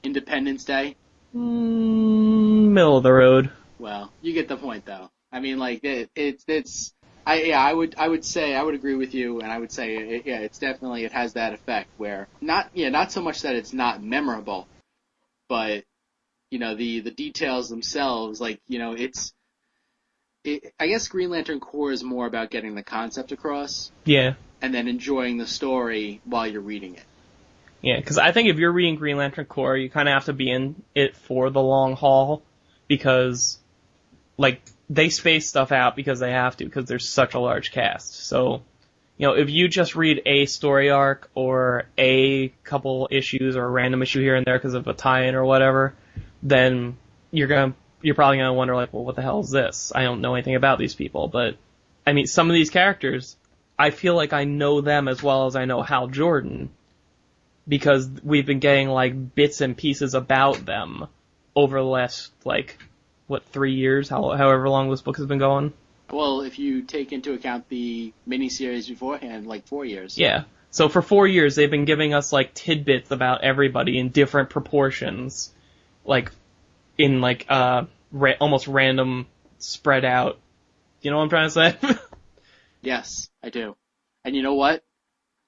[0.02, 0.96] Independence Day.
[1.36, 3.50] Mm, middle of the road.
[3.80, 5.10] Well, you get the point though.
[5.32, 6.92] I mean, like it, it's it's.
[7.26, 9.72] I yeah, I would I would say I would agree with you, and I would
[9.72, 13.42] say it, yeah, it's definitely it has that effect where not yeah not so much
[13.42, 14.68] that it's not memorable,
[15.48, 15.84] but
[16.50, 19.32] you know the the details themselves like you know it's.
[20.42, 24.72] It, I guess Green Lantern Corps is more about getting the concept across Yeah, and
[24.74, 27.04] then enjoying the story while you're reading it.
[27.82, 27.96] yeah.
[27.96, 30.50] Because I think if you're reading Green Lantern Corps, you kind of have to be
[30.50, 32.42] in it for the long haul,
[32.88, 33.58] because
[34.40, 38.26] like they space stuff out because they have to because there's such a large cast.
[38.26, 38.62] So,
[39.18, 43.70] you know, if you just read a story arc or a couple issues or a
[43.70, 45.94] random issue here and there because of a tie-in or whatever,
[46.42, 46.96] then
[47.30, 49.92] you're gonna you're probably gonna wonder like, well, what the hell is this?
[49.94, 51.58] I don't know anything about these people, but
[52.06, 53.36] I mean, some of these characters,
[53.78, 56.70] I feel like I know them as well as I know Hal Jordan
[57.68, 61.08] because we've been getting like bits and pieces about them
[61.54, 62.78] over the last like
[63.30, 65.72] what three years, how, however long this book has been going.
[66.10, 70.18] Well, if you take into account the miniseries beforehand, like four years.
[70.18, 70.44] Yeah.
[70.72, 75.52] So for four years, they've been giving us like tidbits about everybody in different proportions,
[76.04, 76.32] like
[76.98, 79.26] in like uh ra- almost random
[79.58, 80.38] spread out.
[81.00, 81.98] You know what I'm trying to say?
[82.82, 83.76] Yes, I do.
[84.24, 84.82] And you know what?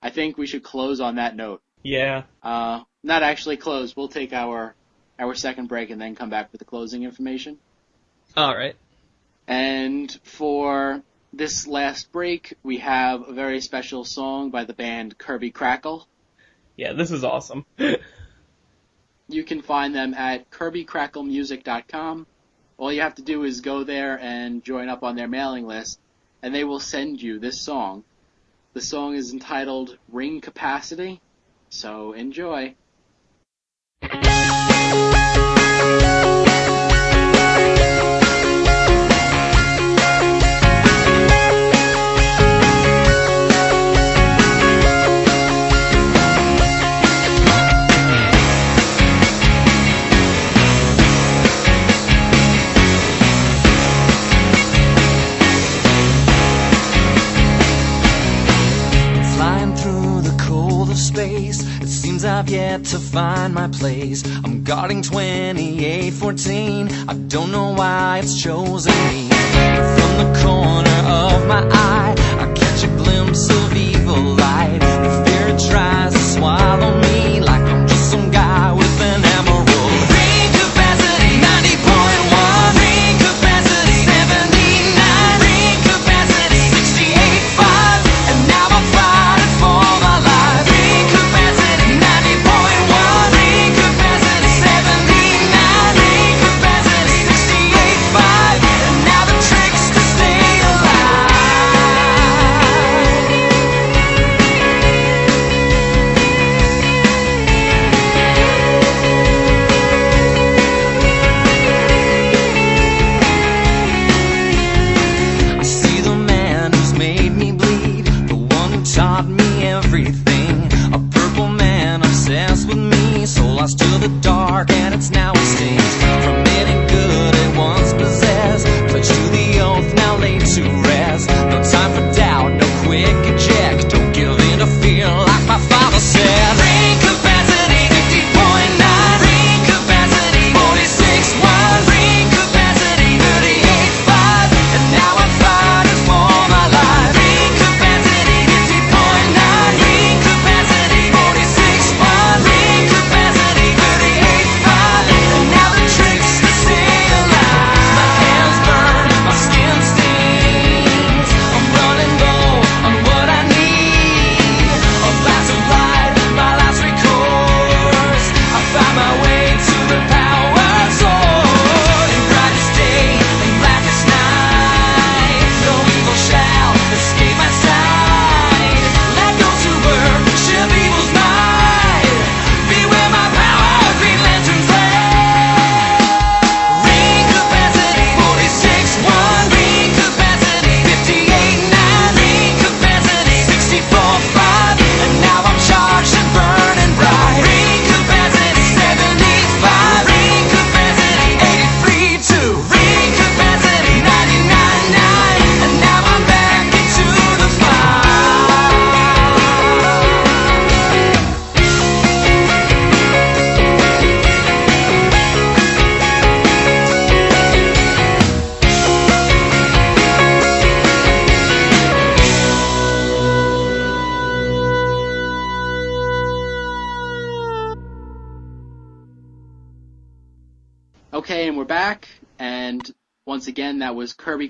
[0.03, 1.63] I think we should close on that note.
[1.83, 2.25] yeah.
[2.43, 3.97] Uh, not actually close.
[3.97, 4.75] We'll take our
[5.19, 7.59] our second break and then come back with the closing information.
[8.37, 8.77] All right.
[9.47, 11.03] And for
[11.33, 16.05] this last break, we have a very special song by the band Kirby Krackle.
[16.77, 17.67] Yeah, this is awesome.
[19.33, 22.27] You can find them at kirbykracklemusic.com.
[22.77, 25.99] All you have to do is go there and join up on their mailing list,
[26.43, 28.05] and they will send you this song.
[28.75, 31.21] The song is entitled Ring Capacity,
[31.71, 32.75] so enjoy.
[62.43, 64.25] I've yet to find my place.
[64.43, 69.29] I'm guarding 2814, I don't know why it's chosen me.
[69.29, 74.81] From the corner of my eye, I catch a glimpse of evil light.
[74.81, 77.39] The fear tries to swallow me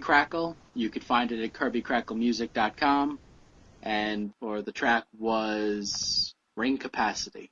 [0.03, 0.57] Krackle.
[0.75, 3.19] You could find it at kirbykracklemusic.com.
[3.83, 7.51] And or the track was Ring Capacity.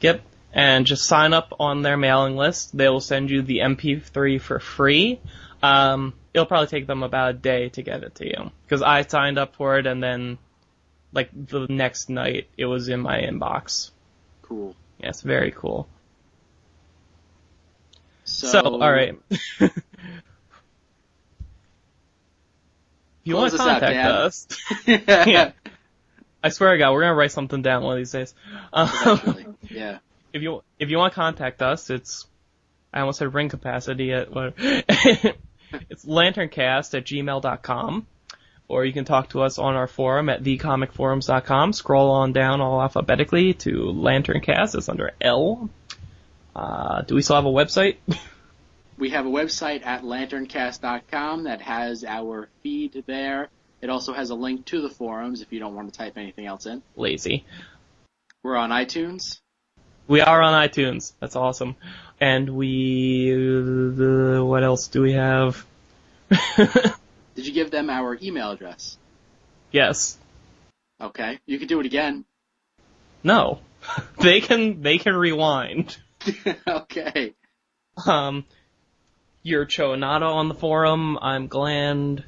[0.00, 0.22] Yep.
[0.52, 2.76] And just sign up on their mailing list.
[2.76, 5.20] They will send you the MP3 for free.
[5.62, 8.50] Um, it'll probably take them about a day to get it to you.
[8.64, 10.38] Because I signed up for it and then,
[11.12, 13.90] like, the next night, it was in my inbox.
[14.42, 14.74] Cool.
[14.98, 15.88] Yes, very cool.
[18.24, 19.18] So, So, alright.
[19.60, 19.82] if
[23.28, 24.46] you want to us out, contact us,
[24.86, 25.24] yeah.
[25.26, 25.52] Yeah.
[26.42, 28.34] I swear to God, we're gonna write something down one of these days.
[28.72, 29.98] Um, Yeah.
[30.32, 32.26] if you if you want to contact us, it's
[32.92, 38.06] I almost said ring capacity at what it's lanterncast at gmail.com.
[38.70, 41.72] Or you can talk to us on our forum at thecomicforums.com.
[41.72, 44.74] Scroll on down all alphabetically to Lanterncast.
[44.74, 45.70] It's under L.
[46.54, 47.96] Uh, do we still have a website?
[48.98, 53.48] We have a website at lanterncast.com that has our feed there.
[53.80, 56.46] It also has a link to the forums if you don't want to type anything
[56.46, 56.82] else in.
[56.96, 57.44] Lazy.
[58.42, 59.38] We're on iTunes.
[60.08, 61.12] We are on iTunes.
[61.20, 61.76] That's awesome.
[62.20, 65.64] And we, uh, what else do we have?
[66.56, 68.98] Did you give them our email address?
[69.70, 70.18] yes.
[71.00, 71.38] Okay.
[71.46, 72.24] You can do it again.
[73.22, 73.60] No.
[74.18, 75.96] they can, they can rewind.
[76.66, 77.34] okay.
[78.04, 78.44] Um,
[79.48, 79.66] you're
[80.22, 81.18] on the forum.
[81.20, 82.24] I'm Gland.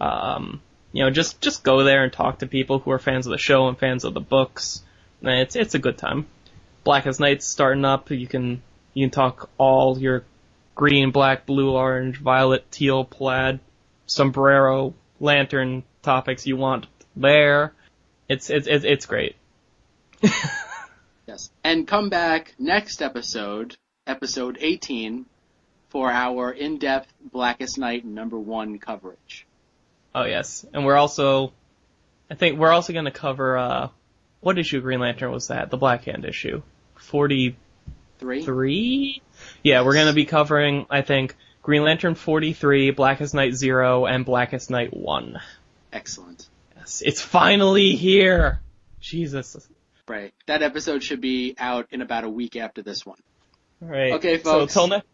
[0.00, 0.60] Um,
[0.92, 3.38] you know, just, just go there and talk to people who are fans of the
[3.38, 4.82] show and fans of the books.
[5.20, 6.26] And It's, it's a good time.
[6.84, 8.10] Blackest Night's starting up.
[8.10, 8.62] You can,
[8.94, 10.24] you can talk all your
[10.74, 13.60] green, black, blue, orange, violet, teal, plaid,
[14.06, 17.72] sombrero, lantern topics you want there.
[18.28, 19.36] It's, it's, it's, it's great.
[21.28, 21.50] Yes.
[21.62, 23.76] And come back next episode,
[24.06, 25.26] episode 18,
[25.88, 29.46] for our in-depth Blackest Night number one coverage.
[30.14, 31.52] Oh yes, and we're also,
[32.30, 33.88] I think we're also going to cover uh,
[34.40, 35.70] what issue Green Lantern was that?
[35.70, 36.62] The Black Hand issue,
[36.96, 38.42] forty-three.
[38.42, 39.22] Three?
[39.62, 44.24] Yeah, we're going to be covering, I think, Green Lantern forty-three, Blackest Night zero, and
[44.24, 45.40] Blackest Night one.
[45.92, 46.48] Excellent.
[46.76, 48.60] Yes, it's finally here.
[49.00, 49.68] Jesus.
[50.08, 50.32] Right.
[50.46, 53.18] That episode should be out in about a week after this one.
[53.82, 54.12] All right.
[54.14, 54.72] Okay, folks.
[54.72, 55.06] So till next.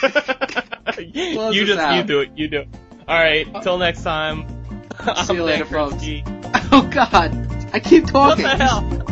[0.98, 2.30] you us just you do it.
[2.34, 2.68] You do it.
[3.06, 3.46] All right.
[3.54, 3.62] Oh.
[3.62, 4.46] Till next time.
[5.24, 6.24] See you I'm later, Dan folks.
[6.72, 7.34] Oh God!
[7.72, 8.44] I keep talking.
[8.44, 8.78] What talking.
[8.92, 9.06] the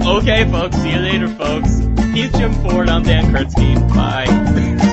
[0.00, 0.16] hell?
[0.16, 0.76] okay, folks.
[0.78, 1.78] See you later, folks.
[2.12, 2.88] He's Jim Ford.
[2.88, 3.76] I'm Dan Kurtzky.
[3.94, 4.26] Bye.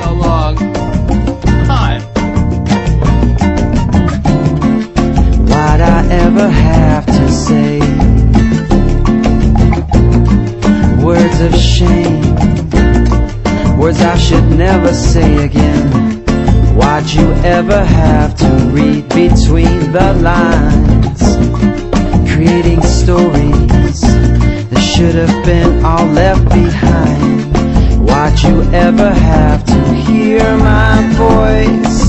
[0.03, 0.57] So long.
[1.65, 1.99] Hi.
[5.49, 7.79] Why'd I ever have to say
[11.03, 12.62] words of shame?
[13.83, 16.23] Words I should never say again.
[16.73, 21.21] Why'd you ever have to read between the lines?
[22.33, 24.01] Creating stories
[24.69, 28.07] that should have been all left behind.
[28.07, 32.02] Why'd you ever have to hear my voice?